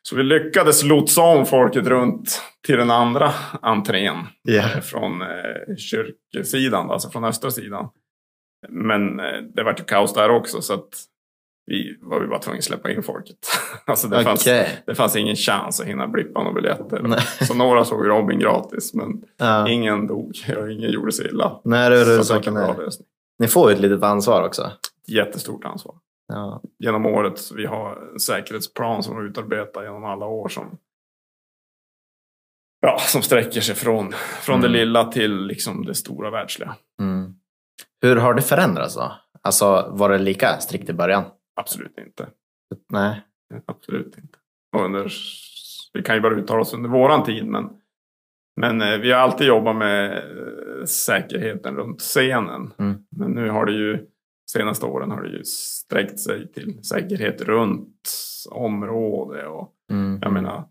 Så 0.04 0.16
vi 0.16 0.24
lyckades 0.24 0.84
lotsa 0.84 1.22
om 1.22 1.46
folket 1.46 1.88
runt 1.88 2.42
till 2.68 2.78
den 2.78 2.92
andra 2.92 3.34
entrén. 3.62 4.18
Eh, 4.50 4.82
Från 4.82 5.22
eh, 5.22 5.76
kyrkosidan, 5.78 6.92
alltså 6.92 7.10
från 7.10 7.24
östra 7.24 7.52
sidan. 7.52 7.90
Men 8.70 9.20
eh, 9.20 9.42
det 9.56 9.64
var 9.64 9.76
ju 9.78 9.84
kaos 9.84 10.14
där 10.14 10.30
också 10.30 10.62
så 10.62 10.74
att 10.74 10.90
vi 11.72 11.98
var 12.02 12.20
vi 12.20 12.28
bara 12.28 12.40
tvungna 12.40 12.58
att 12.58 12.64
släppa 12.64 12.92
in 12.92 13.04
folket. 13.04 13.38
alltså 13.86 14.08
det, 14.08 14.24
fanns, 14.24 14.42
Okej. 14.42 14.84
det 14.86 14.96
fanns 14.96 15.16
ingen 15.16 15.36
chans 15.36 15.82
att 15.82 15.88
hinna 15.88 16.08
blippa 16.08 16.40
några 16.44 16.54
biljetter. 16.54 17.02
Nej. 17.04 17.20
Så 17.48 17.54
några 17.54 17.86
såg 17.86 18.08
Robin 18.08 18.40
gratis 18.40 18.94
men 18.94 19.24
Ja. 19.38 19.70
ingen 19.70 20.08
dog 20.08 20.32
och 20.58 20.72
ingen 20.72 20.92
gjorde 20.92 21.12
sig 21.12 21.28
illa. 21.28 21.60
Nej, 21.64 21.90
det 21.90 21.96
är 21.96 22.04
Så 22.04 22.10
det 22.12 22.18
var 22.18 22.24
saken 22.24 22.58
är. 22.58 22.76
Ni 23.40 23.48
får 23.48 23.70
ju 23.70 23.76
ett 23.76 23.82
litet 23.82 24.04
ansvar 24.04 24.44
också. 24.46 24.72
Jättestort 25.08 25.66
ansvar. 25.66 25.96
Ja. 26.28 26.62
Genom 26.80 27.06
året, 27.06 27.38
så 27.40 27.56
vi 27.56 27.66
har 27.66 28.10
en 28.14 28.20
säkerhetsplan 28.20 29.04
som 29.04 29.20
vi 29.24 29.30
utarbetar 29.30 29.84
genom 29.84 30.04
alla 30.06 30.26
år 30.26 30.50
som 30.50 30.78
Ja, 32.82 33.00
som 33.00 33.22
sträcker 33.22 33.62
sig 33.62 33.76
från, 33.76 34.12
från 34.42 34.60
Mm. 34.60 34.72
det 34.72 34.78
lilla 34.80 35.06
till 35.06 35.36
liksom 35.46 35.86
det 35.86 35.96
stora 35.96 36.30
världsliga. 36.30 36.76
Mm. 37.00 37.34
Hur 38.02 38.16
har 38.16 38.34
det 38.34 38.42
förändrats 38.42 38.96
då? 38.96 39.12
Alltså, 39.42 39.88
var 39.92 40.10
det 40.10 40.18
lika 40.18 40.60
strikt 40.60 40.90
i 40.90 40.94
början? 40.94 41.24
Absolut 41.56 41.98
inte. 41.98 42.30
Nej. 42.90 43.22
Absolut 43.66 44.18
inte. 44.18 44.38
Och 44.76 44.86
under, 44.86 45.12
vi 45.94 46.02
kan 46.04 46.16
ju 46.16 46.22
bara 46.22 46.36
uttala 46.36 46.62
oss 46.62 46.74
under 46.74 46.90
våran 46.90 47.24
tid, 47.24 47.46
men, 47.46 47.70
men 48.62 48.82
eh, 48.82 48.98
vi 48.98 49.12
har 49.12 49.20
alltid 49.20 49.48
jobbat 49.48 49.76
med 49.76 50.12
eh, 50.18 50.86
säkerheten 50.86 51.76
runt 51.76 52.00
scenen. 52.02 52.74
Mm. 52.80 53.06
Men 53.10 53.32
nu 53.32 53.50
har 53.50 53.66
det 53.66 53.74
ju, 53.74 54.06
senaste 54.52 54.86
åren 54.86 55.12
har 55.12 55.22
det 55.22 55.30
ju 55.30 55.44
sträckt 55.44 56.20
sig 56.20 56.52
till 56.52 56.84
säkerhet 56.84 57.42
runt 57.42 58.10
område. 58.52 59.48
Och 59.48 59.74
Mm. 59.92 60.20
jag 60.22 60.34
menar, 60.34 60.64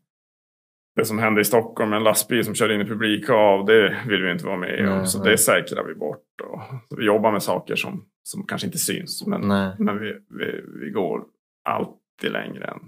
det 0.96 1.04
som 1.04 1.18
hände 1.18 1.40
i 1.40 1.44
Stockholm 1.44 1.92
en 1.92 2.04
lastbil 2.04 2.44
som 2.44 2.54
körde 2.54 2.74
in 2.74 2.80
i 2.80 2.84
publikhav, 2.84 3.64
det 3.66 3.96
vill 4.08 4.22
vi 4.22 4.30
inte 4.32 4.46
vara 4.46 4.56
med 4.56 4.88
om. 4.92 5.06
Så 5.06 5.22
det 5.24 5.38
säkrar 5.38 5.84
vi 5.84 5.94
bort. 5.94 6.24
Och, 6.44 6.60
vi 6.98 7.04
jobbar 7.06 7.32
med 7.32 7.42
saker 7.42 7.76
som, 7.76 8.04
som 8.22 8.46
kanske 8.46 8.66
inte 8.66 8.78
syns. 8.78 9.26
Men, 9.26 9.40
Nej. 9.40 9.72
men 9.78 9.98
vi, 10.00 10.12
vi, 10.28 10.60
vi 10.84 10.90
går 10.90 11.22
alltid 11.64 12.32
längre 12.32 12.64
än, 12.64 12.78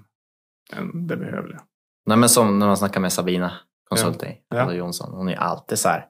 än 0.78 1.06
det 1.06 1.16
behövliga. 1.16 1.60
Nej, 2.06 2.18
men 2.18 2.28
som 2.28 2.58
när 2.58 2.66
man 2.66 2.76
snackar 2.76 3.00
med 3.00 3.12
Sabina 3.12 3.52
Consulting, 3.88 4.36
Ja. 4.48 4.60
Alltså 4.60 4.76
Jonsson. 4.76 5.14
Hon 5.14 5.28
är 5.28 5.36
alltid 5.36 5.78
så 5.78 5.88
här. 5.88 6.06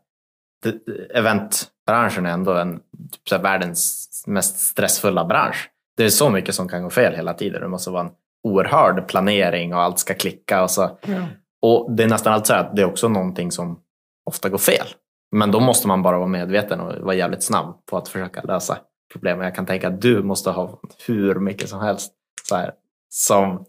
Det- 0.63 0.89
Eventbranschen 1.19 2.27
är 2.27 2.31
ändå 2.33 2.53
en, 2.53 2.79
typ 3.13 3.29
så 3.29 3.35
här, 3.37 3.43
världens 3.43 4.09
mest 4.27 4.59
stressfulla 4.59 5.25
bransch. 5.25 5.71
Det 5.97 6.05
är 6.05 6.09
så 6.09 6.31
mycket 6.31 6.55
som 6.55 6.69
kan 6.69 6.83
gå 6.83 6.91
fel 6.91 7.15
hela 7.15 7.35
tiden. 7.35 7.61
Det 7.61 7.69
måste 7.69 7.91
vara 7.91 8.03
en 8.07 8.11
oerhörd 8.45 9.09
planering 9.09 9.75
och 9.75 9.81
allt 9.83 9.99
ska 9.99 10.15
klicka. 10.15 10.63
Och, 10.63 10.71
så. 10.71 10.99
Och 11.63 11.93
det 11.97 12.03
är 12.03 12.09
nästan 12.09 12.33
alltid 12.33 12.47
så 12.47 12.55
att 12.55 12.77
det 12.77 12.83
är 12.83 12.87
också 12.87 13.09
någonting 13.09 13.51
som 13.53 13.81
ofta 14.31 14.49
går 14.49 14.59
fel. 14.59 14.87
Men 15.33 15.51
då 15.51 15.61
måste 15.61 15.89
man 15.89 16.03
bara 16.03 16.19
vara 16.19 16.29
medveten 16.29 16.81
och 16.81 16.95
vara 17.01 17.15
jävligt 17.15 17.43
snabb 17.43 17.87
på 17.87 17.97
att 17.97 18.09
försöka 18.09 18.43
lösa 18.43 18.79
problemen. 19.13 19.45
Jag 19.45 19.55
kan 19.55 19.67
tänka 19.67 19.89
att 19.89 20.01
du 20.01 20.23
måste 20.23 20.51
ha 20.51 20.81
hur 21.07 21.35
mycket 21.35 21.69
som 21.69 21.81
helst 21.81 22.13
så 22.49 22.57
här, 22.57 22.73
som 23.09 23.65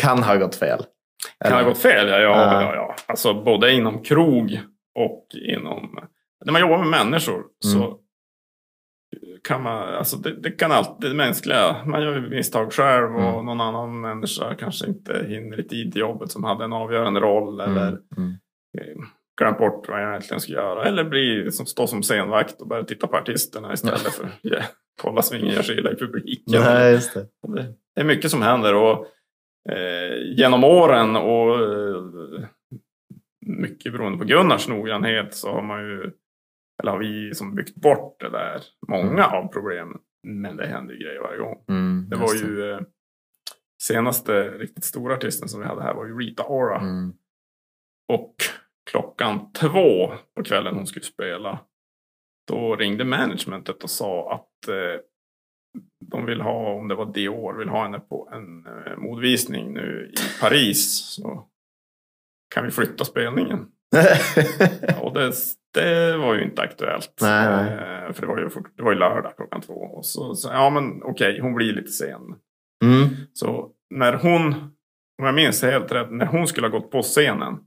kan 0.00 0.22
ha 0.22 0.36
gått 0.36 0.54
fel. 0.54 0.84
Kan 1.44 1.52
ha 1.52 1.62
gått 1.62 1.78
fel? 1.78 2.08
Ja, 2.08 2.18
ja, 2.18 2.30
Ja. 2.30 2.62
ja, 2.62 2.74
ja. 2.74 2.94
Alltså 3.06 3.34
både 3.34 3.72
inom 3.72 4.02
krog 4.02 4.60
och 4.94 5.26
inom... 5.56 5.98
När 6.44 6.52
man 6.52 6.60
jobbar 6.60 6.78
med 6.78 6.86
människor 7.06 7.42
så 7.64 7.78
Mm. 7.78 7.92
Kan 9.44 9.62
man... 9.62 9.94
Alltså 9.94 10.16
det, 10.16 10.34
det 10.40 10.50
kan 10.50 10.72
alltid 10.72 11.10
det 11.10 11.14
mänskliga. 11.16 11.76
Man 11.86 12.02
gör 12.02 12.20
misstag 12.20 12.72
själv 12.72 13.14
och 13.16 13.20
Mm. 13.32 13.44
någon 13.46 13.60
annan 13.60 14.00
människa 14.00 14.54
kanske 14.54 14.86
inte 14.86 15.24
hinner 15.28 15.60
i 15.60 15.68
tid 15.68 15.92
till 15.92 16.00
jobbet 16.00 16.30
som 16.30 16.44
hade 16.44 16.64
en 16.64 16.72
avgörande 16.72 17.20
roll. 17.20 17.60
Eller 17.60 17.88
Mm, 17.88 18.00
mm. 18.16 18.30
eh, 18.78 19.04
glömt 19.40 19.58
bort 19.58 19.88
vad 19.88 20.02
jag 20.02 20.08
egentligen 20.10 20.40
ska 20.40 20.52
göra. 20.52 20.84
Eller 20.84 21.04
bli, 21.04 21.50
som, 21.52 21.66
stå 21.66 21.86
som 21.86 22.02
scenvakt 22.02 22.60
och 22.60 22.68
börja 22.68 22.84
titta 22.84 23.06
på 23.06 23.16
artisterna 23.16 23.72
istället 23.72 24.00
för 24.00 24.24
att 24.24 24.44
yeah, 24.44 24.64
kolla 25.02 25.22
så 25.22 25.34
ingen 25.34 25.54
gör 25.54 25.62
sig 25.62 25.78
illa 25.78 25.92
i 25.92 25.96
publiken. 25.96 26.44
Nej, 26.64 26.92
just 26.92 27.14
det. 27.14 27.26
Det, 27.48 27.74
det 27.94 28.00
är 28.00 28.04
mycket 28.04 28.30
som 28.30 28.42
händer 28.42 28.74
och 28.74 29.06
eh, 29.72 30.34
genom 30.36 30.64
åren 30.64 31.16
och 31.16 31.60
eh, 31.60 32.02
mycket 33.46 33.92
beroende 33.92 34.18
på 34.18 34.24
Gunnars 34.24 34.68
noggrannhet 34.68 35.34
så 35.34 35.52
har 35.52 35.62
man 35.62 35.80
ju, 35.80 36.10
eller 36.80 36.92
har 36.92 36.98
vi 36.98 37.34
som 37.34 37.54
byggt 37.54 37.74
bort 37.74 38.20
det 38.20 38.30
där, 38.30 38.62
många 38.88 39.26
av 39.26 39.48
problemen. 39.48 39.98
Men 40.26 40.56
det 40.56 40.66
händer 40.66 40.94
ju 40.94 41.00
grejer 41.00 41.20
varje 41.20 41.38
gång. 41.38 41.64
Mm, 41.68 42.06
Det 42.10 42.16
var 42.16 42.34
ju 42.34 42.70
eh, 42.70 42.80
senaste 43.82 44.48
riktigt 44.50 44.84
stora 44.84 45.14
artisten 45.14 45.48
som 45.48 45.60
vi 45.60 45.66
hade 45.66 45.82
här 45.82 45.94
var 45.94 46.06
ju 46.06 46.18
Rita 46.18 46.46
Ora. 46.46 46.80
Mm. 46.80 47.12
Och 48.12 48.34
klockan 48.90 49.52
två 49.52 50.12
på 50.36 50.42
kvällen 50.44 50.74
hon 50.74 50.86
skulle 50.86 51.04
spela. 51.04 51.60
Då 52.48 52.76
ringde 52.76 53.04
managementet 53.04 53.82
och 53.84 53.90
sa 53.90 54.32
att 54.34 54.68
eh, 54.68 55.00
de 56.10 56.26
vill 56.26 56.40
ha, 56.40 56.72
om 56.74 56.88
det 56.88 56.94
var 56.94 57.12
Dior, 57.12 57.58
vill 57.58 57.68
ha 57.68 57.82
henne 57.82 58.00
på 58.00 58.28
en 58.32 58.66
eh, 58.66 58.96
modvisning 58.96 59.72
nu 59.74 60.12
i 60.14 60.40
Paris. 60.40 60.98
Så 61.14 61.48
kan 62.54 62.64
vi 62.64 62.70
flytta 62.70 63.04
spelningen? 63.04 63.72
Och 65.00 65.14
det, 65.14 65.32
det 65.74 66.16
var 66.16 66.34
ju 66.34 66.44
inte 66.44 66.62
aktuellt. 66.62 67.18
Nej, 67.20 67.48
nej. 67.48 67.72
Eh, 67.72 68.12
för 68.12 68.20
det 68.20 68.26
var, 68.26 68.38
ju, 68.38 68.48
det 68.76 68.82
var 68.82 68.92
ju 68.92 68.98
lördag 68.98 69.32
klockan 69.36 69.60
två. 69.60 69.74
Och 69.74 70.06
så, 70.06 70.34
så 70.34 70.48
ja 70.48 70.70
men 70.70 71.02
okej, 71.02 71.40
hon 71.40 71.54
blir 71.54 71.72
lite 71.72 71.90
sen. 71.90 72.34
Mm. 72.84 73.08
Så 73.32 73.70
när 73.94 74.12
hon, 74.12 74.54
om 75.18 75.24
jag 75.24 75.34
minns 75.34 75.62
helt 75.62 75.92
rätt, 75.92 76.10
när 76.10 76.26
hon 76.26 76.46
skulle 76.46 76.66
ha 76.66 76.78
gått 76.78 76.90
på 76.90 77.02
scenen 77.02 77.58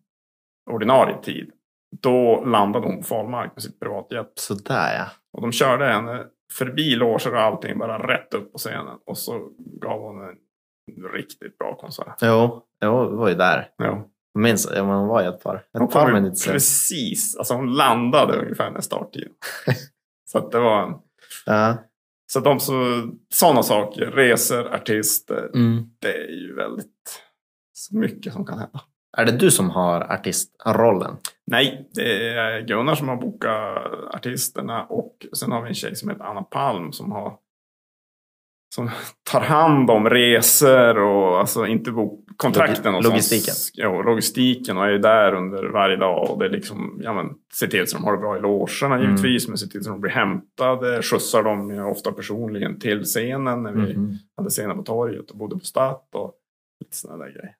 ordinarie 0.71 1.17
tid. 1.21 1.51
Då 2.01 2.45
landade 2.45 2.87
hon 2.87 2.97
på 2.97 3.03
Falmark 3.03 3.51
med 3.55 3.63
sitt 3.63 3.79
privatjet. 3.79 4.31
Sådär 4.35 4.95
ja. 4.97 5.05
Och 5.33 5.41
de 5.41 5.51
körde 5.51 5.85
henne 5.85 6.25
förbi 6.53 6.95
loger 6.95 7.33
och 7.33 7.41
allting 7.41 7.77
bara 7.77 8.07
rätt 8.07 8.33
upp 8.33 8.51
på 8.51 8.57
scenen. 8.57 8.97
Och 9.05 9.17
så 9.17 9.49
gav 9.81 10.01
hon 10.01 10.21
en 10.21 10.35
riktigt 11.13 11.57
bra 11.57 11.75
konsert. 11.75 12.17
Jo, 12.21 12.61
jo, 12.81 13.09
det 13.09 13.15
var 13.15 13.29
ju 13.29 13.35
där. 13.35 13.69
Ja. 13.77 14.07
Minns, 14.35 14.69
ja, 14.75 14.81
hon 14.81 15.07
var 15.07 15.21
ju 15.21 15.27
ett 15.29 15.43
par, 15.43 15.63
Hon 15.73 15.83
ett 15.83 15.91
par 15.93 16.13
minuter 16.13 16.35
sen. 16.35 16.53
precis, 16.53 17.35
alltså 17.37 17.53
hon 17.53 17.73
landade 17.73 18.37
ungefär 18.37 18.71
när 18.71 18.81
starttid. 18.81 19.27
så 20.31 20.37
att 20.37 20.51
det 20.51 20.59
var 20.59 20.83
en, 20.83 20.93
Ja. 21.45 21.77
så 22.31 22.39
de 22.39 22.59
så, 22.59 22.73
sådana 23.33 23.63
saker, 23.63 24.05
resor, 24.05 24.73
artister, 24.73 25.49
Mm. 25.55 25.83
det 25.99 26.13
är 26.13 26.31
ju 26.41 26.55
väldigt 26.55 27.21
så 27.73 27.97
mycket 27.97 28.33
som 28.33 28.45
kan 28.45 28.59
hända. 28.59 28.81
Är 29.17 29.25
det 29.25 29.31
du 29.31 29.51
som 29.51 29.69
har 29.69 30.01
artistrollen? 30.01 31.15
Nej, 31.47 31.89
det 31.93 32.27
är 32.29 32.61
Gunnar 32.61 32.95
som 32.95 33.07
har 33.09 33.15
bokat 33.15 33.77
artisterna 34.15 34.83
och 34.85 35.25
sen 35.37 35.51
har 35.51 35.61
vi 35.61 35.67
en 35.69 35.73
tjej 35.75 35.95
som 35.95 36.09
heter 36.09 36.23
Anna 36.23 36.41
Palm 36.43 36.91
som 36.91 37.11
har 37.11 37.37
som 38.75 38.89
tar 39.31 39.41
hand 39.41 39.89
om 39.91 40.09
resor 40.09 40.97
och 40.97 41.39
alltså 41.39 41.65
inte 41.65 41.91
kontrakten. 42.37 42.95
Och 42.95 43.03
Logistiken. 43.03 43.53
Sånt. 43.53 43.71
Ja, 43.77 44.01
logistiken 44.01 44.77
och 44.77 44.85
är 44.85 44.97
där 44.99 45.33
under 45.33 45.63
varje 45.69 45.95
dag 45.95 46.29
och 46.31 46.39
det 46.39 46.45
är 46.45 46.49
liksom, 46.49 46.99
ja 47.03 47.13
men, 47.13 47.29
ser 47.59 47.67
till 47.67 47.87
så 47.87 47.97
de 47.97 48.03
har 48.03 48.11
det 48.11 48.17
bra 48.17 48.37
i 48.37 48.41
logerna 48.41 48.95
Mm. 48.95 49.07
givetvis, 49.09 49.47
men 49.47 49.57
ser 49.57 49.67
till 49.67 49.83
så 49.83 49.89
de 49.89 50.01
blir 50.01 50.11
hämtade, 50.11 51.01
skjutsar 51.01 51.43
dem 51.43 51.79
ofta 51.79 52.11
personligen 52.11 52.79
till 52.79 53.03
scenen 53.03 53.63
när 53.63 53.71
vi 53.71 53.93
Mhm. 53.97 54.13
hade 54.37 54.49
scenen 54.49 54.77
på 54.77 54.83
torget 54.83 55.31
och 55.31 55.37
bodde 55.37 55.55
på 55.55 55.65
Statt 55.65 56.07
och 56.15 56.33
lite 56.85 56.97
sådana 56.97 57.23
där 57.25 57.31
grejer. 57.31 57.55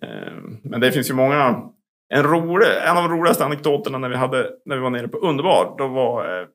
Ehm, 0.00 0.56
Men 0.62 0.80
det 0.80 0.92
finns 0.92 1.10
ju 1.10 1.14
många. 1.14 1.62
En, 2.14 2.22
rolig, 2.22 2.66
en 2.88 2.96
av 2.96 3.08
de 3.08 3.18
roligaste 3.18 3.44
anekdoterna 3.44 3.98
när 3.98 4.08
vi, 4.08 4.16
hade, 4.16 4.50
när 4.64 4.76
vi 4.76 4.82
var 4.82 4.90
nere 4.90 5.08
på 5.08 5.18
Underbar, 5.18 5.74
då 5.78 5.88
var 5.88 6.40
eh, 6.40 6.46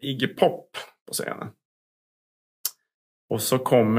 Iggy 0.00 0.26
Pop 0.26 0.70
på 1.08 1.12
scenen. 1.12 1.48
Och 3.30 3.42
så 3.42 3.58
kom, 3.58 3.98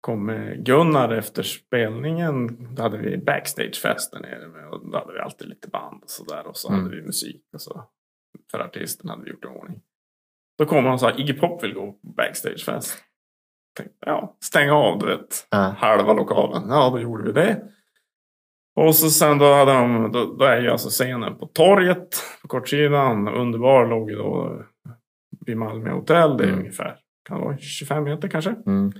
kom 0.00 0.52
Gunnar 0.56 1.12
efter 1.12 1.42
spelningen. 1.42 2.68
Då 2.74 2.82
hade 2.82 2.98
vi 2.98 3.18
backstagefest 3.18 4.12
där 4.12 4.20
nere. 4.20 4.48
Med, 4.48 4.68
och 4.68 4.90
då 4.90 4.98
hade 4.98 5.12
vi 5.12 5.18
alltid 5.18 5.48
lite 5.48 5.68
band 5.68 6.02
och 6.02 6.10
sådär. 6.10 6.46
Och 6.46 6.56
så 6.56 6.68
Mm. 6.68 6.82
hade 6.84 6.96
vi 6.96 7.02
musik. 7.02 7.42
Och 7.52 7.60
så, 7.60 7.84
för 8.50 8.58
artisten 8.60 9.10
hade 9.10 9.24
vi 9.24 9.30
gjort 9.30 9.44
i 9.44 9.48
ordning. 9.48 9.80
Då 10.58 10.66
kom 10.66 10.84
han 10.84 10.94
och 10.94 11.00
sa 11.00 11.10
Iggy 11.16 11.32
Pop 11.32 11.64
vill 11.64 11.74
gå 11.74 11.92
på 11.92 11.98
backstagefest. 12.16 12.98
Tänkte, 13.76 13.96
ja, 14.06 14.36
stänga 14.44 14.74
av 14.74 14.98
du 14.98 15.06
vet 15.06 15.46
Ja. 15.50 15.58
halva 15.78 16.12
lokalen. 16.12 16.68
Ja, 16.68 16.90
då 16.90 17.00
gjorde 17.00 17.24
vi 17.24 17.32
det. 17.32 17.62
Och 18.76 18.94
så 18.96 19.10
sen 19.10 19.38
då 19.38 19.52
hade 19.54 19.72
de, 19.72 20.12
då, 20.12 20.24
då 20.36 20.44
är 20.44 20.60
ju 20.60 20.68
alltså 20.70 20.88
scenen 20.88 21.38
på 21.38 21.46
torget 21.46 22.08
på 22.42 22.48
kortsidan. 22.48 23.28
Underbar 23.28 23.86
låg 23.86 24.10
ju 24.10 24.16
då 24.16 24.62
vid 25.46 25.56
Malmö 25.56 25.90
hotell. 25.90 26.36
Det 26.36 26.44
är 26.44 26.48
Mm. 26.48 26.58
ungefär, 26.60 26.98
kan 27.24 27.40
vara 27.40 27.58
25 27.58 28.04
meter 28.04 28.28
kanske. 28.28 28.50
Mm. 28.66 28.92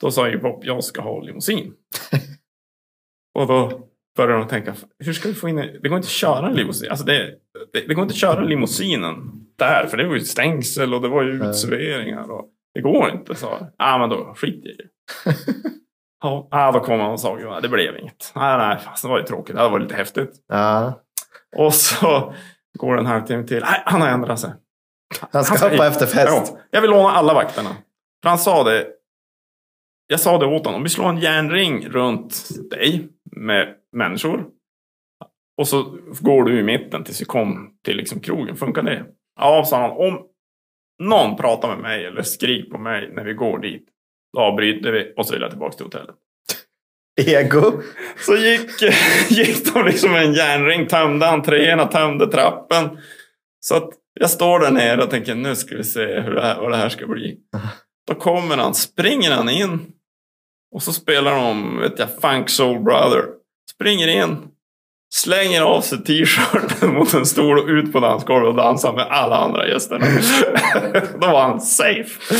Då 0.00 0.10
sa 0.10 0.28
ju 0.28 0.38
Pop, 0.38 0.64
jag 0.64 0.84
ska 0.84 1.02
ha 1.02 1.20
limousin. 1.20 1.72
och 3.38 3.46
då 3.46 3.88
började 4.16 4.38
de 4.38 4.48
tänka, 4.48 4.74
hur 4.98 5.12
ska 5.12 5.28
vi 5.28 5.34
få 5.34 5.48
in 5.48 5.58
en, 5.58 5.82
det 5.82 5.88
går 5.88 5.96
inte 5.96 6.06
att 6.06 6.10
köra 6.10 6.48
en 6.48 6.54
limousin. 6.54 6.90
Alltså 6.90 7.06
det, 7.06 7.34
det, 7.72 7.88
det 7.88 7.94
går 7.94 8.02
inte 8.02 8.12
att 8.12 8.18
köra 8.18 8.40
limousinen 8.40 9.14
där, 9.58 9.86
för 9.86 9.96
det 9.96 10.06
var 10.06 10.14
ju 10.14 10.20
stängsel 10.20 10.94
och 10.94 11.02
det 11.02 11.08
var 11.08 11.22
ju. 11.22 11.38
Och 12.30 12.50
det 12.74 12.80
går 12.80 13.10
inte, 13.10 13.34
sa 13.34 13.50
jag. 13.60 13.68
Ja, 13.78 13.98
men 13.98 14.08
då 14.08 14.34
skiter 14.36 14.68
jag 14.68 14.74
i 14.74 14.76
det. 14.76 14.88
Ja, 16.50 16.70
då 16.72 16.80
kom 16.80 17.00
han 17.00 17.10
och 17.10 17.20
sa 17.20 17.60
det 17.60 17.68
blev 17.68 17.96
inget. 17.98 18.32
Nej, 18.34 18.58
nej, 18.58 18.78
fast 18.78 19.02
det 19.02 19.08
var 19.08 19.18
ju 19.18 19.24
tråkigt. 19.24 19.56
Det 19.56 19.68
var 19.68 19.80
lite 19.80 19.94
häftigt. 19.94 20.30
Ja. 20.48 21.02
Och 21.56 21.74
så 21.74 22.34
går 22.78 22.94
det 22.94 23.00
en 23.00 23.06
halvtimme 23.06 23.46
till. 23.46 23.60
Nej, 23.60 23.82
han 23.86 24.00
har 24.00 24.08
ändrat 24.08 24.40
sig. 24.40 24.52
Han 25.32 25.44
ska 25.44 25.68
på 25.68 25.82
efterfest. 25.82 26.52
Ja, 26.52 26.58
jag 26.70 26.80
vill 26.80 26.90
låna 26.90 27.10
alla 27.10 27.34
vakterna. 27.34 27.76
För 28.22 28.28
han 28.28 28.38
sa 28.38 28.64
det. 28.64 28.86
Jag 30.06 30.20
sa 30.20 30.38
det 30.38 30.46
åt 30.46 30.64
honom. 30.64 30.78
Om 30.78 30.82
vi 30.82 30.88
slår 30.88 31.08
en 31.08 31.18
järnring 31.18 31.88
runt 31.88 32.48
dig 32.70 33.08
med 33.36 33.74
människor. 33.92 34.46
Och 35.58 35.68
så 35.68 35.98
går 36.20 36.44
du 36.44 36.58
i 36.58 36.62
mitten 36.62 37.04
tills 37.04 37.20
vi 37.20 37.24
kom 37.24 37.74
till 37.84 37.96
liksom 37.96 38.20
krogen. 38.20 38.56
Funkar 38.56 38.82
det? 38.82 39.04
Ja, 39.40 39.64
sa 39.64 39.80
han. 39.80 39.90
Om 39.90 40.22
någon 41.02 41.36
pratar 41.36 41.68
med 41.68 41.78
mig 41.78 42.06
eller 42.06 42.22
skriker 42.22 42.70
på 42.70 42.78
mig 42.78 43.10
när 43.12 43.24
vi 43.24 43.34
går 43.34 43.58
dit. 43.58 43.88
Då 44.32 44.40
avbryter 44.40 44.92
vi 44.92 45.14
och 45.16 45.26
så 45.26 45.32
vill 45.32 45.42
jag 45.42 45.50
tillbaka 45.50 45.76
till 45.76 45.86
hotellet. 45.86 46.14
Ego. 47.20 47.82
Så 48.16 48.36
gick, 48.36 48.82
gick 49.28 49.74
de 49.74 49.86
liksom 49.86 50.14
en 50.14 50.34
järnring, 50.34 50.86
tömde 50.86 51.28
entréerna, 51.28 51.86
tömde 51.86 52.26
trappen. 52.26 52.98
Så 53.60 53.76
att 53.76 53.90
jag 54.20 54.30
står 54.30 54.60
där 54.60 54.70
nere 54.70 55.02
och 55.02 55.10
tänker 55.10 55.34
nu 55.34 55.56
ska 55.56 55.76
vi 55.76 55.84
se 55.84 56.20
hur 56.20 56.34
det 56.34 56.42
här, 56.42 56.60
vad 56.60 56.70
det 56.70 56.76
här 56.76 56.88
ska 56.88 57.06
bli. 57.06 57.36
Då 58.08 58.14
kommer 58.14 58.56
han, 58.56 58.74
springer 58.74 59.30
han 59.30 59.48
in. 59.48 59.86
Och 60.74 60.82
så 60.82 60.92
spelar 60.92 61.36
de, 61.36 61.78
vet 61.78 61.98
jag, 61.98 62.08
Funk 62.20 62.50
Soul 62.50 62.82
Brother. 62.82 63.24
Springer 63.74 64.08
in, 64.08 64.36
slänger 65.14 65.62
av 65.62 65.80
sig 65.80 66.04
t-shirten 66.04 66.94
mot 66.94 67.14
en 67.14 67.26
stol 67.26 67.58
och 67.58 67.68
ut 67.68 67.92
på 67.92 68.00
dansgolvet 68.00 68.48
och 68.48 68.56
dansar 68.56 68.92
med 68.92 69.06
alla 69.10 69.36
andra 69.36 69.68
gästerna. 69.68 70.06
då 71.20 71.26
var 71.26 71.42
han 71.42 71.60
safe. 71.60 72.34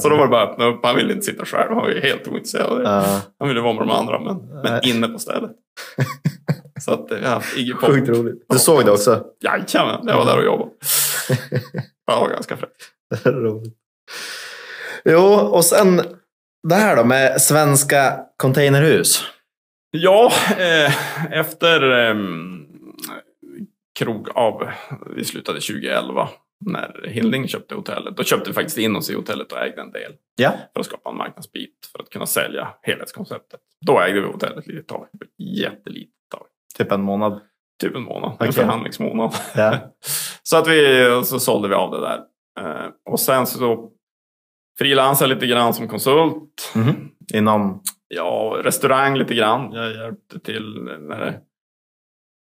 Så 0.00 0.08
då 0.08 0.16
var 0.16 0.22
det 0.22 0.30
bara 0.30 0.42
att 0.42 0.50
öppna 0.50 0.64
upp. 0.66 0.80
Han 0.84 0.96
ville 0.96 1.12
inte 1.12 1.26
sitta 1.26 1.44
själv. 1.44 1.68
Han 1.68 1.76
var 1.76 1.88
ju 1.88 2.00
helt 2.00 2.28
ointresserad 2.28 2.66
av 2.66 2.78
det. 2.78 2.84
Ja. 2.84 3.20
Han 3.38 3.48
ville 3.48 3.60
vara 3.60 3.72
med 3.72 3.82
de 3.82 3.90
andra, 3.90 4.20
men, 4.20 4.62
men 4.62 4.84
inne 4.84 5.08
på 5.08 5.18
stället. 5.18 5.50
Så 6.86 6.92
att 6.92 7.10
eh, 7.12 7.18
ja, 7.22 7.42
Iggy 7.56 7.72
Pop. 7.72 7.90
Sjukt 7.90 8.08
roligt. 8.08 8.44
Du 8.48 8.58
såg 8.58 8.84
det 8.84 8.90
också? 8.90 9.24
Jajamän, 9.40 10.00
jag 10.06 10.16
var 10.16 10.26
där 10.26 10.38
och 10.38 10.44
jobbade. 10.44 10.70
Det 12.06 12.12
var 12.12 12.28
ganska 12.30 12.56
fräckt. 12.56 12.92
roligt. 13.26 13.74
Jo, 15.04 15.22
och 15.28 15.64
sen 15.64 15.96
det 16.68 16.74
här 16.74 16.96
då 16.96 17.04
med 17.04 17.42
svenska 17.42 18.20
containerhus. 18.36 19.24
Ja, 19.90 20.32
eh, 20.58 21.32
efter 21.32 22.08
eh, 22.08 22.14
krog 23.98 24.28
av, 24.30 24.68
vi 25.16 25.24
slutade 25.24 25.60
2011 25.60 26.28
när 26.66 27.06
Hilding 27.08 27.48
köpte 27.48 27.74
hotellet. 27.74 28.16
Då 28.16 28.22
köpte 28.24 28.50
vi 28.50 28.54
faktiskt 28.54 28.78
in 28.78 28.96
oss 28.96 29.10
i 29.10 29.14
hotellet 29.14 29.52
och 29.52 29.58
ägde 29.58 29.80
en 29.80 29.92
del 29.92 30.12
Ja. 30.36 30.52
för 30.72 30.80
att 30.80 30.86
skapa 30.86 31.10
en 31.10 31.16
marknadsbit 31.16 31.88
för 31.92 32.02
att 32.02 32.10
kunna 32.10 32.26
sälja 32.26 32.68
helhetskonceptet. 32.82 33.60
Då 33.86 34.00
ägde 34.00 34.20
vi 34.20 34.26
hotellet 34.26 34.58
ett 34.58 34.66
litet 34.66 34.88
tag, 34.88 35.06
tag. 35.12 36.06
Typ 36.78 36.92
en 36.92 37.02
månad. 37.02 37.40
Typ 37.80 37.96
en 37.96 38.02
månad, 38.02 38.32
Okej. 38.34 38.46
en 38.46 38.52
förhandlingsmånad. 38.52 39.34
Ja. 39.56 39.78
så 40.42 40.56
att 40.56 40.68
vi, 40.68 41.04
så 41.24 41.40
sålde 41.40 41.68
vi 41.68 41.74
av 41.74 41.90
det 41.90 42.00
där. 42.00 42.18
Eh, 42.60 42.90
och 43.10 43.20
sen 43.20 43.46
så 43.46 43.90
frilansade 44.78 45.34
lite 45.34 45.46
grann 45.46 45.74
som 45.74 45.88
konsult. 45.88 46.72
Mhm. 46.74 47.10
Inom... 47.34 47.82
Ja, 48.08 48.60
restaurang 48.64 49.16
lite 49.16 49.34
grann. 49.34 49.72
Jag 49.72 49.92
hjälpte 49.96 50.40
till 50.40 50.82
när, 51.00 51.18
det- 51.20 51.40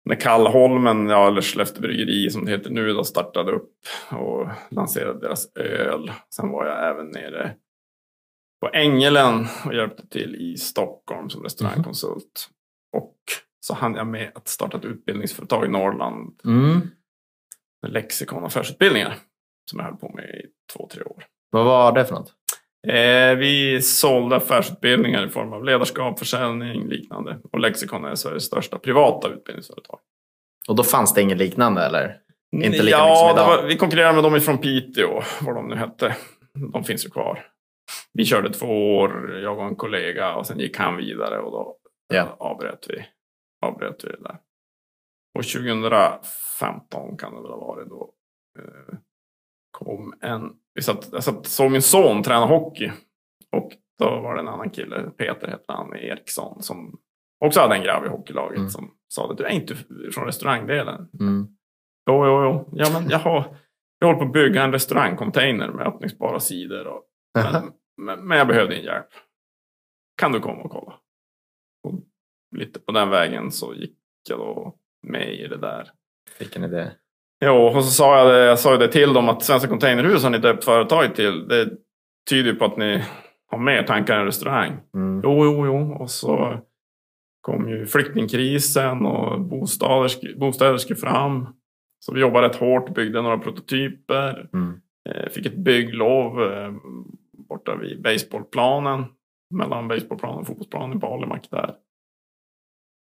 när 0.10 0.16
Kallholmen, 0.16 1.10
ja, 1.10 1.28
eller 1.28 1.42
Skellefteå 1.42 1.82
bryggeri 1.82 2.30
som 2.30 2.46
det 2.46 2.52
heter 2.52 2.70
nu, 2.70 2.94
då 2.94 3.04
startade 3.04 3.52
upp 3.52 3.72
och 4.12 4.48
lanserade 4.72 5.20
deras 5.20 5.56
öl. 5.56 6.12
Sen 6.36 6.50
var 6.52 6.66
jag 6.66 6.90
även 6.90 7.08
nere 7.08 7.54
på 8.62 8.70
Ängelen 8.74 9.46
och 9.66 9.74
hjälpte 9.76 10.08
till 10.08 10.36
i 10.36 10.58
Stockholm 10.58 11.30
som 11.30 11.44
restaurangkonsult. 11.44 12.50
Och 12.98 13.16
så 13.68 13.74
hann 13.74 13.96
jag 13.96 14.08
med 14.08 14.32
att 14.36 14.48
starta 14.48 14.78
ett 14.78 14.86
utbildningsföretag 14.86 15.66
i 15.66 15.68
Norrland. 15.68 16.40
Mm. 16.46 16.82
Lexikon 17.88 18.46
affärsutbildningar. 18.46 19.16
Som 19.72 19.80
jag 19.80 19.86
höll 19.86 19.96
på 19.98 20.10
med 20.10 20.26
i 20.26 20.46
två, 20.74 20.88
tre 20.92 21.04
år. 21.04 21.26
Vad 21.52 21.66
var 21.66 21.92
det 21.92 22.06
för 22.06 22.16
något? 22.16 22.34
Eh, 22.88 23.36
vi 23.38 23.82
sålde 23.82 24.36
affärsutbildningar 24.36 25.26
i 25.28 25.30
form 25.30 25.54
av 25.54 25.64
ledarskap, 25.64 26.20
försäljning, 26.20 26.88
liknande. 26.88 27.40
Och 27.52 27.60
Lexikon 27.60 28.06
är 28.06 28.16
Sveriges 28.16 28.44
största 28.44 28.80
privata 28.80 29.28
utbildningsföretag. 29.28 30.00
Och 30.68 30.76
då 30.76 30.84
fanns 30.84 31.14
det 31.14 31.22
inget 31.22 31.38
liknande 31.38 31.82
eller? 31.86 32.18
Inte 32.56 32.70
lika 32.70 32.84
mycket 32.84 32.92
ja, 32.92 33.16
som 33.16 33.28
det 33.28 33.42
idag. 33.42 33.48
var, 33.62 33.68
vi 33.68 33.78
konkurrerade 33.78 34.14
med 34.14 34.24
dem 34.24 34.36
ifrån 34.36 34.58
Piteå, 34.58 35.22
vad 35.42 35.56
de 35.56 35.68
nu 35.68 35.76
hette. 35.76 36.16
De 36.74 36.84
finns 36.84 37.06
ju 37.06 37.10
kvar. 37.10 37.46
Vi 38.14 38.26
körde 38.26 38.54
två 38.54 38.98
år, 38.98 39.40
jag 39.44 39.58
och 39.60 39.66
en 39.66 39.76
kollega, 39.76 40.36
och 40.36 40.48
sen 40.48 40.60
gick 40.60 40.78
han 40.78 40.98
vidare 40.98 41.40
och 41.40 41.52
då 41.52 41.78
Ja. 42.14 42.36
avbröt, 42.40 42.86
vi, 42.90 43.06
avbröt 43.66 44.04
vi 44.04 44.08
det 44.10 44.22
där. 44.24 44.38
Och 45.38 45.44
2015 45.44 47.18
kan 47.18 47.36
det 47.36 47.42
väl 47.42 47.52
ha 47.52 47.58
varit 47.68 47.90
då. 47.90 48.14
Eh, 48.60 48.98
kom 49.72 50.14
en, 50.22 50.54
vi 50.74 50.82
satt, 50.82 51.10
jag 51.12 51.24
satt, 51.24 51.46
såg 51.46 51.72
min 51.72 51.82
son 51.82 52.24
träna 52.24 52.46
hockey. 52.46 52.92
Och 53.52 53.72
då 54.00 54.06
var 54.22 54.34
det 54.36 54.40
en 54.42 54.48
annan 54.48 54.70
kille, 54.70 55.10
Peter 55.18 55.48
hette 55.48 55.74
han, 55.74 55.96
Eriksson, 55.96 56.62
som 56.62 57.00
också 57.46 57.60
hade 57.60 57.76
en 57.76 57.84
grabb 57.84 58.06
i 58.06 58.10
hockeylaget 58.10 58.58
Mm. 58.58 58.70
som 58.70 58.92
sa 59.08 59.32
att 59.32 59.38
du 59.38 59.44
är 59.44 59.50
inte 59.50 59.76
från 60.14 60.26
restaurangdelen. 60.26 61.10
Mm. 61.20 61.48
Jo, 62.10 62.26
jo, 62.26 62.44
jo. 62.44 62.70
Ja, 62.72 63.00
men 63.00 63.10
jag 63.10 63.20
har, 63.20 63.58
jag 64.00 64.08
håller 64.08 64.20
på 64.20 64.26
att 64.26 64.34
bygga 64.34 64.64
en 64.64 64.72
restaurangcontainer 64.72 65.72
med 65.72 65.88
öppningsbara 65.88 66.40
sidor. 66.40 66.88
Och, 66.88 67.04
men, 67.34 67.72
men, 68.02 68.28
men 68.28 68.38
jag 68.38 68.48
behövde 68.48 68.76
din 68.76 68.84
hjälp. 68.84 69.08
Kan 70.22 70.32
du 70.32 70.40
komma 70.40 70.64
och 70.64 70.72
kolla? 70.72 71.00
Lite 72.56 72.80
på 72.80 72.92
den 72.92 73.10
vägen 73.10 73.52
så 73.52 73.74
gick 73.74 73.96
jag 74.30 74.40
då 74.40 74.76
med 75.08 75.34
i 75.34 75.48
det 75.48 75.58
där. 75.58 75.90
Vilken 76.40 76.64
idé. 76.64 76.88
Jo, 77.46 77.56
och 77.56 77.84
så 77.84 77.90
sa 77.90 78.18
jag, 78.18 78.34
det, 78.34 78.46
jag 78.46 78.60
sa 78.60 78.78
det 78.78 78.88
till 78.88 79.14
dem 79.14 79.30
att 79.30 79.44
Svenska 79.44 79.70
Containerhus 79.70 80.24
har 80.24 80.30
ni 80.30 80.38
döpt 80.38 80.64
företaget 80.64 81.16
till. 81.16 81.48
Det 81.48 81.70
tyder 82.30 82.52
ju 82.52 82.56
på 82.56 82.66
att 82.66 82.78
ni 82.78 83.04
har 83.52 83.58
mer 83.58 83.84
tankar 83.84 84.20
än 84.20 84.26
restaurang. 84.26 84.78
Mm. 84.94 85.22
Jo, 85.24 85.46
jo, 85.46 85.66
jo. 85.66 85.94
Och 86.00 86.10
så 86.10 86.60
kom 87.42 87.70
ju 87.70 87.86
flyktingkrisen 87.86 89.06
och 89.06 89.42
bostäder, 89.42 90.38
bostäder 90.40 90.78
skulle 90.78 91.00
fram. 91.00 91.48
Så 92.00 92.14
vi 92.14 92.22
jobbade 92.22 92.48
rätt 92.48 92.56
hårt, 92.56 92.94
byggde 92.94 93.22
några 93.22 93.38
prototyper. 93.38 94.50
Mm. 94.54 94.82
Eh, 95.10 95.30
Fick 95.30 95.46
ett 95.46 95.58
bygglov 95.58 96.44
eh, 96.44 96.72
borta 97.50 97.76
vid 97.76 98.02
baseballplanen. 98.02 99.06
Mellan 99.54 99.88
baseballplanen 99.88 100.40
och 100.40 100.48
fotbollsplanen 100.48 101.00
på 101.00 101.08
Alimak 101.08 101.48
där. 101.52 101.76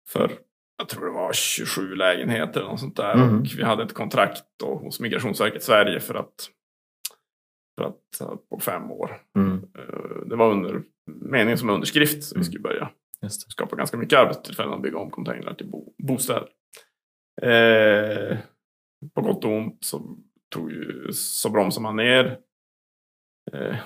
För 0.08 0.38
jag 0.78 0.88
tror 0.88 1.04
det 1.06 1.12
var 1.12 1.32
27 1.32 1.94
lägenheter 1.94 2.60
eller 2.60 2.70
något 2.70 2.80
sånt 2.80 2.96
där. 2.96 3.16
Mhm. 3.16 3.40
Och 3.40 3.46
vi 3.58 3.62
hade 3.62 3.82
ett 3.82 3.94
kontrakt 3.94 4.44
då 4.60 4.74
hos 4.78 5.00
Migrationsverket 5.00 5.62
Sverige 5.62 6.00
för 6.00 6.14
att, 6.14 6.50
för 7.78 7.86
att 7.88 8.48
på 8.50 8.58
fem 8.60 8.90
år. 8.90 9.22
Mm. 9.36 9.56
Eh, 9.78 10.26
Det 10.26 10.36
var 10.36 10.50
under 10.52 10.82
meningen 11.06 11.58
som 11.58 11.70
underskrift 11.70 12.24
så 12.24 12.34
vi 12.34 12.38
Mm. 12.38 12.44
skulle 12.44 12.60
börja 12.62 12.90
skapa 13.28 13.76
ganska 13.76 13.96
mycket 13.96 14.18
arbetstillfällen 14.18 14.72
och 14.72 14.80
bygga 14.80 14.98
om 14.98 15.10
containrar 15.10 15.54
till 15.54 15.70
bo 15.70 15.94
bostäder. 15.98 16.48
Eh, 17.42 18.38
på 19.14 19.20
gott 19.22 19.44
och 19.44 19.50
ont 19.50 19.84
så, 19.84 20.16
tog 20.54 20.70
ju, 20.72 21.12
så 21.12 21.50
bromsade 21.50 21.82
man 21.82 21.96
ner. 21.96 22.38
Eh, 23.52 23.76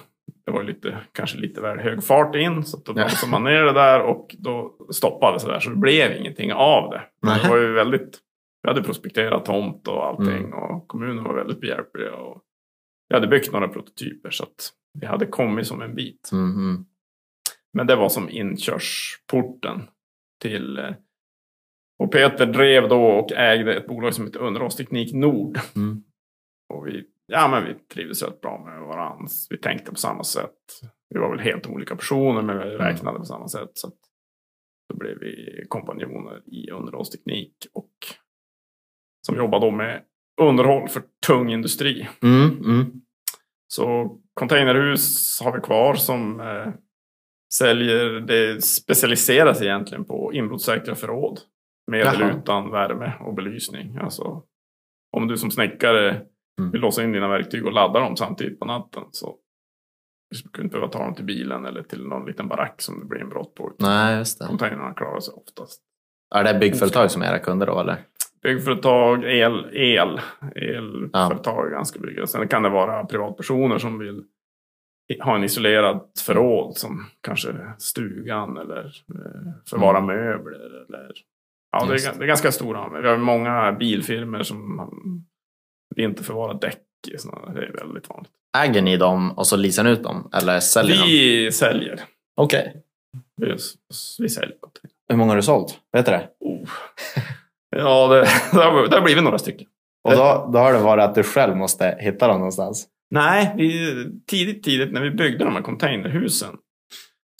det 0.48 0.52
var 0.52 0.62
lite, 0.64 0.98
kanske 1.12 1.38
lite 1.38 1.60
väl 1.60 1.78
hög 1.78 2.04
fart 2.04 2.34
in 2.34 2.64
så 2.64 2.76
då 2.84 2.92
bromsade 2.92 3.30
man 3.32 3.44
ner 3.44 3.62
det 3.62 3.72
där 3.72 4.00
och 4.02 4.36
då 4.38 4.76
stoppade 4.92 5.38
det 5.38 5.46
där 5.52 5.60
så 5.60 5.70
det 5.70 5.76
blev 5.76 6.16
ingenting 6.16 6.52
av 6.52 6.90
det. 6.90 7.02
Men 7.22 7.38
det 7.42 7.48
var 7.48 7.56
ju 7.56 7.72
väldigt, 7.72 8.18
vi 8.62 8.68
hade 8.68 8.82
prospekterat 8.82 9.44
tomt 9.44 9.88
och 9.88 10.06
allting 10.06 10.28
Mm. 10.44 10.52
och 10.52 10.88
kommunen 10.88 11.24
var 11.24 11.34
väldigt 11.34 11.60
behjälpliga. 11.60 12.12
Och 12.14 12.42
vi 13.08 13.14
hade 13.14 13.26
byggt 13.26 13.52
några 13.52 13.68
prototyper 13.68 14.30
så 14.30 14.42
att 14.42 14.72
vi 15.00 15.06
hade 15.06 15.26
kommit 15.26 15.66
som 15.66 15.82
en 15.82 15.94
bit. 15.94 16.30
Mm. 16.32 16.50
Mm. 16.54 16.84
Men 17.72 17.86
det 17.86 17.96
var 17.96 18.08
som 18.08 18.28
inkörsporten 18.30 19.82
till... 20.42 20.78
eh, 20.78 20.90
Och 21.98 22.12
Peter 22.12 22.46
drev 22.46 22.88
då 22.88 23.02
och 23.06 23.32
ägde 23.32 23.74
ett 23.74 23.86
bolag 23.86 24.14
som 24.14 24.24
heter 24.26 24.40
Underhållsteknik 24.40 25.14
Nord. 25.14 25.58
Mm. 25.76 26.02
Och 26.74 26.86
vi, 26.86 27.04
ja, 27.28 27.48
men 27.48 27.64
vi 27.64 27.74
trivdes 27.74 28.22
rätt 28.22 28.40
bra 28.40 28.64
med 28.64 28.80
varandra. 28.80 29.26
Vi 29.50 29.58
tänkte 29.58 29.90
på 29.90 29.96
samma 29.96 30.24
sätt. 30.24 30.58
Vi 31.08 31.20
var 31.20 31.30
väl 31.30 31.40
helt 31.40 31.66
olika 31.66 31.96
personer 31.96 32.42
men 32.42 32.58
vi 32.58 32.64
räknade 32.64 33.18
på 33.18 33.24
samma 33.24 33.48
sätt. 33.48 33.70
Så 33.74 33.92
då 34.88 34.96
blev 34.98 35.18
vi 35.18 35.64
kompanjoner 35.68 36.42
i 36.46 36.70
underhållsteknik. 36.70 37.54
Och 37.74 37.92
som 39.26 39.36
jobbar 39.36 39.60
då 39.60 39.70
med 39.70 40.02
underhåll 40.40 40.88
för 40.88 41.02
tung 41.26 41.52
industri. 41.52 42.08
Mm. 42.22 42.58
Mm. 42.64 42.92
Så 43.68 44.18
containerhus 44.34 45.40
har 45.44 45.52
vi 45.52 45.60
kvar 45.60 45.94
som 45.94 46.40
eh, 46.40 46.72
säljer, 47.54 48.20
det 48.20 48.64
specialiseras 48.64 49.62
egentligen 49.62 50.04
på 50.04 50.32
inbrottssäkra 50.32 50.94
förråd. 50.94 51.40
Med 51.90 52.00
Jaha. 52.00 52.14
eller 52.14 52.38
utan 52.38 52.70
värme 52.70 53.12
och 53.20 53.34
belysning. 53.34 53.98
Alltså, 53.98 54.42
om 55.16 55.28
du 55.28 55.36
som 55.36 55.50
snickare 55.50 56.26
Mm. 56.58 56.70
vill 56.70 56.80
låsa 56.80 57.04
in 57.04 57.12
dina 57.12 57.28
verktyg 57.28 57.66
och 57.66 57.72
ladda 57.72 58.00
dem 58.00 58.16
samtidigt 58.16 58.60
på 58.60 58.66
natten 58.66 59.02
så 59.10 59.36
du 60.30 60.36
skulle 60.36 60.64
inte 60.64 60.74
behöva 60.74 60.92
ta 60.92 61.04
dem 61.04 61.14
till 61.14 61.24
bilen 61.24 61.66
eller 61.66 61.82
till 61.82 62.06
någon 62.06 62.26
liten 62.26 62.48
barack 62.48 62.82
som 62.82 63.00
det 63.00 63.06
blir 63.06 63.20
en 63.20 63.28
brott 63.28 63.54
på. 63.54 63.72
Nej, 63.78 64.18
just 64.18 64.38
det. 64.38 64.46
Containrarna 64.46 64.94
klarar 64.94 65.20
sig 65.20 65.34
oftast. 65.34 65.82
Är 66.34 66.44
det 66.44 66.58
byggföretag 66.58 67.10
som 67.10 67.22
är 67.22 67.26
era 67.26 67.38
kunder 67.38 67.66
då 67.66 67.80
eller? 67.80 67.96
Byggföretag, 68.42 69.24
el, 69.24 69.68
el, 69.72 70.20
elföretag 70.54 71.66
är 71.66 71.70
ganska 71.70 71.98
bygga. 71.98 72.26
Sen 72.26 72.48
kan 72.48 72.62
det 72.62 72.68
vara 72.68 73.04
privatpersoner 73.04 73.78
som 73.78 73.98
vill 73.98 74.24
ha 75.20 75.36
en 75.36 75.44
isolerad 75.44 76.00
förråd 76.26 76.76
som 76.76 77.06
kanske 77.20 77.48
stugan 77.78 78.56
eller 78.56 78.84
eh, 78.86 79.52
förvara 79.70 80.00
möbler. 80.00 80.84
Eller, 80.86 81.12
ja, 81.72 81.86
det 81.86 81.94
är, 81.94 82.18
det 82.18 82.24
är 82.24 82.28
ganska 82.28 82.52
stora. 82.52 83.00
Vi 83.00 83.08
har 83.08 83.16
många 83.16 83.72
bilfirmor 83.72 84.42
som 84.42 84.80
inte 86.04 86.22
förvara 86.22 86.54
däck 86.54 86.82
i 87.08 87.18
såna, 87.18 87.52
Det 87.52 87.66
är 87.66 87.72
väldigt 87.72 88.08
vanligt. 88.08 88.32
Äger 88.58 88.82
ni 88.82 88.96
dem 88.96 89.32
och 89.38 89.46
så 89.46 89.56
leasar 89.56 89.84
ni 89.84 89.90
ut 89.90 90.02
dem? 90.02 90.30
Eller 90.32 90.60
säljer 90.60 90.94
ni 90.94 91.00
dem? 91.00 91.08
Vi 91.08 91.52
säljer. 91.52 92.00
Okej. 92.36 92.82
Vi, 93.36 93.56
vi 94.18 94.28
säljer. 94.28 94.56
Hur 95.08 95.16
många 95.16 95.30
har 95.30 95.36
du 95.36 95.42
sålt? 95.42 95.78
Vet 95.92 96.06
du 96.06 96.12
det? 96.12 96.28
Oh. 96.40 96.68
Ja, 97.76 98.08
det, 98.08 98.20
det, 98.52 98.64
har, 98.64 98.88
det 98.88 98.96
har 98.96 99.02
blivit 99.02 99.24
några 99.24 99.38
stycken. 99.38 99.66
Och 100.04 100.12
då, 100.12 100.50
då 100.52 100.58
har 100.58 100.72
det 100.72 100.78
varit 100.78 101.04
att 101.04 101.14
du 101.14 101.22
själv 101.22 101.56
måste 101.56 101.98
hitta 102.00 102.28
dem 102.28 102.38
någonstans? 102.38 102.86
Nej, 103.10 103.54
vi, 103.56 103.94
tidigt, 104.26 104.62
tidigt 104.62 104.92
när 104.92 105.02
vi 105.02 105.10
byggde 105.10 105.44
de 105.44 105.54
här 105.54 105.62
containerhusen 105.62 106.56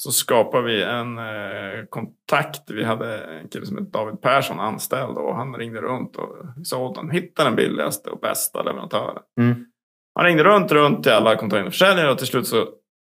så 0.00 0.12
skapade 0.12 0.64
vi 0.64 0.82
en 0.82 1.18
eh, 1.18 1.84
kontakt. 1.90 2.70
Vi 2.70 2.84
hade 2.84 3.24
en 3.24 3.48
kille 3.48 3.66
som 3.66 3.78
hette 3.78 3.90
David 3.90 4.20
Persson 4.20 4.60
anställd 4.60 5.18
och 5.18 5.36
han 5.36 5.56
ringde 5.56 5.80
runt 5.80 6.16
och 6.16 6.36
sa 6.64 6.78
åt 6.78 6.96
honom 6.96 7.10
hitta 7.10 7.44
den 7.44 7.56
billigaste 7.56 8.10
och 8.10 8.20
bästa 8.20 8.62
leverantören. 8.62 9.22
Mm. 9.40 9.66
Han 10.14 10.24
ringde 10.24 10.44
runt, 10.44 10.72
runt 10.72 11.02
till 11.02 11.12
alla 11.12 11.36
containerförsäljare 11.36 12.10
och 12.10 12.18
till 12.18 12.26
slut 12.26 12.46
så 12.46 12.68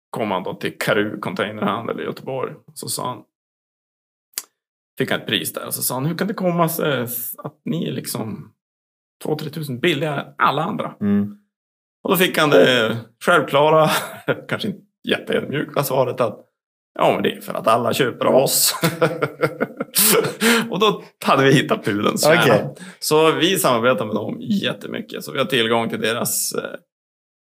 kom 0.09 0.31
han 0.31 0.43
då 0.43 0.53
till 0.53 0.77
Karu 0.77 1.19
containerhandel 1.19 1.99
i 1.99 2.03
Göteborg. 2.03 2.53
Så 2.73 2.87
sa 2.87 3.07
han, 3.07 3.23
fick 4.97 5.11
han 5.11 5.19
ett 5.19 5.27
pris 5.27 5.53
där 5.53 5.65
och 5.65 5.73
så 5.73 5.81
sa 5.81 5.93
han, 5.93 6.05
hur 6.05 6.17
kan 6.17 6.27
det 6.27 6.33
komma 6.33 6.69
sig 6.69 7.07
att 7.37 7.61
ni 7.65 7.87
är 7.87 7.91
liksom 7.91 8.53
2-3 9.25 9.49
tusen 9.49 9.79
billigare 9.79 10.21
än 10.21 10.33
alla 10.37 10.63
andra? 10.63 10.95
Mm. 11.01 11.37
Och 12.03 12.09
då 12.09 12.17
fick 12.17 12.37
han 12.37 12.49
det 12.49 12.97
självklara, 13.25 13.89
kanske 14.47 14.67
inte 14.67 14.81
jätteödmjuka 15.07 15.83
svaret 15.83 16.21
att 16.21 16.47
ja, 16.99 17.13
men 17.13 17.23
det 17.23 17.31
är 17.31 17.41
för 17.41 17.53
att 17.53 17.67
alla 17.67 17.93
köper 17.93 18.25
av 18.25 18.35
oss. 18.35 18.75
och 20.69 20.79
då 20.79 21.03
hade 21.25 21.43
vi 21.43 21.53
hittat 21.53 21.85
pudelns 21.85 22.23
kärna. 22.23 22.41
Okej. 22.41 22.75
Så 22.99 23.31
vi 23.31 23.59
samarbetar 23.59 24.05
med 24.05 24.15
dem 24.15 24.37
jättemycket. 24.39 25.23
Så 25.23 25.31
vi 25.31 25.37
har 25.37 25.45
tillgång 25.45 25.89
till 25.89 26.01
deras 26.01 26.53
eh, 26.53 26.79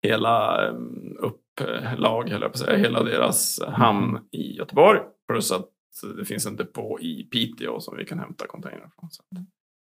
hela 0.03 0.67
eh, 0.67 0.73
upplag, 1.19 2.29
jag 2.29 2.51
på 2.51 2.57
säga, 2.57 2.77
hela 2.77 3.03
deras 3.03 3.59
hamn 3.67 4.19
i 4.31 4.57
Göteborg. 4.57 4.99
Plus 5.27 5.51
att 5.51 5.69
det 6.17 6.25
finns 6.25 6.45
en 6.45 6.55
depå 6.55 6.99
i 7.01 7.23
Piteå 7.23 7.79
som 7.79 7.97
vi 7.97 8.05
kan 8.05 8.19
hämta 8.19 8.47
containrar 8.47 8.91
från. 8.99 9.09
Så 9.09 9.23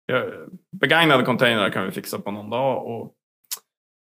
ja, 0.07 0.25
begagnade 0.81 1.25
containrar 1.25 1.71
kan 1.71 1.85
vi 1.85 1.91
fixa 1.91 2.19
på 2.19 2.31
någon 2.31 2.51
dag. 2.51 2.87
Och 2.87 3.15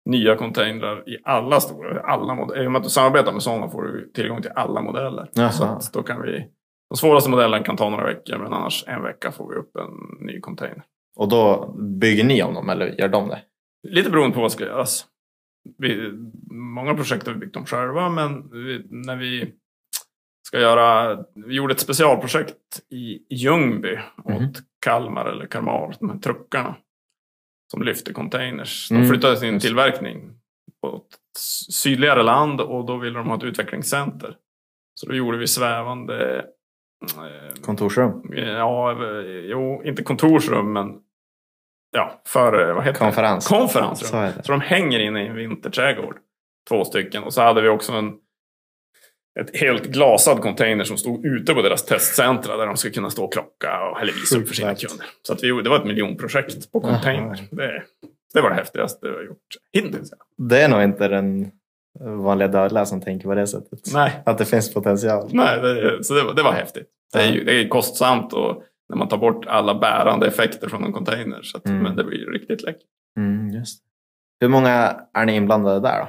nya 0.05 0.35
containrar 0.35 1.09
i 1.09 1.17
alla 1.23 1.59
stora, 1.59 2.01
alla 2.01 2.35
modeller. 2.35 2.63
I 2.63 2.67
och 2.67 2.71
med 2.71 2.79
att 2.79 2.83
du 2.83 2.89
samarbetar 2.89 3.31
med 3.33 3.43
sådana 3.43 3.69
får 3.69 3.83
du 3.83 4.11
tillgång 4.13 4.41
till 4.41 4.51
alla 4.55 4.81
modeller. 4.81 5.29
Jaha. 5.33 5.79
Så 5.79 5.89
då 5.93 6.03
kan 6.03 6.21
vi, 6.21 6.45
de 6.89 6.97
svåraste 6.97 7.29
modellerna 7.29 7.63
kan 7.63 7.77
ta 7.77 7.89
några 7.89 8.05
veckor 8.05 8.37
men 8.37 8.53
annars 8.53 8.83
en 8.87 9.03
vecka 9.03 9.31
får 9.31 9.49
vi 9.49 9.55
upp 9.55 9.75
en 9.75 10.25
ny 10.27 10.39
container. 10.39 10.83
Och 11.15 11.29
då 11.29 11.73
bygger 11.99 12.23
ni 12.23 12.43
om 12.43 12.53
dem 12.53 12.69
eller 12.69 12.87
gör 12.99 13.07
de 13.07 13.27
det? 13.29 13.41
Lite 13.87 14.09
beroende 14.09 14.35
på 14.35 14.41
vad 14.41 14.51
som 14.51 14.57
ska 14.57 14.65
göras. 14.65 15.05
Vi, 15.77 16.11
många 16.51 16.93
projekt 16.95 17.27
har 17.27 17.33
vi 17.33 17.39
byggt 17.39 17.53
dem 17.53 17.65
själva 17.65 18.09
men 18.09 18.49
vi, 18.51 18.85
när 18.89 19.15
vi 19.15 19.53
ska 20.47 20.59
göra, 20.59 21.17
vi 21.35 21.55
gjorde 21.55 21.73
ett 21.73 21.79
specialprojekt 21.79 22.55
i 22.89 23.19
Ljungby 23.35 23.99
Mhm. 24.25 24.35
åt 24.37 24.57
Kalmar 24.85 25.25
eller 25.25 25.45
Kalmar, 25.45 25.95
de 25.99 26.09
här 26.09 26.17
truckarna 26.17 26.75
som 27.73 27.81
lyfte 27.83 28.13
containers. 28.13 28.89
De 28.89 28.95
Mm. 28.95 29.09
flyttade 29.09 29.37
sin 29.37 29.59
tillverkning 29.59 30.29
på 30.81 30.95
ett 30.97 31.17
sydligare 31.73 32.23
land 32.23 32.61
och 32.61 32.85
då 32.85 32.97
ville 32.97 33.17
de 33.19 33.27
ha 33.29 33.37
ett 33.37 33.43
utvecklingscenter. 33.43 34.35
Så 34.95 35.07
då 35.09 35.15
gjorde 35.15 35.37
vi 35.37 35.47
svävande 35.47 36.39
eh, 37.17 37.61
Kontorsrum? 37.61 38.21
Ja, 38.35 38.91
eh, 38.91 39.25
jo, 39.27 39.81
inte 39.85 40.03
kontorsrum 40.03 40.73
men 40.73 40.99
ja, 41.91 42.21
för, 42.27 42.69
eh, 42.69 42.75
vad 42.75 42.83
heter 42.83 42.99
Konferens? 42.99 43.49
det? 43.49 43.55
Konferensrum. 43.55 44.31
Så. 44.35 44.43
Så 44.43 44.51
de 44.51 44.61
hänger 44.61 44.99
inne 44.99 45.23
i 45.23 45.27
en 45.27 45.35
vinterträdgård. 45.35 46.17
Två 46.69 46.85
stycken. 46.85 47.23
Och 47.23 47.33
så 47.33 47.41
hade 47.41 47.61
vi 47.61 47.69
också 47.69 47.91
en 47.93 48.13
ett 49.39 49.57
helt 49.57 49.85
glasad 49.85 50.41
container 50.41 50.83
som 50.83 50.97
stod 50.97 51.25
ute 51.25 51.53
på 51.53 51.61
deras 51.61 51.85
testcentra 51.85 52.57
där 52.57 52.65
de 52.67 52.77
skulle 52.77 52.93
kunna 52.93 53.09
stå 53.09 53.23
och 53.23 53.33
klocka 53.33 53.79
och 53.91 54.07
visa 54.07 54.37
upp 54.37 54.47
för 54.47 54.55
sina 54.55 54.75
kunder. 54.75 55.05
Så 55.21 55.33
att 55.33 55.43
vi, 55.43 55.47
det 55.61 55.69
var 55.69 55.77
ett 55.79 55.85
miljonprojekt 55.85 56.71
på 56.71 56.79
container. 56.81 57.39
Det, 57.51 57.83
det 58.33 58.41
var 58.41 58.49
det 58.49 58.55
häftigaste 58.55 59.07
jag 59.07 59.13
har 59.13 59.23
gjort 59.23 59.37
hittills. 59.73 60.11
Det 60.37 60.61
är 60.61 60.69
nog 60.69 60.83
inte 60.83 61.07
den 61.07 61.51
vanliga 61.99 62.47
dödliga 62.47 62.85
som 62.85 63.01
tänker 63.01 63.27
på 63.27 63.35
det 63.35 63.47
sättet. 63.47 63.79
Nej, 63.93 64.21
Att 64.25 64.37
det 64.37 64.45
finns 64.45 64.73
potential. 64.73 65.29
nej 65.33 65.61
det, 65.61 66.03
så 66.03 66.13
det, 66.13 66.23
var- 66.23 66.33
det 66.33 66.43
var 66.43 66.51
häftigt. 66.53 66.87
Det 67.13 67.19
är, 67.19 67.31
ju, 67.31 67.43
det 67.43 67.61
är 67.61 67.67
kostsamt 67.67 68.33
och 68.33 68.63
när 68.89 68.97
man 68.97 69.07
tar 69.07 69.17
bort 69.17 69.45
alla 69.45 69.75
bärande 69.75 70.27
effekter 70.27 70.69
från 70.69 70.83
en 70.83 70.93
container. 70.93 71.39
Så 71.41 71.57
att, 71.57 71.65
Mm. 71.65 71.83
Men 71.83 71.95
det 71.95 72.03
blir 72.03 72.17
ju 72.17 72.25
riktigt 72.31 72.61
läckert. 72.63 72.81
Mm, 73.17 73.49
just. 73.49 73.79
Hur 74.41 74.47
många 74.47 74.95
är 75.13 75.25
ni 75.25 75.35
inblandade 75.35 75.79
där 75.79 75.99
då? 75.99 76.07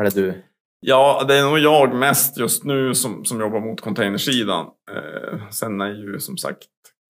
Är 0.00 0.04
det 0.04 0.14
du? 0.14 0.42
Ja, 0.84 1.24
det 1.28 1.34
är 1.38 1.42
nog 1.44 1.58
jag 1.58 1.94
mest 1.94 2.38
just 2.38 2.64
nu 2.64 2.94
som, 2.94 3.24
som 3.24 3.40
jobbar 3.40 3.60
mot 3.60 3.80
containersidan. 3.80 4.66
Eh, 4.90 5.48
sen 5.50 5.80
är 5.80 5.88
ju 5.94 6.18
som 6.20 6.36
sagt 6.36 6.58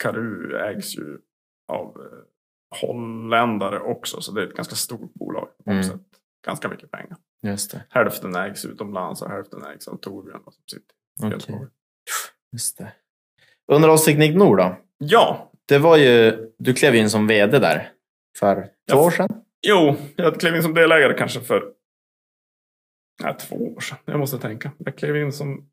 Karu 0.03 0.57
ägs 0.57 0.97
ju 0.99 1.19
av 1.73 1.87
eh, 1.87 2.81
holländare 2.81 3.81
också. 3.81 4.21
Så 4.21 4.33
det 4.33 4.43
är 4.43 4.47
ett 4.47 4.55
ganska 4.57 4.75
stort 4.75 5.15
bolag. 5.15 5.49
Mm. 5.67 5.83
Ganska 6.47 6.69
mycket 6.69 6.91
pengar. 6.91 7.17
Just 7.47 7.71
det. 7.71 7.83
Hälften 7.91 8.35
ägs 8.37 8.65
utomlands 8.65 9.23
och 9.23 9.31
hälften 9.31 9.65
ägs 9.65 9.89
av 9.89 9.97
Torbjörn 9.97 10.41
som 10.45 10.53
sitter 10.71 11.29
i. 11.29 11.33
Göteborg. 11.33 11.69
Just 12.53 12.79
det. 12.79 12.93
Underhållsteknik 13.73 14.37
Nord 14.37 14.59
då? 14.59 14.77
Ja, 14.99 15.53
Det 15.69 15.79
var 15.79 15.97
ju, 15.97 16.33
du 16.59 16.75
klev 16.75 16.95
in 16.95 17.11
som 17.11 17.27
vd 17.27 17.59
där 17.59 17.91
för 18.39 18.55
två 18.63 18.69
Ja. 18.87 19.07
år 19.07 19.11
sedan. 19.11 19.29
jo, 19.67 19.97
jag 20.17 20.41
klev 20.41 20.57
in 20.57 20.63
som 20.63 20.75
delägare 20.75 21.15
kanske 21.19 21.41
för 21.41 21.65
nej, 23.23 23.35
två 23.41 23.57
år 23.57 23.81
sedan. 23.81 23.99
Jag 24.05 24.19
måste 24.21 24.39
tänka. 24.39 24.73
Jag 24.79 24.97
klev 24.99 25.17
in 25.17 25.33
som 25.33 25.69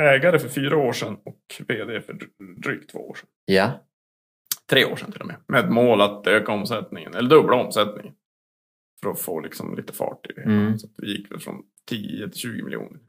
ägare 0.00 0.38
för 0.38 0.48
fyra 0.48 0.76
år 0.76 0.92
sedan 0.92 1.16
och 1.24 1.40
vd 1.68 2.00
för 2.00 2.12
dry- 2.12 2.60
drygt 2.62 2.90
två 2.90 2.98
år 3.08 3.14
sedan. 3.14 3.28
Ja. 3.44 3.70
tre 4.70 4.84
år 4.84 4.96
sedan 4.96 5.12
till 5.12 5.20
och 5.20 5.26
med. 5.26 5.36
Med 5.48 5.64
ett 5.64 5.70
mål 5.70 6.00
att 6.00 6.26
öka 6.26 6.52
omsättningen, 6.52 7.14
eller 7.14 7.30
dubbla 7.30 7.56
omsättningen. 7.56 8.14
För 9.02 9.10
att 9.10 9.20
få 9.20 9.40
liksom 9.40 9.76
lite 9.76 9.92
fart 9.92 10.26
i 10.30 10.32
det. 10.32 10.42
Mm. 10.42 10.78
Så 10.78 10.88
vi 10.96 11.16
gick 11.16 11.30
väl 11.32 11.40
från 11.40 11.62
10 11.88 12.28
till 12.28 12.38
20 12.40 12.62
miljoner. 12.62 13.00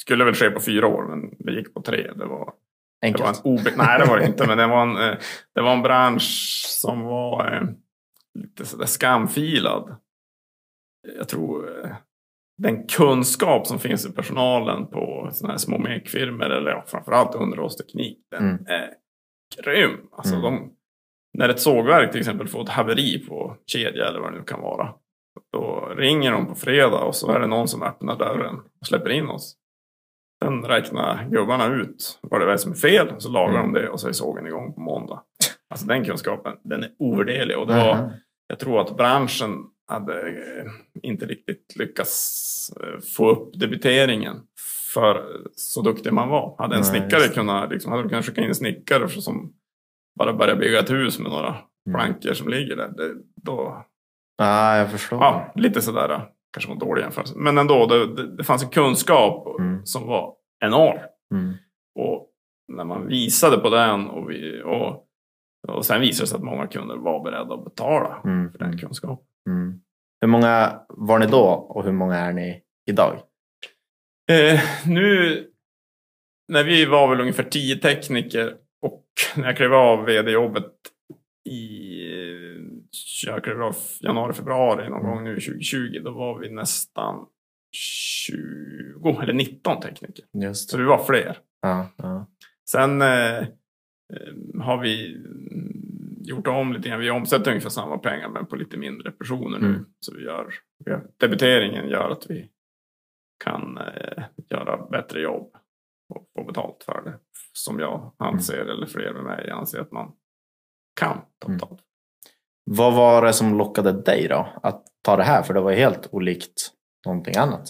Skulle 0.00 0.24
väl 0.24 0.34
ske 0.34 0.50
på 0.50 0.60
fyra 0.60 0.86
år, 0.86 1.06
men 1.16 1.36
det 1.38 1.52
gick 1.52 1.74
på 1.74 1.82
tre. 1.82 1.96
Det 2.02 2.24
var, 2.24 2.26
det 2.26 2.26
var 2.26 2.54
en 3.00 3.06
Enkelt. 3.06 3.40
obe... 3.44 3.72
Nej, 3.76 3.98
det 3.98 4.04
var 4.06 4.18
det 4.18 4.26
inte, 4.26 4.46
men 4.46 4.58
det 4.58 4.66
var 4.66 4.82
en, 4.82 4.96
eh, 5.10 5.18
det 5.54 5.60
var 5.62 5.72
en 5.72 5.82
bransch 5.82 6.62
som 6.66 7.00
var 7.00 7.52
eh, 7.54 7.62
lite 8.42 8.64
sådär 8.64 8.86
skamfilad. 8.86 9.96
Jag 11.18 11.28
tror 11.28 11.84
eh, 11.84 11.90
den 12.62 12.86
kunskap 12.86 13.66
som 13.66 13.78
finns 13.78 14.06
i 14.06 14.12
personalen 14.12 14.86
på 14.86 15.28
sådana 15.32 15.52
här 15.52 15.58
små 15.58 15.78
mekfirmor, 15.78 16.44
eller 16.50 16.70
ja, 16.70 16.84
framförallt 16.86 17.34
underhållsteknik, 17.34 18.18
den 18.30 18.48
Mm. 18.48 18.66
är 18.66 18.90
grym. 19.64 19.90
Alltså 20.12 20.34
Mm. 20.34 20.42
de, 20.42 20.72
när 21.38 21.48
ett 21.48 21.60
sågverk 21.60 22.10
till 22.10 22.20
exempel 22.20 22.48
får 22.48 22.62
ett 22.62 22.68
haveri 22.68 23.26
på 23.28 23.56
kedja 23.66 24.08
eller 24.08 24.20
vad 24.20 24.32
det 24.32 24.38
nu 24.38 24.44
kan 24.44 24.60
vara. 24.60 24.94
Då 25.52 25.92
ringer 25.96 26.32
de 26.32 26.46
på 26.46 26.54
fredag 26.54 26.98
och 27.04 27.14
så 27.14 27.30
är 27.32 27.40
det 27.40 27.46
någon 27.46 27.68
som 27.68 27.82
öppnar 27.82 28.18
dörren 28.18 28.54
och 28.80 28.86
släpper 28.86 29.10
in 29.10 29.26
oss. 29.28 29.56
Sen 30.44 30.62
räknar 30.64 31.28
gubbarna 31.30 31.66
ut 31.74 32.18
vad 32.22 32.40
det 32.40 32.52
är 32.52 32.56
som 32.56 32.72
är 32.72 32.76
fel, 32.76 33.14
så 33.18 33.30
lagar 33.30 33.60
Mm. 33.60 33.72
de 33.72 33.80
det 33.80 33.88
och 33.88 34.00
så 34.00 34.08
är 34.08 34.12
sågen 34.12 34.46
igång 34.46 34.74
på 34.74 34.80
måndag. 34.80 35.22
Alltså 35.70 35.86
den 35.86 36.04
kunskapen, 36.04 36.56
den 36.64 36.82
är 36.82 36.90
ovärderlig. 36.98 37.58
Och 37.58 37.66
det 37.66 37.74
var, 37.74 37.88
Aha. 37.92 38.10
jag 38.46 38.58
tror 38.58 38.80
att 38.80 38.96
branschen 38.96 39.64
hade 39.92 40.28
eh, 40.28 40.70
inte 41.02 41.26
riktigt 41.26 41.76
lyckats 41.78 42.70
eh, 42.80 43.00
få 43.16 43.30
upp 43.30 43.52
debiteringen 43.60 44.36
för 44.94 45.24
så 45.56 45.82
duktig 45.82 46.12
man 46.12 46.28
var. 46.28 46.54
Hade 46.58 46.74
en 46.76 46.80
Nej, 46.80 46.90
snickare 46.90 47.28
kunnat, 47.28 47.70
liksom, 47.70 47.92
hade 47.92 48.08
kunnat 48.08 48.24
skicka 48.24 48.40
in 48.40 48.48
en 48.48 48.54
snickare 48.54 49.08
som 49.08 49.52
bara 50.18 50.32
börjar 50.32 50.56
bygga 50.56 50.78
ett 50.78 50.90
hus 50.90 51.18
med 51.18 51.30
några 51.30 51.56
Mm. 51.86 51.98
plankor 52.00 52.32
som 52.34 52.48
ligger 52.48 52.76
där. 52.76 52.88
Det, 52.88 53.14
då, 53.42 53.84
Ja, 54.36 54.76
jag 54.76 54.90
förstår. 54.90 55.18
ja, 55.20 55.52
lite 55.56 55.82
sådär, 55.82 56.10
eh, 56.10 56.22
kanske 56.52 56.68
var 56.68 56.74
en 56.74 56.78
dålig 56.88 57.02
jämförelse. 57.02 57.34
Men 57.36 57.58
ändå, 57.58 57.86
det, 57.86 58.14
det, 58.14 58.36
det 58.36 58.44
fanns 58.44 58.62
en 58.62 58.68
kunskap 58.70 59.60
Mm. 59.60 59.86
som 59.86 60.06
var 60.06 60.34
enorm. 60.64 60.98
Mm. 61.34 61.54
Och 61.98 62.28
när 62.72 62.84
man 62.84 63.06
visade 63.06 63.58
på 63.58 63.70
den 63.70 64.06
och, 64.06 64.30
vi, 64.30 64.62
och, 64.64 65.04
och 65.68 65.86
sen 65.86 66.00
visade 66.00 66.22
det 66.22 66.28
sig 66.28 66.36
att 66.36 66.42
många 66.44 66.66
kunder 66.66 66.96
var 66.96 67.24
beredda 67.24 67.54
att 67.54 67.64
betala 67.64 68.20
Mm. 68.24 68.52
för 68.52 68.58
den 68.58 68.78
kunskapen. 68.78 69.26
Mm. 69.48 69.80
Hur 70.20 70.28
många 70.28 70.80
var 70.88 71.18
ni 71.18 71.26
då 71.26 71.44
och 71.46 71.84
hur 71.84 71.92
många 71.92 72.16
är 72.16 72.32
ni 72.32 72.62
idag? 72.90 73.14
Eh, 74.30 74.60
nu, 74.86 75.46
när 76.48 76.64
vi 76.64 76.84
var 76.86 77.08
väl 77.10 77.20
ungefär 77.20 77.44
tio 77.44 77.76
tekniker 77.76 78.56
och 78.82 79.06
när 79.36 79.44
jag 79.46 79.56
klev 79.56 79.74
av 79.74 80.04
vd-jobbet 80.04 80.72
i 81.50 81.92
jag 83.26 83.44
klev 83.44 83.62
av 83.62 83.76
januari, 84.00 84.32
februari 84.32 84.88
någon 84.88 85.02
gång 85.02 85.24
nu 85.24 85.34
2020, 85.40 86.00
då 86.04 86.10
var 86.10 86.38
vi 86.38 86.50
nästan 86.50 87.26
20 87.76 89.20
eller 89.22 89.32
19 89.32 89.80
tekniker. 89.80 90.24
Just 90.32 90.70
Så 90.70 90.78
vi 90.78 90.84
var 90.84 91.04
fler. 91.04 91.38
Ja, 91.62 91.88
ja. 91.96 92.26
Sen 92.70 93.02
eh, 93.02 93.44
har 94.60 94.78
vi 94.78 95.14
mm, 95.16 95.72
gjort 96.24 96.46
om 96.46 96.72
lite 96.72 96.88
grann. 96.88 97.00
Vi 97.00 97.10
omsätter 97.10 97.50
ungefär 97.50 97.70
samma 97.70 97.98
pengar 97.98 98.28
men 98.28 98.46
på 98.46 98.56
lite 98.56 98.76
mindre 98.76 99.10
personer 99.10 99.58
nu. 99.58 99.66
Mm. 99.66 99.86
Så 100.00 100.14
vi 100.16 100.24
gör, 100.24 100.54
debiteringen 101.20 101.88
gör 101.88 102.10
att 102.10 102.26
vi 102.30 102.48
kan 103.44 103.78
eh, 103.78 104.24
göra 104.50 104.86
bättre 104.90 105.20
jobb 105.20 105.54
och 106.14 106.26
få 106.36 106.44
betalt 106.44 106.82
för 106.84 107.02
det. 107.04 107.18
Som 107.52 107.78
jag 107.78 108.12
anser, 108.18 108.66
eller 108.66 108.86
fler 108.86 109.12
med 109.12 109.24
mig 109.24 109.50
anser 109.50 109.80
att 109.80 109.92
man 109.92 110.12
kan 111.00 111.18
ta 111.38 111.46
Mm. 111.46 111.58
betalt. 111.58 111.80
Vad 112.64 112.94
var 112.94 113.22
det 113.26 113.32
som 113.32 113.58
lockade 113.58 113.92
dig 114.02 114.28
då 114.28 114.48
att 114.62 114.84
ta 115.04 115.16
det 115.16 115.22
här? 115.22 115.42
För 115.42 115.54
det 115.54 115.60
var 115.60 115.70
ju 115.70 115.76
helt 115.76 116.08
olikt 116.12 116.70
någonting 117.06 117.36
annat. 117.36 117.68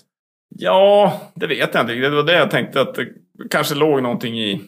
Ja, 0.48 1.20
det 1.34 1.46
vet 1.46 1.74
jag 1.74 1.82
inte. 1.82 1.94
Det 1.94 2.10
var 2.10 2.22
det 2.22 2.36
jag 2.38 2.50
tänkte 2.50 2.80
att 2.80 2.94
det 2.94 3.08
kanske 3.50 3.74
låg 3.74 4.02
någonting 4.02 4.38
i 4.38 4.62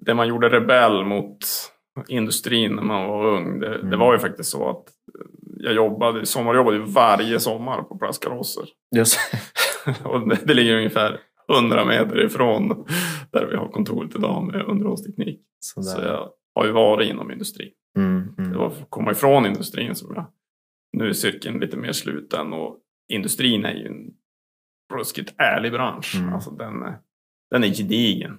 det 0.00 0.14
man 0.14 0.28
gjorde 0.28 0.48
rebell 0.48 1.04
mot 1.04 1.38
industrin 2.08 2.74
när 2.74 2.82
man 2.82 3.08
var 3.08 3.26
ung. 3.26 3.60
Det, 3.60 3.68
det 3.68 3.78
Mm. 3.80 3.98
var 3.98 4.12
ju 4.12 4.18
faktiskt 4.18 4.50
så 4.50 4.70
att 4.70 4.84
jag 5.56 5.74
jobbade, 5.74 6.26
sommarjobbade 6.26 6.78
varje 6.78 7.40
sommar 7.40 7.82
på 7.82 7.98
plastkarosser. 7.98 8.64
Just. 8.96 9.18
Och 10.04 10.28
det, 10.28 10.38
det 10.44 10.54
ligger 10.54 10.76
ungefär 10.76 11.20
100 11.56 11.84
meter 11.84 12.24
ifrån 12.24 12.68
där 13.32 13.46
vi 13.46 13.56
har 13.56 13.68
kontoret 13.68 14.14
idag 14.16 14.44
med 14.44 14.64
underhållsteknik. 14.66 15.40
Så 15.60 15.82
Sådär. 15.82 16.06
jag 16.08 16.28
har 16.54 16.66
ju 16.66 16.72
varit 16.72 17.10
inom 17.10 17.30
industrin. 17.32 17.70
Mm, 17.96 18.28
mm. 18.38 18.52
Det 18.52 18.58
var 18.58 18.70
för 18.70 18.82
att 18.82 18.90
komma 18.90 19.10
ifrån 19.10 19.46
industrin 19.46 19.94
som 19.94 20.14
jag... 20.14 20.26
Nu 20.92 21.08
är 21.08 21.12
cirkeln 21.12 21.60
lite 21.60 21.76
mer 21.76 21.92
sluten 21.92 22.52
och 22.52 22.76
industrin 23.12 23.64
är 23.64 23.74
ju 23.74 23.86
en 23.86 24.10
ruskigt 24.94 25.34
ärlig 25.38 25.72
bransch. 25.72 26.16
Mm. 26.18 26.34
Alltså 26.34 26.50
den, 26.50 26.82
är- 26.82 26.98
den 27.50 27.64
är 27.64 27.68
gedigen. 27.68 28.38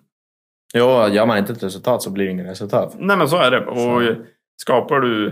Jo, 0.74 1.08
gör 1.08 1.26
man 1.26 1.38
inte 1.38 1.54
ett 1.54 1.64
resultat 1.64 2.02
så 2.02 2.12
blir 2.12 2.26
det 2.26 2.32
inget 2.32 2.48
resultat. 2.50 2.96
Nej 3.00 3.18
men 3.18 3.28
så 3.28 3.38
är 3.38 3.52
det. 3.52 3.66
Och 3.66 3.78
Så. 3.78 4.16
skapar 4.62 5.00
du 5.00 5.28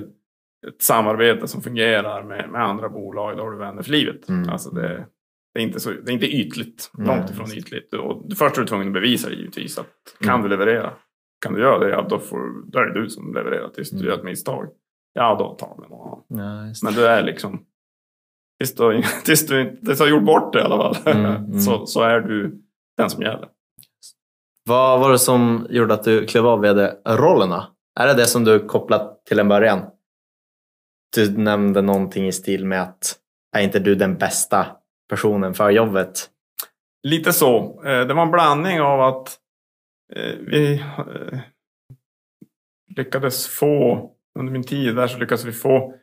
ett 0.67 0.81
samarbete 0.81 1.47
som 1.47 1.61
fungerar 1.61 2.23
med, 2.23 2.49
med 2.49 2.61
andra 2.61 2.89
bolag, 2.89 3.37
då 3.37 3.43
har 3.43 3.51
du 3.51 3.57
vänner 3.57 3.81
för 3.81 3.91
livet. 3.91 4.29
Mm. 4.29 4.49
Alltså 4.49 4.69
det, 4.69 5.05
det, 5.53 5.59
är 5.59 5.63
inte 5.63 5.79
så, 5.79 5.89
det 5.89 6.11
är 6.11 6.13
inte 6.13 6.25
ytligt. 6.35 6.91
Nej, 6.93 7.07
Långt 7.17 7.29
ifrån 7.29 7.51
ytligt. 7.57 7.93
Och 7.93 8.23
först 8.37 8.57
är 8.57 8.61
du 8.61 8.67
tvungen 8.67 8.87
att 8.87 8.93
bevisa 8.93 9.29
givetvis 9.31 9.77
att 9.77 9.87
kan 10.21 10.29
Mm. 10.35 10.43
du 10.43 10.49
leverera? 10.49 10.93
Kan 11.45 11.53
du 11.53 11.61
göra 11.61 11.79
det, 11.79 11.89
ja, 11.89 12.05
då, 12.09 12.19
får, 12.19 12.71
då 12.71 12.79
är 12.79 12.85
det 12.85 13.01
du 13.01 13.09
som 13.09 13.33
levererar. 13.33 13.69
Tills 13.69 13.91
Mm. 13.91 14.01
du 14.03 14.09
gör 14.09 14.17
ett 14.17 14.23
misstag, 14.23 14.67
ja 15.13 15.35
då 15.39 15.55
tar 15.55 15.75
vi 15.83 15.89
någon. 15.89 16.23
Ja. 16.27 16.73
Men 16.83 16.93
du 16.93 17.05
är 17.07 17.23
liksom... 17.23 17.65
Tills 18.59 18.75
du, 18.75 19.01
tills 19.25 19.47
du, 19.47 19.79
tills 19.85 19.97
du 19.97 20.03
har 20.03 20.09
gjort 20.11 20.25
bort 20.25 20.53
det 20.53 20.59
i 20.59 20.63
alla 20.63 20.77
fall. 20.93 21.15
Mm, 21.15 21.25
mm. 21.35 21.59
Så, 21.59 21.85
så 21.85 22.01
är 22.01 22.19
du 22.19 22.61
den 22.97 23.09
som 23.09 23.23
gäller. 23.23 23.47
Vad 24.69 24.99
var 24.99 25.11
det 25.11 25.19
som 25.19 25.67
gjorde 25.69 25.93
att 25.93 26.03
du 26.03 26.25
klev 26.25 26.47
av 26.47 26.61
vd-rollerna? 26.61 27.67
Är 27.99 28.07
det 28.07 28.13
det 28.13 28.25
som 28.25 28.43
du 28.43 28.59
kopplat 28.59 29.25
till 29.25 29.39
en 29.39 29.47
början? 29.47 29.81
Du 31.15 31.37
nämnde 31.37 31.81
någonting 31.81 32.27
i 32.27 32.31
stil 32.31 32.65
med 32.65 32.81
att 32.81 33.15
är 33.57 33.61
inte 33.61 33.79
du 33.79 33.95
den 33.95 34.17
bästa 34.17 34.65
personen 35.09 35.53
för 35.53 35.69
jobbet? 35.69 36.29
lite 37.03 37.33
så. 37.33 37.83
Eh, 37.85 38.07
det 38.07 38.13
var 38.13 38.23
en 38.23 38.31
blandning 38.31 38.81
av 38.81 39.01
att 39.01 39.39
eh, 40.15 40.35
vi 40.39 40.73
eh, 40.97 41.39
lyckades 42.95 43.47
få, 43.47 44.09
under 44.39 44.53
min 44.53 44.63
tid 44.63 44.95
där 44.95 45.07
så 45.07 45.17
lyckades 45.17 45.45
vi 45.45 45.51
få 45.51 45.93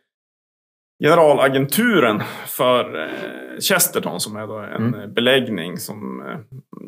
generalagenturen 1.03 2.21
för 2.47 3.03
eh, 3.03 3.59
Chesterton 3.61 4.21
som 4.21 4.37
är 4.37 4.47
då 4.47 4.59
en 4.59 4.95
Mm. 4.95 5.15
beläggning 5.15 5.77
som, 5.79 6.21
eh, 6.27 6.39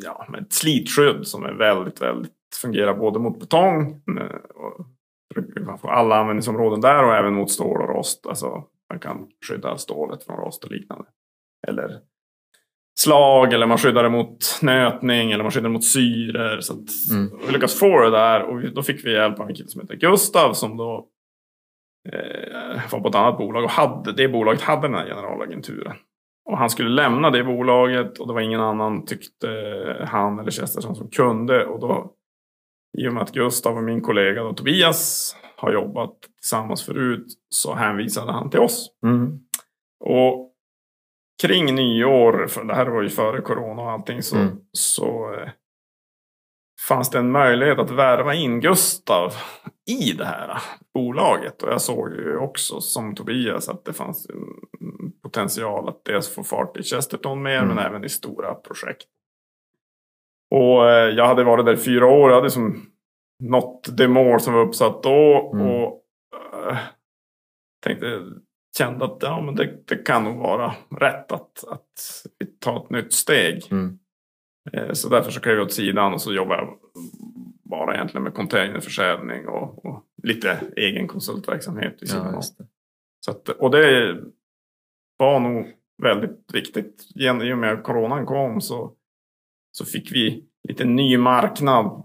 ja, 0.05 0.27
med 0.29 0.43
ett 0.43 0.53
slitskydd 0.53 1.27
som 1.27 1.45
är 1.45 1.53
väldigt, 1.53 2.03
väldigt, 2.03 2.33
fungerar 2.63 2.95
både 2.95 3.19
mot 3.19 3.41
betong 3.41 4.03
eh, 4.21 4.37
och 4.55 4.87
man 5.67 5.79
får 5.79 5.89
alla 5.89 6.17
användningsområden 6.17 6.81
där 6.81 7.05
och 7.05 7.15
även 7.15 7.35
mot 7.35 7.51
stål 7.51 7.83
och 7.83 7.89
rost. 7.89 8.27
Alltså 8.27 8.65
man 8.91 9.01
kan 9.01 9.27
skydda 9.49 9.77
stålet 9.79 10.25
från 10.25 10.37
rost 10.37 10.65
och 10.65 10.71
liknande. 10.71 11.05
Eller 11.69 12.01
slag 13.01 13.53
eller 13.53 13.67
man 13.67 13.79
skyddar 13.79 14.03
det 14.03 14.09
mot 14.09 14.59
nötning 14.63 15.33
eller 15.33 15.45
man 15.45 15.51
skyddar 15.53 15.69
det 15.69 15.73
mot 15.73 15.85
syror. 15.85 16.61
Så 16.61 16.75
Mm. 17.15 17.31
vi 17.47 17.53
lyckas 17.53 17.79
få 17.79 18.01
det 18.01 18.11
där 18.11 18.43
och 18.43 18.73
då 18.75 18.83
fick 18.83 19.05
vi 19.07 19.13
hjälp 19.13 19.41
av 19.41 19.49
en 19.49 19.55
kille 19.55 19.69
som 19.69 19.81
heter 19.81 19.95
Gustav 19.97 20.53
som 20.53 20.77
då 20.77 21.07
var 22.91 23.01
på 23.01 23.09
ett 23.09 23.15
annat 23.15 23.39
bolag 23.39 23.65
och 23.65 23.71
hade, 23.71 24.13
det 24.13 24.29
bolaget 24.29 24.61
hade 24.63 24.83
den 24.83 24.95
här 24.95 25.07
generalagenturen. 25.07 25.97
Och 26.51 26.59
han 26.59 26.71
skulle 26.71 26.89
lämna 26.89 27.31
det 27.31 27.45
bolaget 27.45 28.19
och 28.19 28.27
det 28.27 28.33
var 28.35 28.41
ingen 28.41 28.61
annan 28.61 29.07
tyckte 29.07 29.49
han 30.09 30.39
eller 30.39 30.51
Chesterton 30.51 30.97
som 30.97 31.11
kunde. 31.11 31.67
Och 31.67 31.81
då, 31.81 32.13
i 32.99 33.09
och 33.09 33.13
med 33.13 33.23
att 33.23 33.33
Gustav 33.33 33.77
och 33.77 33.83
min 33.83 34.01
kollega 34.01 34.43
då, 34.43 34.53
Tobias 34.53 35.37
har 35.57 35.73
jobbat 35.73 36.15
tillsammans 36.41 36.87
förut 36.87 37.27
så 37.49 37.75
hänvisade 37.75 38.33
han 38.33 38.51
till 38.51 38.61
oss. 38.61 38.91
Mm. 39.05 39.39
Och 40.05 40.53
kring 41.43 41.75
nyår, 41.75 42.47
för 42.47 42.65
det 42.65 42.75
här 42.75 42.87
var 42.87 43.03
ju 43.03 43.09
före 43.09 43.41
corona 43.41 43.83
och 43.83 43.91
allting, 43.91 44.23
så, 44.23 44.37
Mm. 44.37 44.57
så 44.73 45.35
eh, 45.35 45.49
fanns 46.89 47.11
det 47.11 47.19
en 47.19 47.31
möjlighet 47.31 47.79
att 47.79 47.91
värva 47.91 48.35
in 48.35 48.61
Gustav 48.61 49.33
i 49.89 50.13
det 50.13 50.25
här 50.25 50.59
bolaget. 50.95 51.63
Och 51.63 51.69
jag 51.73 51.81
såg 51.81 52.13
ju 52.13 52.37
också 52.37 52.81
som 52.81 53.15
Tobias 53.15 53.69
att 53.69 53.85
det 53.85 53.93
fanns 53.93 54.27
en 54.31 55.13
potential 55.23 55.89
att 55.89 56.05
dels 56.05 56.35
få 56.35 56.45
fart 56.45 56.77
i 56.77 56.83
Chesterton 56.83 57.43
mer, 57.43 57.57
Mm. 57.63 57.69
men 57.69 57.79
även 57.87 58.05
i 58.05 58.09
stora 58.09 58.55
projekt. 58.55 59.07
Och 60.55 60.91
eh, 60.91 61.09
jag 61.15 61.27
hade 61.27 61.45
varit 61.45 61.67
där 61.67 61.77
fyra 61.77 62.07
år. 62.07 62.31
Jag 62.31 62.37
hade 62.37 62.51
som 62.51 62.87
nått 63.43 63.97
det 63.97 64.09
mål 64.09 64.41
som 64.41 64.55
var 64.55 64.61
uppsatt 64.67 65.03
då. 65.03 65.51
Mm. 65.55 65.67
Och 65.67 66.03
eh, 66.71 66.79
tänkte, 67.85 68.23
kände 68.79 69.05
att 69.05 69.19
ja, 69.21 69.41
men 69.41 69.55
det, 69.55 69.79
det 69.87 69.97
kan 69.97 70.25
nog 70.25 70.37
vara 70.39 70.75
rätt 71.01 71.33
att, 71.33 71.65
att 71.69 71.93
tar 72.61 72.85
ett 72.85 72.91
nytt 72.91 73.13
steg. 73.13 73.63
Mm. 73.71 73.99
Eh, 74.73 74.93
Så 74.93 75.09
därför 75.09 75.31
så 75.31 75.41
klev 75.41 75.57
jag 75.57 75.65
åt 75.65 75.73
sidan 75.73 76.13
och 76.15 76.21
så 76.23 76.33
jobbar 76.33 76.57
jag 76.57 76.69
bara 77.71 77.95
egentligen 77.95 78.23
med 78.23 78.35
containerförsäljning 78.35 79.49
och, 79.49 79.85
och 79.87 80.05
lite 80.23 80.61
egen 80.77 81.09
konsultverksamhet 81.09 81.97
vid 82.01 82.09
sidan 82.11 82.35
Ja. 82.35 82.43
Så 83.25 83.31
att, 83.31 83.49
och 83.49 83.71
det 83.71 84.17
var 85.17 85.41
nog 85.41 85.67
väldigt 86.03 86.55
viktigt. 86.55 87.09
I 87.15 87.29
och 87.31 87.59
med 87.59 87.73
att 87.73 87.83
coronan 87.85 88.27
kom 88.27 88.61
så, 88.61 88.93
så 89.73 89.85
fick 89.85 90.13
vi 90.13 90.45
lite 90.69 90.85
ny 90.85 91.19
marknad 91.19 92.03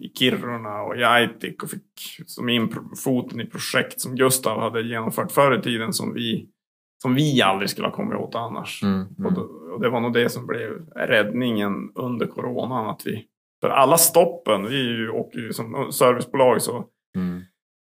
i 0.00 0.08
Kiruna 0.18 0.82
och 0.82 0.96
i 0.96 1.04
Aitik 1.04 1.62
och 1.62 1.70
fick 1.70 2.22
som 2.26 2.48
in 2.48 2.74
foten 3.04 3.40
i 3.40 3.46
projekt 3.46 4.00
som 4.00 4.16
Gustav 4.16 4.60
hade 4.60 4.82
genomfört 4.82 5.32
förr 5.32 5.58
i 5.58 5.62
tiden 5.62 5.92
som 5.92 6.14
vi, 6.14 6.48
som 7.02 7.14
vi 7.14 7.42
aldrig 7.42 7.70
skulle 7.70 7.86
ha 7.86 7.94
kommit 7.94 8.18
åt 8.18 8.34
annars. 8.34 8.82
Mm. 8.82 9.02
Och, 9.02 9.18
Mm. 9.20 9.34
då, 9.34 9.40
och 9.42 9.80
det 9.80 9.88
var 9.90 10.00
nog 10.00 10.12
det 10.12 10.28
som 10.28 10.46
blev 10.46 10.70
räddningen 10.96 11.92
under 11.94 12.26
coronan. 12.26 12.86
Att 12.88 13.06
vi, 13.06 13.26
för 13.60 13.68
alla 13.68 13.96
stoppen, 13.96 14.64
ju, 14.64 15.12
ju 15.32 15.52
som 15.52 15.92
servicebolag 15.92 16.62
så 16.62 16.84
Mm. 17.16 17.40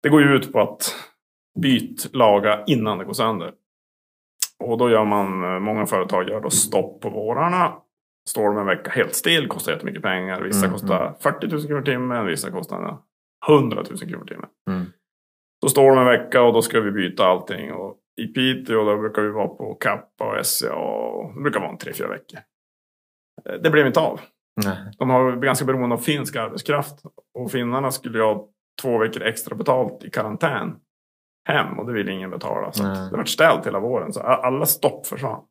det 0.03 0.09
går 0.09 0.22
ju 0.22 0.28
ut 0.36 0.53
på 0.53 0.59
att 0.61 0.95
byt, 1.59 2.09
laga 2.15 2.63
innan 2.67 2.97
det 2.97 3.05
går 3.05 3.13
sönder. 3.13 3.53
Och 4.63 4.78
då 4.78 4.89
gör 4.89 5.05
man, 5.05 5.43
eh, 5.43 5.59
många 5.59 5.86
företag 5.86 6.30
gör 6.30 6.41
då 6.41 6.49
stopp 6.49 7.01
på 7.01 7.09
vårarna. 7.09 7.74
Står 8.30 8.43
de 8.49 8.57
en 8.57 8.65
vecka 8.65 8.91
helt 8.91 9.15
still, 9.15 9.47
kostar 9.47 9.72
jättemycket 9.72 10.01
pengar. 10.01 10.41
Vissa 10.41 10.65
Mm, 10.65 10.72
kostar 10.72 11.15
40 11.20 11.47
000 11.47 11.61
kronor 11.67 11.82
timmen, 11.82 12.26
vissa 12.26 12.51
kostar 12.51 12.97
100 13.47 13.84
000 13.89 13.97
kronor 13.99 14.26
timmen. 14.26 14.49
Mm. 14.70 14.86
Så 15.63 15.70
står 15.70 15.89
de 15.89 15.97
en 15.99 16.05
vecka 16.05 16.41
och 16.41 16.53
då 16.53 16.61
ska 16.61 16.80
vi 16.82 16.91
byta 16.91 17.26
allting. 17.26 17.72
Och 17.74 17.97
I 18.22 18.28
Piteå 18.28 18.84
då 18.86 18.97
brukar 18.97 19.22
vi 19.22 19.30
vara 19.30 19.47
på 19.47 19.74
Kappa 19.76 20.26
och 20.39 20.45
SCA. 20.45 20.76
Och 20.76 21.36
det 21.36 21.41
brukar 21.41 21.59
vara 21.59 21.70
en 21.72 21.78
tre, 21.78 21.93
fyra 21.93 22.07
veckor. 22.07 22.39
Eh, 23.49 23.55
Det 23.61 23.70
blev 23.70 23.88
inte 23.88 23.99
av. 23.99 24.20
Nej. 24.66 24.91
De 24.97 25.10
har 25.10 25.36
ganska 25.36 25.66
beroende 25.66 25.95
av 25.95 25.99
finsk 25.99 26.36
arbetskraft. 26.36 27.03
Och 27.34 27.51
finnarna 27.51 27.91
skulle 27.91 28.24
ha 28.24 28.47
två 28.82 28.97
veckor 28.97 29.24
extra 29.24 29.55
betalt 29.55 30.03
i 30.03 30.10
karantän 30.10 30.76
hem. 31.45 31.80
Och 31.80 31.88
det 31.88 31.93
ville 31.93 32.12
ingen 32.12 32.30
betala. 32.30 32.72
Så 32.72 32.84
det 32.84 33.18
var 33.18 33.24
ställt 33.24 33.68
hela 33.68 33.80
våren. 33.80 34.14
Så 34.14 34.20
alla 34.20 34.66
stopp 34.66 35.07
försvann. 35.07 35.43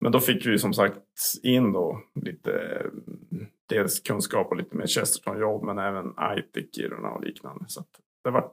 Men 0.00 0.12
då 0.12 0.20
fick 0.20 0.46
vi 0.46 0.58
som 0.58 0.74
sagt 0.74 0.98
in 1.42 1.72
då 1.72 2.00
lite 2.14 2.52
mm, 2.52 3.46
dels 3.68 4.00
kunskap 4.00 4.46
och 4.50 4.56
lite 4.56 4.76
mer 4.76 4.86
Chesterton-jobb. 4.86 5.64
Men 5.64 5.78
även 5.78 6.12
Aitik, 6.16 6.74
Kiruna 6.74 7.10
och 7.10 7.24
liknande. 7.24 7.64
Så 7.68 7.84
det 8.24 8.30
vart, 8.30 8.52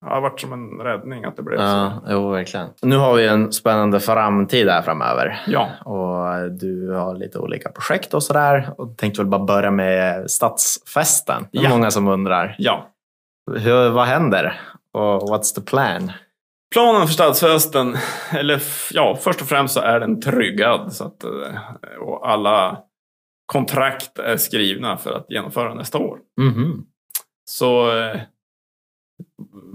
ja, 0.00 0.14
det 0.14 0.20
vart 0.20 0.40
som 0.40 0.52
en 0.52 0.70
räddning 0.80 1.24
att 1.24 1.36
det 1.36 1.42
blev 1.42 1.56
så. 1.56 1.62
Ja, 1.62 2.02
jo, 2.08 2.30
verkligen. 2.30 2.68
Nu 2.82 2.96
har 2.96 3.14
vi 3.14 3.26
en 3.26 3.52
spännande 3.52 4.00
framtid 4.00 4.68
här 4.68 4.82
framöver. 4.82 5.42
Ja, 5.46 5.68
Och 5.84 6.52
du 6.52 6.90
har 6.92 7.14
lite 7.14 7.38
olika 7.38 7.68
projekt 7.72 8.14
och 8.14 8.22
sådär. 8.22 8.74
Och 8.78 8.96
tänkte 8.96 9.20
väl 9.20 9.28
bara 9.30 9.44
börja 9.44 9.70
med 9.70 10.30
stadsfesten. 10.30 11.46
Det 11.52 11.58
är 11.58 11.62
Ja. 11.62 11.68
många 11.70 11.90
som 11.90 12.08
undrar. 12.08 12.54
ja. 12.58 12.88
Hur, 13.56 13.90
vad 13.90 14.04
händer? 14.06 14.60
Och 14.94 15.22
what's 15.22 15.54
the 15.54 15.60
plan? 15.60 16.12
Planen 16.74 17.06
för 17.06 17.14
stadsfesten, 17.14 17.96
eller 18.32 18.62
ja, 18.92 19.16
först 19.20 19.40
och 19.40 19.46
främst 19.46 19.74
så 19.74 19.80
är 19.80 20.00
den 20.00 20.20
tryggad. 20.20 20.92
Så 20.92 21.04
att, 21.04 21.24
eh, 21.24 21.30
och 22.00 22.28
alla 22.30 22.78
kontrakt 23.46 24.18
är 24.18 24.36
skrivna 24.36 24.96
för 24.96 25.12
att 25.12 25.26
genomföra 25.28 25.74
nästa 25.74 25.98
år. 25.98 26.18
Mhm. 26.40 26.84
Så 27.44 27.98
eh, 27.98 28.20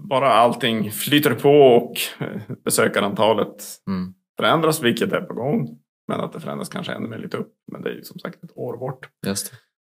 bara 0.09 0.33
allting 0.33 0.91
flyter 0.91 1.33
på 1.33 1.49
och 1.51 1.93
eh, 2.19 2.41
besökarantalet 2.65 3.63
Mm. 3.87 4.13
förändras, 4.37 4.81
vilket 4.83 5.13
är 5.13 5.21
på 5.21 5.33
gång. 5.33 5.79
Men 6.07 6.19
att 6.19 6.33
det 6.33 6.39
förändras 6.39 6.69
kanske 6.69 6.93
ännu 6.93 7.07
mer 7.07 7.17
lite 7.17 7.37
upp. 7.37 7.53
Men 7.71 7.81
det 7.81 7.89
är 7.89 7.93
ju 7.93 8.03
som 8.03 8.19
sagt 8.19 8.43
ett 8.43 8.57
år 8.57 8.77
bort. 8.77 9.09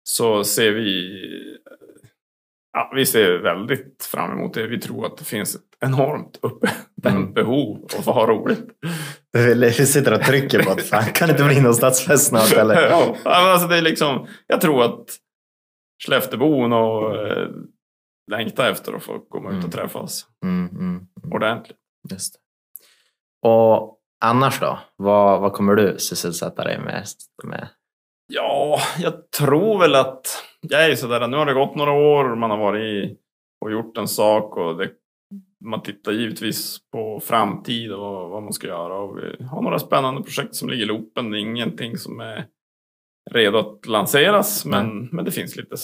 Så 0.04 0.44
ser 0.44 0.72
vi 0.72 1.12
Ja, 2.78 2.92
vi 2.96 3.06
ser 3.06 3.38
väldigt 3.38 4.04
fram 4.12 4.32
emot 4.32 4.54
det. 4.54 4.68
Vi 4.68 4.80
tror 4.80 5.06
att 5.06 5.18
det 5.18 5.24
finns 5.26 5.56
ett 5.56 5.62
enormt 5.86 6.40
uppe 6.42 6.70
Mm. 7.06 7.34
behov 7.34 7.88
av 7.98 8.00
att 8.10 8.16
ha 8.16 8.28
roligt. 8.28 8.66
Vi 9.34 9.72
sitter 9.72 10.14
och 10.14 10.22
trycker 10.22 10.64
på 10.64 10.72
att 10.72 10.82
fan, 10.82 11.04
kan 11.04 11.28
det 11.28 11.32
inte 11.32 11.44
bli 11.44 11.62
någon 11.62 11.74
stadsfest 11.74 12.28
snart? 12.28 12.54
Eller? 12.54 12.82
ja, 12.90 13.16
alltså 13.26 13.68
det 13.68 13.78
är 13.78 13.82
liksom, 13.82 14.28
jag 14.48 14.62
tror 14.62 14.84
att 14.84 15.06
Skelleftebon 16.06 16.74
och 16.74 17.16
längtar 18.32 18.72
efter 18.72 18.94
att 18.94 19.04
få 19.04 19.20
komma 19.20 19.50
ut 19.50 19.54
Mm. 19.54 19.66
och 19.66 19.72
träffas 19.72 20.28
Mm, 20.44 20.68
mm, 20.70 20.80
mm. 20.82 21.08
ordentligt. 21.34 21.78
Just. 22.12 22.36
Och 23.42 24.00
annars 24.26 24.60
då? 24.60 24.80
Vad, 24.96 25.42
vad 25.42 25.54
kommer 25.54 25.76
du 25.76 25.98
sysselsätta 26.00 26.64
dig 26.64 26.80
mest 26.80 27.30
med? 27.44 27.68
Ja, 28.28 28.80
jag 29.00 29.32
tror 29.32 29.80
väl 29.80 29.96
att 29.96 30.44
jag 30.62 30.86
är 30.92 30.96
sådär, 30.96 31.28
nu 31.28 31.38
har 31.38 31.46
det 31.46 31.54
gått 31.54 31.76
några 31.76 31.92
år, 31.92 32.36
man 32.36 32.50
har 32.50 32.58
varit 32.58 32.84
i 32.84 33.18
och 33.66 33.72
gjort 33.72 33.98
en 33.98 34.08
sak 34.08 34.58
och 34.58 34.78
det, 34.78 34.92
man 35.66 35.82
tittar 35.82 36.12
givetvis 36.12 36.78
på 36.92 37.20
framtid 37.20 37.92
och 37.92 38.30
vad 38.30 38.44
man 38.44 38.54
ska 38.54 38.68
göra. 38.68 38.98
Och 39.00 39.18
vi 39.18 39.44
har 39.46 39.62
några 39.62 39.80
spännande 39.80 40.22
projekt 40.24 40.56
som 40.56 40.70
ligger 40.70 40.84
i 40.84 40.88
loopen. 40.88 41.32
Det 41.32 41.38
är 41.38 41.42
ingenting 41.42 41.98
som 41.98 42.20
är 42.20 42.46
redo 43.32 43.58
att 43.58 43.86
lanseras, 43.86 44.66
men, 44.66 45.10
men 45.12 45.26
det 45.26 45.32
finns 45.32 45.56
lite 45.56 45.76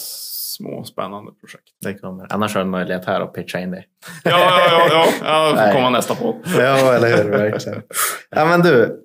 små 0.56 0.84
spännande 0.84 1.32
projekt. 1.40 1.68
Det 1.84 1.94
kommer. 1.94 2.32
Annars 2.32 2.54
har 2.54 2.60
du 2.60 2.64
en 2.64 2.70
möjlighet 2.70 3.04
här 3.04 3.20
att 3.20 3.32
pitcha 3.32 3.60
in 3.60 3.70
dig. 3.70 3.88
Ja, 4.24 4.30
ja, 4.30 4.60
ja, 4.68 5.06
ja, 5.22 5.52
ja 5.54 5.66
får 5.66 5.72
komma 5.72 5.90
nästa 5.90 6.14
på. 6.14 6.40
Ja, 6.58 6.94
eller 6.94 7.16
hur? 7.16 7.30
Verkligen. 7.30 7.82
Ja, 8.30 8.44
men 8.44 8.60
du, 8.60 9.00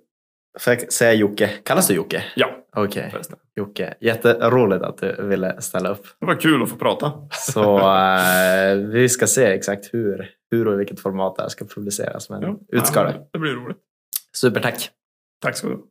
får 0.60 0.74
jag 0.74 0.94
säga 0.94 1.14
Jocke? 1.14 1.50
Kallas 1.64 1.88
du 1.88 1.94
Jocke? 1.94 2.24
Ja, 2.36 2.50
Okej, 2.76 3.10
förresten. 3.12 3.38
Jocke. 3.56 3.94
Jätteroligt 4.00 4.84
att 4.84 4.98
du 4.98 5.28
ville 5.28 5.62
ställa 5.62 5.90
upp. 5.90 6.08
Det 6.20 6.26
var 6.26 6.36
kul 6.36 6.64
att 6.64 6.70
få 6.70 6.76
prata. 6.76 7.14
Så 7.32 7.78
eh, 7.78 8.76
vi 8.76 9.10
ska 9.10 9.28
se 9.28 9.46
exakt 9.46 9.94
hur, 9.94 10.30
hur 10.52 10.68
och 10.68 10.74
i 10.74 10.78
vilket 10.78 11.00
format 11.00 11.36
det 11.36 11.42
här 11.42 11.50
ska 11.50 11.66
publiceras. 11.66 12.30
Men 12.30 12.42
Ja, 12.42 12.58
ut 12.68 12.88
ska 12.88 13.04
det. 13.04 13.16
Det 13.34 13.40
blir 13.40 13.52
roligt. 13.52 13.78
Supertack! 14.34 14.90
Tack 15.42 15.58
ska 15.58 15.68
du 15.68 15.74
ha. 15.74 15.82